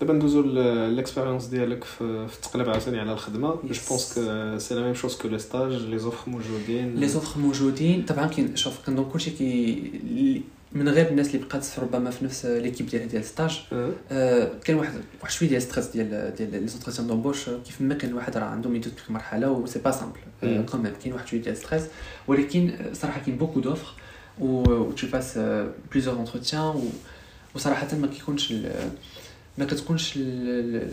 دابا 0.00 0.12
ندوزو 0.12 0.42
l'expérience 0.88 1.44
ديالك 1.46 1.84
في 1.84 2.26
التقلب 2.34 2.68
عاوتاني 2.68 3.00
على 3.00 3.12
الخدمة. 3.12 3.48
je. 3.48 3.80
pense 3.88 4.14
que 4.14 4.58
c'est 4.58 4.74
la 4.74 4.82
même 4.82 4.94
chose 4.94 5.16
que 5.16 5.28
les 5.28 5.38
stages 5.38 5.72
les 5.72 5.98
offres 5.98 6.30
موجودين. 6.30 6.94
les 6.94 7.08
offres 7.08 7.40
موجودين. 7.40 8.04
طبعا 8.04 8.26
كاين 8.26 8.56
شوف 8.56 8.86
كنظن 8.86 9.04
كلشي 9.04 9.30
كي 9.30 10.42
من 10.72 10.88
غير 10.88 11.08
الناس 11.08 11.26
اللي 11.34 11.46
بقات 11.46 11.66
ربما 11.78 12.10
في 12.10 12.24
نفس 12.24 12.46
l'équipe 12.46 12.86
ديال 12.86 13.08
ديال 13.08 13.22
ال 13.22 13.28
stage 13.28 13.60
آه. 13.72 13.90
آه، 14.10 14.50
كان 14.64 14.76
واحد 14.76 14.92
واحد 15.22 15.32
شوية 15.32 15.48
ديال 15.48 15.62
stress 15.62 15.86
ديال 15.86 16.34
ديال 16.38 16.62
les 16.62 16.68
entretiens 16.68 17.08
d'embauche 17.08 17.50
كيف 17.50 17.80
ما 17.80 17.94
كان 17.94 18.10
الواحد 18.10 18.36
راه 18.36 18.44
عندهم 18.44 18.74
يدوز 18.76 18.92
في 18.92 19.12
مرحله 19.12 19.50
و 19.50 19.66
c'est 19.66 19.78
pas 19.78 19.90
simple 19.90 20.18
مم. 20.42 20.66
كوميم 20.66 20.92
كاين 21.02 21.14
واحد 21.14 21.26
شوية 21.26 21.40
ديال 21.42 21.56
stress 21.56 21.82
ولكن 22.28 22.70
آه، 22.70 22.92
صراحة 22.92 23.20
كاين 23.20 23.36
beaucoup 23.36 23.60
d'offres 23.60 23.92
و 24.40 24.62
tu 24.92 25.06
passes 25.12 25.38
plusieurs 25.92 26.16
entretiens 26.16 26.90
وصراحه 27.54 27.96
ما 27.96 28.06
كيكونش 28.06 28.54
ما 29.58 29.64
كتكونش 29.64 30.16
ال- 30.16 30.22
ال- 30.48 30.88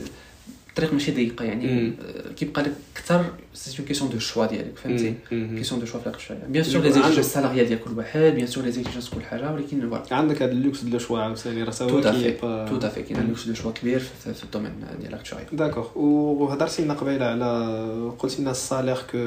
الطريق 0.69 0.93
ماشي 0.93 1.11
ضيقه 1.11 1.45
يعني 1.45 1.67
مم. 1.81 1.93
آه، 2.01 2.33
كيبقى 2.33 2.61
لك 2.63 2.73
أكثر 2.95 3.25
c'est 3.53 3.77
une 3.79 3.87
question 3.87 4.09
de 4.09 4.19
choix 4.19 4.45
ديالك 4.45 4.77
فهمتي؟ 4.83 5.13
مم. 5.31 5.55
question 5.57 5.79
de 5.79 5.85
choix 5.85 5.99
في 5.99 6.07
الآخر 6.07 6.35
bien 6.49 6.63
sûr 6.63 6.81
les 6.81 6.91
exigences 6.91 7.25
salariales 7.25 7.67
ديال 7.67 7.79
كل 7.83 7.91
واحد 7.91 8.19
bien 8.19 8.47
sûr 8.47 8.63
les 8.63 8.71
exigences 8.71 9.09
كل 9.09 9.21
حاجة 9.21 9.53
ولكن 9.53 9.89
voilà 9.89 10.03
عندك 10.15 10.41
هذا 10.41 10.51
اللوكس 10.51 10.81
ديال 10.83 10.95
ال 10.95 10.99
choix 10.99 11.19
عاوتاني 11.19 11.63
راه 11.63 11.71
Tout 11.71 11.73
سوا 11.75 12.01
à 12.01 12.03
كي 12.11 12.37
à 12.81 12.89
fait. 12.89 12.99
كاين 12.99 13.27
luxe 13.27 13.47
de 13.47 13.53
choix 13.53 13.71
كبير 13.71 13.99
في, 13.99 14.43
ال 14.43 14.47
domaine 14.47 14.71
ديال 14.99 15.13
ال 15.13 15.16
actuariat 15.16 15.47
d'accord 15.53 15.87
وهضرتي 15.97 16.81
لنا 16.83 16.93
قبيلة 16.93 17.25
على 17.25 18.11
قلتي 18.19 18.41
لنا 18.41 18.51
ال 18.51 18.57
salaire 18.57 18.97
que 19.11 19.17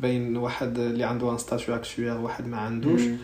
بين 0.00 0.36
واحد 0.36 0.78
اللي 0.78 1.04
عنده 1.04 1.32
un 1.32 1.38
statut 1.38 1.74
actuaire 1.74 2.16
وواحد 2.18 2.46
ما 2.46 2.56
عندوش. 2.56 3.00
آه، 3.02 3.14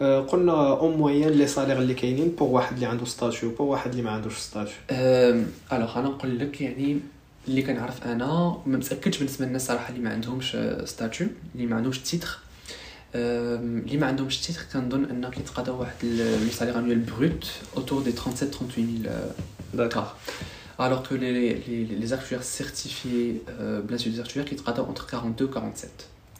قلنا 0.00 0.52
en 0.80 0.96
moyenne 0.96 1.28
les 1.28 1.46
salaires 1.46 1.78
اللي 1.78 1.94
كاينين 1.94 2.28
pour 2.28 2.48
واحد 2.48 2.74
اللي 2.74 2.86
عنده 2.86 3.04
statut 3.04 3.50
pour 3.50 3.66
واحد 3.66 3.90
اللي 3.90 4.02
ما 4.02 4.10
عندوش 4.10 4.38
statut. 4.38 4.74
alors 5.72 5.98
أنا 5.98 6.08
نقول 6.08 6.38
لك 6.38 6.60
يعني 6.60 7.00
اللي 7.48 7.62
كنعرف 7.62 8.06
أنا 8.06 8.26
ما 8.66 8.76
متأكدش 8.78 9.18
بالنسبة 9.18 9.46
للناس 9.46 9.66
صراحة 9.66 9.88
اللي 9.88 10.00
ما 10.00 10.10
عندهمش 10.10 10.56
statut 10.84 11.26
اللي 11.54 11.66
ما 11.66 11.76
عندهمش 11.76 11.98
titre 11.98 12.38
اللي 13.14 13.96
ما 13.96 14.06
عندهمش 14.06 14.40
titre 14.40 14.60
كنظن 14.72 15.04
أن 15.04 15.30
كيتقاضاو 15.30 15.80
واحد 15.80 16.04
le 16.04 16.50
salaire 16.52 16.78
annuel 16.78 16.98
brut 16.98 17.50
autour 17.76 18.02
des 18.02 18.12
37 18.12 18.50
38000 18.50 19.32
d'accord 19.74 20.04
alors 20.78 21.02
que 21.08 21.14
les, 21.14 21.32
les, 21.68 21.84
les 22.02 22.12
actuaires 22.12 22.42
certifiés, 22.42 23.42
euh, 23.50 23.82
bien 23.82 23.98
sûr, 23.98 24.10
les 24.10 24.20
actuaires 24.20 24.44
qui 24.46 24.56
travaillent 24.56 24.88
entre 24.90 25.06
42 25.06 25.44
et 25.44 25.48
47. 25.48 25.90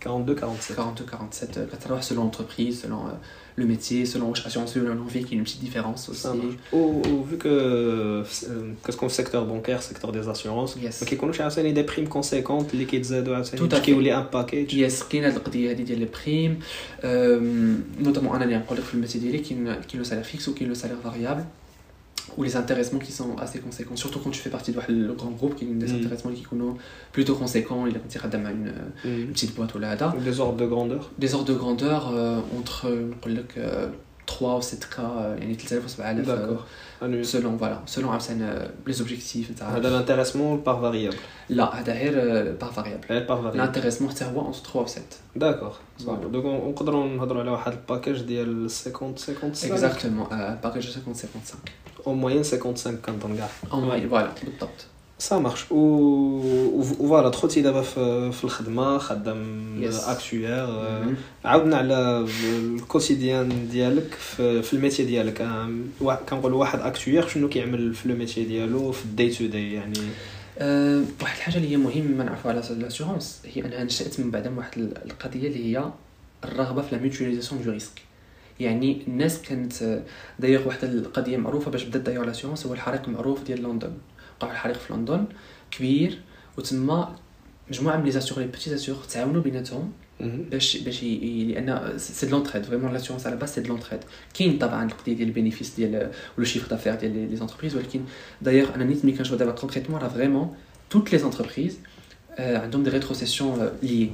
42 0.01 0.35
47 0.35 0.77
42 0.77 1.05
47 1.07 1.69
كتروح 1.73 2.03
selon 2.03 2.25
l'entreprise 2.25 2.81
selon 2.83 3.07
euh, 3.07 3.13
le 3.59 3.65
métier 3.65 4.07
selon 4.07 4.23
واش 4.23 4.47
assurance 4.49 4.77
ولا 4.77 4.95
non 4.95 5.13
vie 5.13 5.25
qui 5.25 5.35
a 5.35 5.37
une 5.39 5.45
petite 5.45 5.61
différence 5.65 6.01
Ça 6.07 6.11
aussi 6.13 6.29
marche. 6.29 6.57
Ou, 6.73 7.03
ou 7.13 7.23
vu 7.31 7.37
que 7.39 7.49
euh, 7.49 8.23
qu'est-ce 8.85 8.97
qu'on 8.97 9.09
secteur 9.21 9.43
bancaire, 9.47 9.81
secteur 9.83 10.11
des 10.13 10.27
assurances, 10.29 10.77
Yes. 10.85 11.03
ما 11.03 11.09
كيكونوش 11.09 11.41
عاوتاني 11.41 11.75
des 11.75 11.87
primes 11.89 12.09
conséquentes 12.19 12.73
اللي 12.75 12.85
كيتزادوا 12.85 13.35
عاوتاني 13.37 13.59
Tout 13.63 13.65
à 13.73 13.75
باش 13.75 13.81
fait. 13.81 13.85
كيولي 13.85 14.17
ان 14.17 14.25
باكيج 14.33 14.75
يس 14.75 15.03
كاين 15.03 15.25
هاد 15.25 15.37
القضية 15.37 15.71
هادي 15.71 15.83
ديال 15.83 15.99
لي 15.99 16.09
بريم 16.25 16.61
نوتامون 18.01 18.37
أنا 18.37 18.45
اللي 18.45 18.57
نقول 18.57 18.79
لك 18.79 18.85
في 18.85 18.95
الميتي 18.95 19.19
ديالي 19.19 19.39
كاين 19.39 19.65
كاين 19.65 19.83
لو 19.95 20.05
سالير 20.05 20.25
فيكس 20.25 20.49
وكاين 20.49 20.69
لو 20.69 20.75
سالير 20.75 20.97
فاريابل 21.05 21.45
ou 22.37 22.41
les 22.49 22.55
intéressements 22.63 23.03
qui 23.07 23.13
sont 23.21 23.33
assez 23.45 23.59
conséquents 23.67 23.97
surtout 24.05 24.19
quand 24.23 24.31
tu 24.37 24.41
fais 24.45 24.51
partie 24.57 24.73
de 24.73 24.81
le 25.11 25.15
grand 25.21 25.33
groupe 25.41 25.55
qui 25.59 25.65
ont 25.71 25.79
des 25.85 25.91
Mm. 25.93 25.97
intéressements 26.01 26.33
qui 26.39 26.45
sont 26.51 26.75
plutôt 27.17 27.37
conséquents 27.43 27.83
il 27.89 27.95
a 27.97 28.19
خدام 28.19 28.43
مع 28.45 28.51
une, 28.51 28.73
une 29.05 29.33
petite 29.35 29.55
boîte 29.57 29.75
ولا 29.77 29.93
هذا 29.93 30.15
des 30.25 30.41
ordres 30.41 30.57
de 30.63 30.67
grandeur. 30.67 31.11
des 31.19 31.35
ordres 31.35 31.49
de 31.53 31.59
grandeur 31.63 32.03
euh, 32.11 32.59
entre 32.61 32.87
نقول 32.87 33.35
لك 33.37 33.53
euh, 33.59 33.89
3 34.27 34.57
و 34.57 34.61
6 34.61 34.77
k 34.91 34.99
euh, 34.99 35.01
يعني 35.41 35.55
3000 35.57 35.85
و 35.85 35.89
7000 35.89 36.25
euh, 36.25 36.27
D'accord. 36.29 36.65
Annuel. 37.03 37.25
selon 37.25 37.57
voilà 37.63 37.79
selon 37.97 38.05
عاوتاني 38.09 38.69
les 38.87 39.01
objectifs 39.01 39.51
نتاع 39.51 39.77
هذا 39.77 39.91
l'intéressement 39.91 40.57
par 40.69 40.77
variable. 40.81 41.17
لا 41.49 41.81
هذا 41.81 41.93
غير 41.93 42.57
par 42.61 42.73
variable 42.79 43.11
غير 43.11 43.27
par 43.27 43.41
variable. 43.43 43.57
l'intéressement 43.57 44.09
حتى 44.11 44.25
هو 44.25 44.53
entre 44.53 44.63
3 44.63 44.83
و 44.83 44.87
7 44.87 45.03
D'accord. 45.39 45.77
Voilà. 46.05 46.33
Donc 46.33 46.45
on- 46.45 46.69
نقدروا 46.69 47.07
نهضروا 47.09 47.41
على 47.43 47.51
واحد 47.51 47.73
الباكيج 47.73 48.21
ديال 48.23 48.71
50 48.71 49.35
55 49.35 49.71
Exactement, 49.77 50.33
euh, 50.33 50.67
package 50.67 50.87
50-55. 50.87 51.55
En 52.07 52.11
moyenne 52.15 52.43
55 52.45 52.97
كنظن 52.97 53.37
كاع. 53.37 53.49
En 53.71 53.75
moyenne, 53.75 54.09
voilà, 54.11 54.45
بالضبط. 54.45 54.87
ça 55.19 55.39
marche 55.39 55.73
و 55.73 56.83
voilà 56.83 57.29
دخلتي 57.29 57.63
دابا 57.63 57.83
في 58.33 58.45
الخدمه 58.45 58.99
خدام. 58.99 59.63
actuaire. 59.85 60.67
عاودنا 61.45 61.77
على 61.77 62.27
ال 62.77 62.86
quotidien 62.86 63.69
ديالك 63.71 64.15
في, 64.15 64.63
في 64.63 64.73
ال 64.73 64.78
métier 64.78 65.05
ديالك 65.05 65.47
كنقول 66.29 66.53
واحد 66.53 66.81
actuaire 66.81 67.29
شنو 67.29 67.49
كيعمل 67.49 67.95
في 67.95 68.07
ال 68.07 68.12
métier 68.12 68.45
ديالو 68.45 68.93
في 68.93 69.05
ال 69.05 69.11
day 69.11 69.31
to 69.31 69.47
day 69.47 69.73
يعني 69.73 69.99
أه، 70.59 71.03
واحد 71.23 71.37
الحاجة 71.37 71.57
اللي 71.57 71.71
هي 71.71 71.77
مهمه 71.77 72.25
نعرفوا 72.25 72.51
على 72.51 72.63
l'assurance 72.71 73.39
هي 73.55 73.65
انها 73.65 73.85
نشات 73.85 74.21
من 74.21 74.31
بعد 74.31 74.49
من 74.49 74.59
واحد 74.59 74.79
ال- 74.79 75.11
القضية 75.11 75.49
اللي 75.49 75.77
هي 75.79 75.85
الرغبه 76.45 76.83
في 76.83 76.97
la 76.97 77.03
mutualisation 77.03 77.63
de 77.65 77.71
risques 77.71 78.03
يعني 78.61 79.03
الناس 79.09 79.43
كانت 79.43 80.03
دايوغ 80.39 80.67
واحد 80.69 80.85
القضية 80.85 81.37
معروفة 81.37 81.71
باش 81.71 81.85
بدات 81.85 82.03
d'ailleurs 82.03 82.25
l'assurance 82.25 82.67
هو 82.67 82.75
الحريق 82.75 83.03
المعروف 83.09 83.43
ديال 83.43 83.63
لندن. 83.63 83.93
وقع 84.43 84.53
الحريق 84.53 84.77
في 84.77 84.93
لندن 84.93 85.25
كبير 85.71 86.21
وتما 86.59 87.17
مجموعة 87.71 87.97
من 87.97 88.05
les 88.05 88.11
assureurs 88.11 88.41
les 88.41 88.47
petits 88.47 88.71
assureurs 88.71 88.97
تعاونوا 88.97 89.43
بيناتهم 89.43 89.93
باش 90.21 90.77
باش 90.77 91.03
لأن 91.03 91.93
c'est 91.97 92.27
de 92.27 92.37
l'entraide 92.37 92.65
vraiment 92.65 92.93
l'assurance 92.93 93.27
على 93.27 93.37
base 93.37 93.55
c'est 93.55 93.61
de 93.61 93.69
l'entraide 93.69 94.01
كاين 94.35 94.59
طبعا 94.59 94.85
القضية 94.85 95.13
ديال 95.13 95.29
ال 95.29 95.34
bénéfice 95.34 95.75
ديال 95.75 96.11
le 96.39 96.45
chiffre 96.45 96.69
d'affaires 96.69 96.95
ديال 96.95 97.31
les 97.31 97.37
entreprises 97.37 97.77
ولكن 97.77 98.01
دايوغ 98.43 98.75
أنا 98.75 98.85
نيت 98.85 99.05
ملي 99.05 99.17
كنشوف 99.17 99.39
دابا 99.39 99.53
concrètement 99.53 100.01
راه 100.01 100.09
vraiment 100.09 100.55
toutes 100.91 101.13
les 101.13 101.19
entreprises 101.19 101.79
عندهم 102.39 102.83
des 102.83 102.91
rétrocessions 102.91 103.71
les 103.83 104.11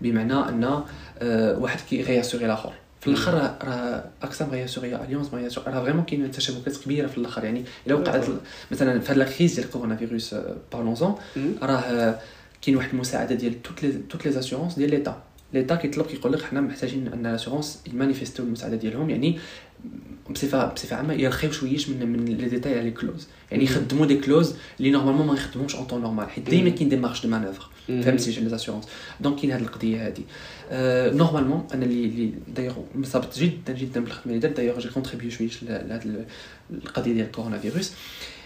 بمعنى 0.00 0.34
أن 0.34 0.82
آه، 1.18 1.58
واحد 1.58 1.80
كي 1.90 2.02
غياسوري 2.02 2.46
الآخر. 2.46 2.72
في 3.02 3.08
الآخر 3.08 3.34
راه- 3.34 3.58
راه 3.64 4.04
اكسام 4.22 4.50
غياسوري 4.50 4.96
اليونس 4.96 5.32
ما 5.34 5.38
غياسوري 5.40 5.72
راه 5.72 5.82
فريمون 5.82 6.04
كاين 6.04 6.30
تشابكات 6.30 6.76
كبيرة 6.76 7.06
في 7.06 7.18
الآخر. 7.18 7.44
يعني 7.44 7.64
إلا 7.86 7.94
وقعت 7.94 8.24
مثلا 8.70 9.00
في 9.00 9.12
هاد 9.12 9.18
لا 9.18 9.24
كريز 9.24 9.54
ديال 9.60 9.70
كورونا 9.70 9.96
فيروس 9.96 10.34
بارلونزون 10.72 11.14
راه 11.62 11.72
آه، 11.74 12.18
كاين 12.62 12.76
واحد 12.76 12.88
المساعدة 12.92 13.34
ديال 13.34 13.62
توت 13.62 13.82
لي 13.82 13.92
توت 14.10 14.26
لي 14.26 14.32
زاسيورونس 14.32 14.74
ديال 14.74 14.90
ليتا 14.90 15.22
ليتا 15.52 15.74
كيطلب 15.74 16.06
كيقول 16.06 16.32
لك 16.32 16.42
حنا 16.42 16.60
محتاجين 16.60 17.08
أن 17.08 17.22
لاسيورونس 17.22 17.82
يمانيفيستيو 17.92 18.44
المساعدة 18.44 18.76
ديالهم 18.76 19.10
يعني 19.10 19.38
بصفه 20.30 20.66
بصفة 20.66 20.96
عامة 20.96 21.14
يرخيو 21.14 21.52
شويش 21.52 21.88
من 21.88 22.06
من 22.06 22.24
لي 22.24 22.48
ديتاي 22.48 22.72
على 22.72 22.82
لي 22.82 22.90
كلوز 22.90 23.28
يعني. 23.50 23.64
يخدموا 23.64 24.06
دي 24.06 24.16
كلوز 24.16 24.54
اللي 24.80 24.90
نورمالمون 24.90 25.26
ما 25.26 25.34
يخدموش 25.34 25.74
اون 25.76 25.84
طون 25.84 26.00
نورمال 26.00 26.30
حيت 26.30 26.50
ديما 26.50 26.70
كاين 26.70 26.88
دي 26.88 26.96
مارش 26.96 27.22
دو 27.22 27.28
مانوفر 27.28 27.68
فهمتي 27.88 28.40
لي 28.40 28.48
زاسيورونس 28.48 28.84
دونك 29.20 29.40
كاين 29.40 29.52
هذه 29.52 29.60
القضية 29.60 30.06
هذه 30.06 30.22
نورمالمون 31.16 31.66
أنا 31.74 31.84
اللي 31.84 32.04
اللي 32.04 32.32
دايوغ 32.56 32.74
مرتبط 32.94 33.38
جدا 33.38 33.72
جدا 33.72 34.00
بالخدمة 34.00 34.26
اللي 34.26 34.38
درت 34.38 34.56
دايوغ 34.56 34.78
جي 34.78 34.88
كونتريبيو 34.88 35.30
شويش 35.30 35.62
لهذه 35.62 36.24
القضية 36.70 37.12
ديال 37.12 37.26
الكورونا 37.26 37.58
فيروس 37.58 37.92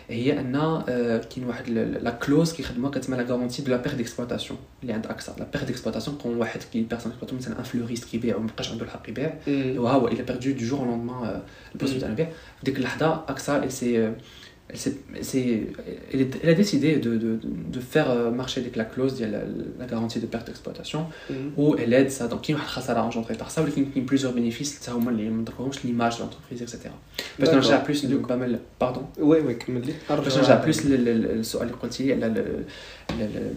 هي 0.08 0.40
أن 0.40 0.54
آه، 0.56 1.16
كاين 1.34 1.46
واحد 1.46 1.68
لا 1.70 2.10
كلوز 2.10 2.52
كيخدموها 2.52 2.90
كتسمى 2.92 3.16
لا 3.16 3.22
غارونتي 3.22 3.62
دو 3.62 3.70
لا 3.70 3.76
بير 3.76 3.94
ديكسبلوطاسيون 3.94 4.58
اللي 4.82 4.92
عند 4.92 5.06
أكثر 5.06 5.32
لا 5.38 5.46
بير 5.52 5.62
ديكسبلوطاسيون 5.64 6.18
كون 6.18 6.36
واحد 6.36 6.60
كي 6.72 6.82
بيرسون 6.82 7.12
اكسبلوطون 7.12 7.38
مثلا 7.38 7.58
ان 7.58 7.62
فلوريست 7.64 8.04
كيبيع 8.04 8.36
ومبقاش 8.36 8.70
عنده 8.72 8.84
الحق 8.84 9.08
يبيع. 9.08 9.34
وها 9.48 9.92
هو 9.92 10.08
au 10.08 10.12
lendemain 10.84 11.26
euh, 11.26 11.76
le 11.76 11.86
poste 11.86 11.96
Mm. 11.96 12.00
تاع 12.00 12.08
البيع 12.08 12.28
ديك 12.62 12.76
اللحظة 12.78 13.24
اكسا 13.28 13.68
euh, 13.68 14.10
elle 14.72 14.78
s'est 14.84 14.96
c'est 15.30 15.48
elle, 16.12 16.20
est- 16.24 16.36
elle 16.42 16.50
a 16.54 16.54
décidé 16.62 16.88
de 17.06 17.10
de 17.24 17.30
de 17.76 17.80
faire 17.92 18.08
euh, 18.10 18.30
marcher 18.40 18.58
avec 18.64 18.74
la 18.80 18.84
clause 18.92 19.14
ديال 19.18 19.32
la 19.80 19.86
garantie 19.92 20.20
de 20.24 20.26
perte 20.34 20.46
d'exploitation 20.48 21.00
où 21.60 21.64
elle 21.80 21.92
aide 22.00 22.10
ça 22.18 22.24
donc 22.32 22.40
كاين 22.42 22.56
واحد 22.56 22.66
الخساره 22.68 23.10
engendrée 23.10 23.36
par 23.42 23.50
ça 23.54 23.58
ولكن 23.58 23.86
كاين 23.94 24.06
plusieurs 24.10 24.34
bénéfices 24.34 24.74
حتى 24.82 24.90
هما 24.90 25.10
اللي 25.10 25.30
ما 25.30 25.44
ذكروهمش 25.44 25.76
l'image 25.78 26.14
de 26.16 26.20
l'entreprise 26.22 26.62
etc 26.62 26.76
باش 27.38 27.48
D'accord. 27.48 27.54
نرجع 27.54 27.84
plus 27.84 28.06
Donc- 28.06 28.26
pas 28.28 28.36
mal 28.36 28.58
pardon. 28.84 29.02
oui 29.18 29.40
oui 29.40 29.54
كمل 29.54 29.86
لي 29.86 29.92
باش 30.10 30.36
نرجع 30.38 30.54
plus 30.64 30.86
لل- 30.86 31.04
لل- 31.04 31.22
للسؤال 31.36 31.66
اللي 31.66 31.78
قلتي 31.82 32.12
على 32.12 32.26
ال- 32.26 32.38
ال- 33.10 33.22
ال- 33.36 33.52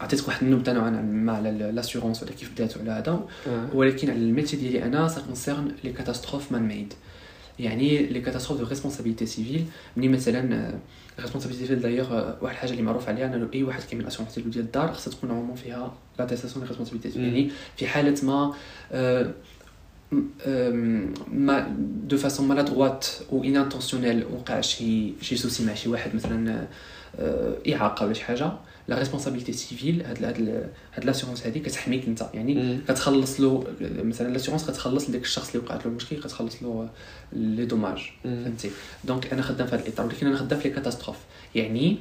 عطيتك 0.00 0.28
واحد 0.28 0.42
النبذه 0.46 0.72
نوعا 0.72 0.90
ما 0.90 1.32
على 1.32 1.50
l'assurance 1.74 2.22
ولا 2.22 2.32
كيف 2.32 2.52
بدات 2.52 2.76
ولا 2.76 2.98
هذا 2.98 3.20
ولكن 3.74 4.10
على 4.10 4.18
ال 4.18 4.23
métier 4.23 4.56
ديالي 4.56 4.82
أنا 4.84 5.08
ça 5.08 5.20
concerne 5.20 5.72
les 5.84 5.92
catastrophes 5.92 6.52
man-made 6.52 6.92
يعني 7.64 8.06
les 8.06 8.20
catastrophes 8.20 8.60
de 8.60 8.66
responsabilité 8.66 9.26
civile 9.26 9.64
ملي 9.96 10.08
مثلا 10.08 10.74
responsabilité 11.20 11.62
civile 11.62 11.80
d'ailleurs 11.80 12.12
واحد 12.14 12.54
الحاجة 12.54 12.70
اللي 12.70 12.82
معروف 12.82 13.08
عليها 13.08 13.26
إنه 13.26 13.48
اي 13.54 13.62
واحد 13.62 13.82
كيعمل 13.82 14.06
assurance 14.06 14.34
ديالو 14.34 14.50
ديال 14.50 14.64
الدار 14.64 14.92
خصها 14.92 15.12
تكون 15.12 15.28
normalement 15.28 15.56
فيها 15.56 15.94
l'attestation 16.18 16.64
de 16.64 16.68
responsabilité 16.68 17.08
civile. 17.08 17.24
يعني 17.24 17.50
في 17.76 17.86
حالة 17.86 18.14
ما 18.22 18.54
آه، 18.92 20.70
ما 21.32 21.76
de 22.04 22.16
façon 22.16 22.48
maladroite 22.48 23.06
أو 23.32 23.44
inintentionnelle 23.44 24.24
وقع 24.24 24.60
شي 24.60 25.12
شي 25.20 25.36
souci 25.36 25.64
مع 25.64 25.74
شي 25.74 25.88
واحد 25.88 26.14
مثلا 26.14 26.66
آه، 27.18 27.56
إعاقة 27.72 28.04
ولا 28.06 28.14
شي 28.14 28.24
حاجة 28.24 28.52
la 28.90 28.98
responsabilité 28.98 29.52
civile 29.52 30.02
هاد 30.02 30.24
هاد 30.24 30.70
هاد 30.94 31.04
l'assurance 31.04 31.46
هادي 31.46 31.60
كتحميك 31.60 32.06
انت. 32.06 32.26
يعني 32.34 32.78
كتخلص 32.88 33.40
له 33.40 33.64
مثلا 33.80 34.32
l'assurance 34.32 34.70
كتخلص 34.70 35.08
لديك 35.08 35.22
الشخص 35.22 35.54
اللي 35.54 35.66
وقعت 35.66 35.84
له 35.84 35.90
المشكل 35.90 36.16
كتخلص 36.16 36.62
له 36.62 36.88
les 37.32 37.64
dommages 37.64 38.10
فهمتي؟ 38.24 38.70
donc 39.04 39.32
أنا 39.32 39.42
خدام 39.42 39.66
في 39.66 39.74
هذا 39.74 39.82
الإطار 39.82 40.06
ولكن 40.06 40.26
أنا 40.26 40.36
خدام 40.36 40.58
في 40.58 40.68
les 40.68 40.74
catastrophes. 40.74 41.16
يعني 41.54 41.98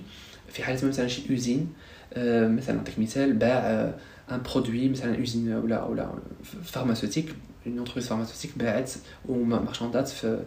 في 0.50 0.64
حالة 0.64 0.88
مثلا 0.88 1.08
شي 1.08 1.22
usine 1.30 1.74
آه، 2.14 2.48
مثلا 2.48 2.76
نعطيك 2.76 3.00
مثال 3.00 3.34
باع 3.34 3.94
un 4.32 4.42
produit 4.42 4.90
مثلا 4.90 5.18
usine 5.18 5.54
ولا 5.54 5.84
ولا 5.84 6.14
pharmaceutique 6.64 7.36
une 7.68 7.78
entreprise 7.78 8.08
pharmaceutique 8.08 8.58
باعت 8.58 8.92
و 9.26 9.32
marchandises 9.32 10.08
في 10.08 10.44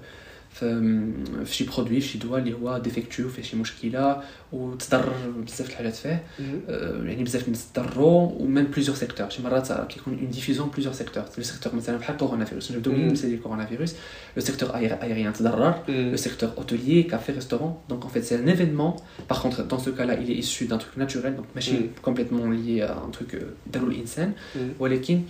في 0.55 1.03
في 1.45 1.55
شي 1.55 1.65
produit 1.65 2.01
في 2.01 2.09
شي 2.09 2.19
دواء 2.19 2.41
اللي 2.41 2.53
هو 2.55 2.79
défectueux 2.79 3.29
فيه 3.29 3.43
شي 3.43 3.57
مشكله 3.57 4.23
وتضرر 4.53 5.31
بزاف 5.47 5.67
د 5.67 5.71
الحالات 5.71 5.95
فيه 5.95 6.23
آه، 6.69 7.05
يعني 7.05 7.25
بزاف 7.25 7.45
الناس 7.47 7.73
تضروا 7.73 8.33
و 8.33 8.39
même 8.39 8.65
plusieurs 8.65 8.97
secteurs 8.97 9.29
شي 9.31 9.43
مرات 9.43 9.73
كيكون 9.73 10.19
une 10.19 10.31
division 10.31 10.69
plusieurs 10.71 10.95
secteurs 10.95 11.23
le 11.39 11.45
secteur 11.45 11.75
مثلا 11.75 11.97
بحال 11.97 12.17
كورونا 12.17 12.45
فيروس 12.45 12.73
نبداو 12.73 12.93
من 12.93 12.99
مم. 13.01 13.07
المثال 13.07 13.29
ديال 13.31 13.43
كورونا 13.43 13.67
فيروس 13.67 13.95
لو 14.37 14.43
سيكتور 14.43 14.75
ايريان 14.77 15.33
تضرر 15.33 15.75
le 16.15 16.19
secteur 16.27 16.51
hôtelier, 16.61 17.07
café, 17.13 17.31
restaurant. 17.41 17.73
Donc 17.91 18.01
en 18.07 18.11
fait, 18.15 18.23
c'est 18.29 18.37
un 18.43 18.47
événement. 18.57 18.93
Par 19.31 19.39
contre, 19.43 19.59
dans 19.73 19.79
ce 19.87 19.91
cas-là, 19.91 20.15
il 20.23 20.29
est 20.33 20.39
issu 20.45 20.63
d'un 20.71 20.79
truc 20.85 20.95
naturel, 21.05 21.33
donc 21.39 21.47
machine 21.59 21.83
Mm. 21.83 22.03
complètement 22.09 22.47
lié 22.59 22.77
à 22.83 22.93
un 23.07 23.11
truc 23.17 23.31
d'Alul 23.73 23.95
Insan. 24.03 24.31
ولكن 24.79 25.23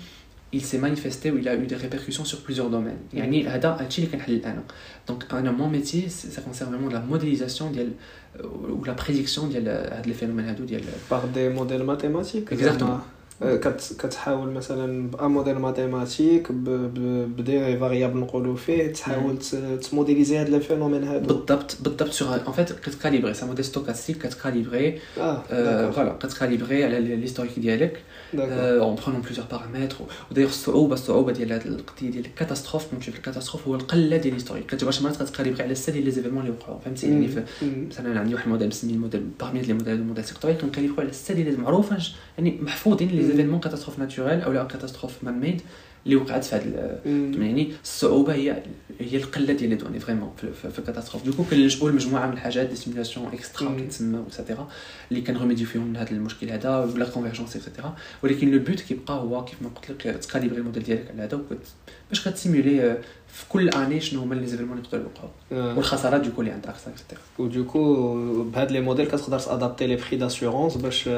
il 0.57 0.63
s'est 0.69 0.81
manifesté 0.87 1.25
ou 1.31 1.37
il 1.41 1.47
a 1.49 1.55
eu 1.55 1.65
des 1.71 1.75
répercussions 1.85 2.25
sur 2.31 2.39
plusieurs 2.47 2.69
domaines. 2.69 3.01
يعني 3.13 3.47
هذا 3.47 3.77
هادشي 3.81 4.01
اللي 4.03 4.11
كنحل 4.11 4.41
انا. 4.45 4.63
Donc 5.11 5.33
انا 5.33 5.51
mon 5.57 5.69
métier, 5.77 6.09
c'est- 6.09 6.31
ça 6.37 6.41
concerne 6.41 6.69
vraiment 6.75 6.93
la 6.93 7.01
modélisation 7.13 7.63
ديال 7.73 7.91
ou 8.43 8.85
la 8.85 8.93
prédiction 9.03 9.39
ديال 9.43 9.67
هاد 9.67 10.05
les 10.07 10.15
phénomènes 10.23 10.49
هادو 10.49 10.63
ديال 10.65 10.83
باغ 11.11 11.25
دي 11.25 11.49
موديل 11.49 11.83
ماتيماتيك 11.83 12.53
Exactement. 12.53 12.99
كت 13.40 13.96
كتحاول 13.98 14.50
مثلا 14.50 15.10
بان 15.10 15.30
موديل 15.30 15.58
ماتيماتيك 15.58 16.52
بدي 16.52 17.76
فاريابل 17.78 18.20
نقولوا 18.20 18.56
فيه 18.56 18.92
تحاول 18.92 19.38
ت 19.90 19.95
modéliser 19.95 20.36
هاد 20.36 20.48
les 20.48 20.60
phénomènes 20.60 21.04
هادو. 21.04 21.34
بالضبط 21.34 21.76
بالضبط 21.80 22.12
sur 22.12 22.48
en 22.48 22.52
fait 22.52 22.72
كت 22.72 22.85
calibrer 22.85 23.34
ça 23.34 23.46
modèle 23.46 23.64
stochastique 23.64 24.18
كت 24.18 24.33
calibrer. 24.33 24.98
voilà 25.48 26.16
كت 26.20 26.33
calibrer 26.33 26.84
على 26.84 27.26
l'historique 27.26 27.58
ديالك 27.58 28.02
en 28.80 28.96
prenant 29.00 29.22
plusieurs 29.28 29.48
paramètres. 29.54 30.02
ودايوغ 30.30 30.50
الصعوبة 30.50 30.94
الصعوبة 30.94 31.32
ديال 31.32 31.52
هذه 31.52 31.66
القضية 31.66 32.10
ديال 32.10 32.26
ال 32.26 32.32
catastrophe 32.32 32.90
كنمشي 32.90 33.10
في 33.10 33.18
ال 33.18 33.22
catastrophe 33.22 33.68
هو 33.68 33.74
القلة 33.74 34.16
ديال 34.16 34.28
ال 34.28 34.32
historique 34.32 34.66
كتبقى 34.66 34.94
مرات 35.02 35.22
كت 35.22 35.30
calibrer 35.30 35.62
على 35.62 35.72
ال 35.72 35.79
ça 35.79 35.92
ديال 35.92 36.04
les 36.04 36.10
événements 36.10 36.42
اللي 36.42 36.56
وقعوا 36.60 36.78
فهمتي 36.78 37.06
يعني 37.06 37.28
مثلا 37.90 38.20
عندي 38.20 38.34
واحد 38.34 38.46
الموديل 38.46 38.68
مسمي 38.68 38.92
الموديل 38.92 39.22
باغمي 39.40 39.60
لي 39.60 39.72
موديل 39.72 39.94
الموديل 39.94 40.24
سيكتوري 40.24 40.54
كنكاليبرو 40.54 41.00
على 41.00 41.08
السا 41.08 41.34
ديال 41.34 41.60
معروفه 41.60 41.98
يعني 42.38 42.58
محفوظين 42.62 43.08
les 43.22 43.28
événements 43.28 43.60
catastrophes 43.60 43.98
naturelles 43.98 44.40
أو 44.40 44.66
catastrophes 44.68 45.24
man-made 45.24 45.62
اللي 46.06 46.16
وقعت 46.16 46.44
في 46.44 46.54
هذا 46.56 47.00
يعني 47.42 47.72
الصعوبة 47.82 48.34
هي 48.34 48.62
هي 49.00 49.16
القلة 49.16 49.52
ديال 49.52 49.70
les 49.70 49.76
données 49.76 50.00
vraiment 50.00 50.32
في, 50.36 50.70
في 50.70 50.78
ال 50.78 50.82
catastrophe. 50.82 51.24
du 51.24 51.31
coup 51.31 51.44
كنلجؤوا 51.44 51.90
لمجموعه 51.90 52.26
من 52.26 52.32
الحاجات 52.32 52.66
des 52.66 52.76
simulations 52.76 53.26
extra 53.32 53.74
كيتسمى 53.76 54.22
et 54.26 54.37
cetera 54.37 54.68
اللي 55.10 55.22
كن 55.22 55.31
remédier 55.31 55.66
فيهم 55.66 55.86
من 55.86 55.96
هذا 55.96 56.10
المشكل 56.10 56.50
هذا 56.50 56.78
ولا 56.78 57.04
convergence 57.04 57.56
et 57.56 57.66
cetera 57.66 57.96
ولكن 58.22 58.50
le 58.50 58.58
but 58.58 58.80
كيبقى 58.80 59.14
هو 59.14 59.44
كيف 59.44 59.62
ما 59.62 59.68
قلت 59.68 59.90
لك 60.06 60.16
ت 60.16 60.21
calibrer 60.21 60.58
ال 60.58 60.62
modèle 60.62 60.82
ديالك 60.82 61.10
على 61.10 61.22
هذا 61.22 61.40
باش 62.10 62.28
كت 62.28 62.44
simuler 62.44 62.98
في 63.28 63.44
كل 63.48 63.68
année 63.68 64.00
شنو 64.00 64.20
هما 64.20 64.34
les 64.34 64.46
événements 64.46 64.78
اللي 64.78 64.88
يقدروا 64.88 65.04
يوقعوا 65.04 65.74
والخسارات 65.76 66.20
du 66.20 66.27
coup 66.27 66.40
اللي 66.40 66.52
عندك 66.52 66.68
et 66.68 66.81
cetera 66.81 67.20
و 67.38 67.49
du 67.49 67.71
coup 67.71 68.14
بهاد 68.44 68.72
les 68.72 68.80
modèles 68.80 69.06
كتقدر 69.06 69.38
ت 69.38 69.44
adapter 69.44 69.86
les 69.86 69.96
prix 69.96 70.16
d'assurance 70.16 70.76
باش 70.76 71.08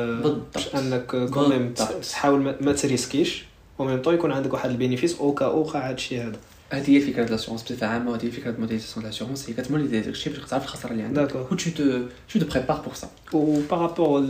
باش 0.54 0.74
أنك 0.74 1.06
quand 1.30 1.55
même 1.55 1.74
تحاول 2.02 2.56
ما 2.60 2.72
ت 2.72 2.80
risquer 2.80 3.30
ش 3.30 3.44
و 3.78 3.83
même 3.83 4.02
temps 4.02 4.14
يكون 4.14 4.32
عندك 4.32 4.52
واحد 4.52 4.70
ال 4.70 4.76
bénéfice 4.76 5.18
au 5.20 5.34
cas 5.34 5.46
وقع 5.46 5.86
هذا 5.86 5.94
الشيء 5.94 6.22
هذا 6.22 6.38
هذه 6.70 6.96
هي 6.96 7.00
فكره 7.00 7.24
l'assurance 7.24 7.62
بصفه 7.62 7.86
عامه 7.86 8.10
وهذه 8.10 8.26
هي 8.26 8.30
فكره 8.30 8.54
modélisation 8.58 9.06
l'assurance 9.06 9.50
هي 9.50 9.54
كت 9.54 9.63
modéliser 9.63 10.00
داك 10.00 10.08
الشيء 10.08 10.32
باش 10.32 10.50
تعرف 10.50 10.64
الخساره 10.64 10.92
اللي 10.92 11.02
عندك 11.02 11.22
d'accord 11.22 11.40
و 11.40 11.56
te 11.56 12.32
tu 12.32 12.38
te 12.38 12.44
prépares 12.44 12.82
pour 12.82 12.96
ça? 13.02 13.34
و 13.34 13.60
بارابور 13.70 14.20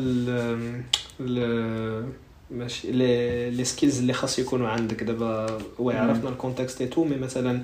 ل 1.20 2.14
ماشي 2.50 2.92
لي 2.92 3.50
لي 3.50 3.64
سكيلز 3.64 3.98
اللي 3.98 4.12
خاص 4.12 4.38
يكونوا 4.38 4.68
عندك 4.68 5.02
دابا 5.02 5.58
oui 5.78 5.94
عرفنا 5.94 6.30
ال 6.30 6.35
contexte 6.35 6.71
et 6.71 6.80
tout 6.80 7.04
mais 7.04 7.16
مثلا 7.16 7.62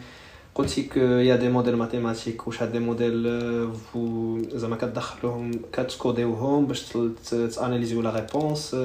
قلتي 0.55 0.83
qu'il 0.83 1.01
y 1.01 1.37
a 1.37 1.39
des 1.39 1.49
modèles 1.49 1.77
mathématiques 1.77 2.47
واش 2.47 2.62
هاد 2.62 2.72
des 2.73 2.79
modèles 2.79 3.23
زعما 4.55 4.76
كتدخلوهم 4.76 5.51
كت 5.73 5.91
coder 5.91 6.38
وهم 6.38 6.66
باش 6.66 6.85
ت 7.31 7.39
analyser 7.39 8.03
و 8.03 8.05
la 8.05 8.11
réponse 8.11 8.77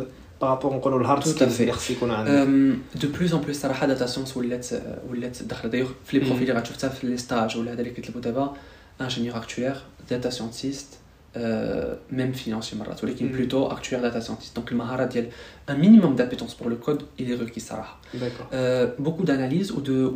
par 0.41 0.51
rapport 0.51 0.73
نقولوا 0.73 0.99
ال 0.99 1.04
hard 1.04 1.23
skills 1.23 1.61
اللي 1.61 1.73
خص 1.73 1.89
يكون 1.91 2.11
عندك 2.11 2.31
de 2.95 3.07
plus 3.07 3.33
en 3.33 3.41
plus 3.41 3.61
صراحة 3.61 3.87
data 3.87 4.05
science 4.05 4.37
ولات 4.37 4.67
ولات 5.09 5.43
داخله 5.43 5.71
دايوغ 5.71 5.89
في 6.05 6.19
les 6.19 6.25
profils 6.25 6.49
اللي 6.49 6.59
غتشوف 6.59 6.85
في 6.85 7.07
les 7.07 7.17
stages 7.17 7.57
ولا 7.57 7.71
هذا 7.71 7.81
اللي 7.81 7.93
كيطلبوا 7.93 8.21
دابا 8.21 8.53
ingénieur 9.01 9.37
actuaire 9.37 9.75
data 10.09 10.29
scientist 10.29 10.87
même 12.11 12.31
financier 12.31 12.75
مرات 12.75 13.03
ولكن 13.03 13.27
plutôt 13.27 13.67
actuaire 13.67 14.01
data 14.01 14.19
scientist 14.19 14.55
donc 14.55 14.71
المهاره 14.71 15.05
ديال 15.05 15.27
un 15.69 15.79
minimum 15.79 16.15
d'appétence 16.15 16.53
pour 16.53 16.69
le 16.69 16.79
code 16.79 17.01
il 17.21 17.23
est 17.23 17.49
requis 17.49 17.59
صراحة 17.59 17.97
beaucoup 18.99 19.23
d'analyse 19.23 19.71
و 19.71 19.79
de 19.79 20.13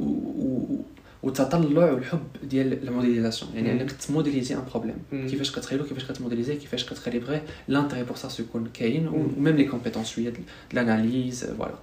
والتطلع 1.24 1.92
والحب 1.92 2.28
ديال 2.44 2.88
ال 2.88 2.92
modélisation. 2.92 3.52
يعني 3.56 3.72
إنك 3.72 3.92
ت 3.92 3.98
modéliser 3.98 4.56
un 4.56 4.64
problème. 4.72 4.96
كيفاش 5.12 5.52
كتخيلو 5.52 5.84
كيفاش 5.84 6.12
كت 6.12 6.20
modéliser 6.20 6.56
كيفاش 6.56 6.86
كت 6.86 6.97
calibrer 6.97 7.42
l'entrée 7.68 8.04
pour 8.04 8.16
ça 8.16 8.44
يكون 8.44 8.70
كاين 8.74 9.08
و 9.08 9.17
même 9.17 9.56
les 9.56 9.64
compétences 9.64 10.10
شوية 10.10 10.34
ال 10.74 10.83
analyse 10.83 11.46
voilà 11.46 11.76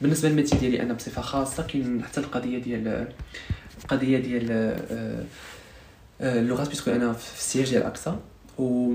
بالنسبة 0.00 0.28
لل 0.28 0.35
métier 0.35 0.56
ديالي 0.56 0.82
أنا 0.82 0.92
بصفة 0.92 1.22
خاصة 1.22 1.62
كاين 1.62 2.04
حتى 2.04 2.20
القضية 2.20 2.58
ديال 2.58 3.08
القضية 3.84 4.18
ديال 4.18 4.76
اللغات 6.20 6.68
puisque 6.68 6.90
أنا 6.90 7.12
في 7.12 7.38
ال 7.38 7.43
siège 7.43 7.70
ديال 7.70 7.82
اكسا 7.82 8.20
و 8.58 8.92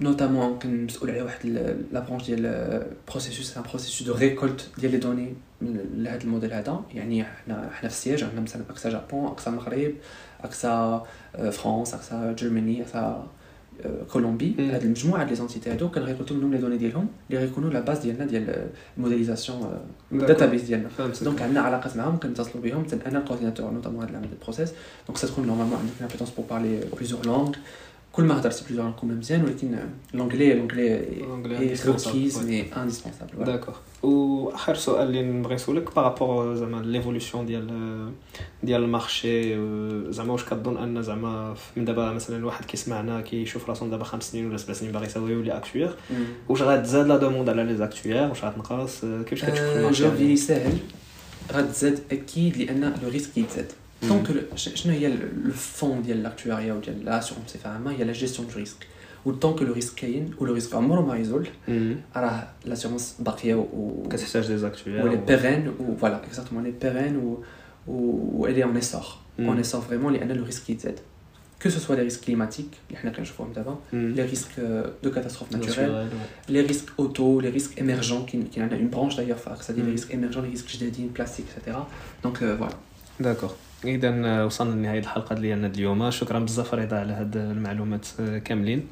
notamment 0.00 0.58
كنمسؤول 0.58 1.10
على 1.10 1.22
واحد 1.22 1.46
la 1.92 2.00
branche 2.00 2.26
ديال 2.26 2.86
processus 3.08 3.56
un 3.56 3.62
processus 3.62 4.06
de 4.06 4.14
récolte 4.14 4.68
ديال 4.78 4.92
les 4.92 4.98
données 4.98 5.34
لهذا 5.94 6.24
الموديل 6.24 6.52
هذا 6.52 6.82
يعني 6.94 7.24
حنا 7.24 7.70
حنا 7.72 7.88
في 7.88 7.96
ال 7.96 8.01
siège 8.01 8.24
عندنا 8.24 8.40
مثلا 8.40 8.62
اكسا 8.70 8.90
جابون 8.90 9.26
اكسا 9.26 9.50
المغرب 9.50 9.92
اكسا 10.40 11.04
فرانس 11.52 11.94
اكسا 11.94 12.32
Germany 12.32 12.82
اكسا 12.82 13.26
Colombie 14.12 14.54
هاد 14.58 14.82
المجموعه 14.82 15.18
ديال 15.18 15.30
les 15.30 15.36
entités 15.36 15.70
هادو 15.70 15.88
كن 15.88 15.96
récolter 15.96 16.30
و 16.30 16.34
منهم 16.34 16.54
les 16.54 16.58
données 16.58 16.76
ديالهم 16.76 17.08
اللي 17.30 17.40
غيكونوا 17.40 17.70
la 17.70 17.80
base 17.80 17.98
ديالنا 17.98 18.24
ديال 18.24 18.68
ال 18.96 19.02
modélisation 19.02 19.78
ال 20.12 20.18
database 20.18 20.62
ديالنا 20.62 20.88
donc 21.22 21.42
عندنا 21.42 21.60
علاقات 21.60 21.96
معاهم 21.96 22.18
كنتصلوا 22.18 22.62
بهم 22.64 22.86
أنا 23.06 23.18
ال 23.18 23.22
coordinateur 23.22 23.70
notamment 23.70 24.00
هاد 24.00 24.10
العمل 24.10 24.28
process 24.42 24.72
donc 25.06 25.18
ستكون 25.18 25.46
normalement 25.46 25.78
عندك 25.78 25.92
une 26.00 26.04
appétence 26.04 26.30
pour 26.30 26.44
parler 26.44 26.96
plusieurs 26.96 27.24
langues. 27.24 27.58
كل 28.20 28.26
ما 28.26 28.38
هضرت 28.38 28.64
plusieurs 28.64 28.88
نكون 28.88 29.14
مزيان 29.14 29.44
ولكن 29.44 29.78
l'anglais 30.14 30.54
l'anglais 30.54 31.00
requis 31.46 32.38
mais 32.38 32.64
indispensable 32.76 33.44
d'accord 33.44 33.74
واخر 34.02 34.74
سؤال 34.74 35.08
اللي 35.08 35.22
نبغي 35.22 35.54
نسولك 35.54 35.94
par 35.96 36.13
rapport 36.13 36.54
زعما 36.54 36.82
l'évolution 36.82 37.46
ديال 37.46 38.12
ديال 38.62 38.82
ال 38.82 38.92
marché 38.92 39.54
زعما 40.12 40.32
واش 40.32 40.44
كظن 40.44 40.76
أن 40.76 41.02
زعما 41.02 41.54
من 41.76 41.84
دابا 41.84 42.12
مثلا 42.12 42.36
الواحد 42.36 42.64
كيسمعنا 42.64 43.20
كيشوف 43.20 43.68
راسو 43.68 43.88
دابا 43.88 44.04
خمس 44.04 44.30
سنين 44.32 44.48
ولا 44.48 44.56
سبع 44.56 44.72
سنين 44.72 44.92
باغي 44.92 45.06
يسوي 45.06 45.32
يولي 45.32 45.56
actuaire 45.56 45.94
واش 46.48 46.62
غتزاد 46.62 47.06
لا 47.06 47.16
دوموند 47.16 47.48
على 47.48 47.64
les 47.64 47.76
actuaires 47.76 48.28
واش 48.28 48.44
غتنقص 48.44 49.00
كيفاش 49.00 49.50
كتشوف 49.50 49.76
ال 49.76 49.79
marché؟ 49.79 50.02
جوابي 50.02 50.36
ساهل 50.36 50.78
غتزاد 51.52 51.98
أكيد 52.12 52.56
لأن 52.56 52.94
le 53.02 53.08
risque 53.08 53.38
يتزاد. 53.38 53.72
donc 54.02 54.26
شنو 54.56 54.92
هي 54.92 55.08
le 55.08 55.52
fond 55.52 56.02
ديال 56.02 56.22
l'actuariat 56.22 56.72
وديال 56.72 57.04
l'assurance 57.04 57.46
بصفه 57.46 57.70
عامه 57.70 57.90
هي 57.90 58.04
la 58.04 58.12
gestion 58.12 58.48
de 58.48 58.54
risque 58.54 58.86
و 59.26 59.32
que 59.32 59.64
le 59.64 59.72
risque 59.72 59.94
كاين 59.94 60.34
و 60.38 60.46
le 60.46 60.54
risque 60.54 60.74
عمره 60.74 61.00
ما 61.00 61.18
يزول 61.18 61.48
راه 62.16 62.48
l'assurance 62.64 63.16
باقيه 63.18 63.54
و 63.54 64.08
كتحتاج 64.10 64.46
des 64.46 64.58
actuaires 64.58 65.06
و 65.06 65.08
لي 65.08 65.16
بيرين 65.16 65.68
و 65.68 65.96
voilà 65.96 66.24
exactement 66.24 66.64
لي 66.64 66.70
بيرين 66.82 67.16
و 67.16 67.44
و 67.86 68.46
الي 68.46 68.64
on 68.64 68.76
assure 68.76 69.04
on 69.38 69.58
assure 69.58 69.80
vraiment 69.80 70.12
لأن 70.12 70.32
le 70.32 70.44
risque 70.44 70.70
يتزاد 70.70 70.98
que 71.64 71.68
ce 71.68 71.80
soit 71.84 71.96
les 71.96 72.06
risques 72.08 72.24
climatiques 72.24 72.76
اللي 72.88 72.96
حنا 72.96 73.10
كنشوفوهم 73.10 73.52
دابا 73.52 73.78
les 73.92 74.34
risques 74.34 74.60
de 75.06 75.08
catastrophes 75.08 75.56
naturelles 75.56 76.08
les 76.48 76.62
risques 76.70 76.90
auto 76.98 77.40
les 77.40 77.50
risques 77.50 77.78
émergents 77.78 78.24
qui 78.28 78.36
qui 78.52 78.62
en 78.62 78.70
a 78.74 78.76
une 78.84 78.88
branche 78.88 79.16
d'ailleurs 79.16 79.38
c'est-à-dire 79.60 79.84
les 79.84 79.92
risques 79.92 80.14
émergents 80.14 80.42
les 80.42 80.50
risques 80.56 80.76
جدادين 80.76 81.08
plastique 81.08 81.46
etc 81.46 81.76
donc 82.24 82.36
voilà. 82.42 82.76
D'accord. 83.20 83.54
إذا 83.84 84.44
وصلنا 84.44 84.74
لنهاية 84.74 84.98
الحلقة 84.98 85.34
ديالنا 85.34 85.66
اليوم. 85.66 86.10
شكرا 86.10 86.38
بزاف 86.38 86.74
رضا 86.74 86.96
على 86.96 87.12
هاد 87.12 87.36
المعلومات 87.36 88.06
كاملين. 88.44 88.86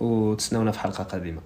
وتسناونا 0.00 0.70
في 0.70 0.78
حلقة 0.78 1.04
قادمة. 1.04 1.40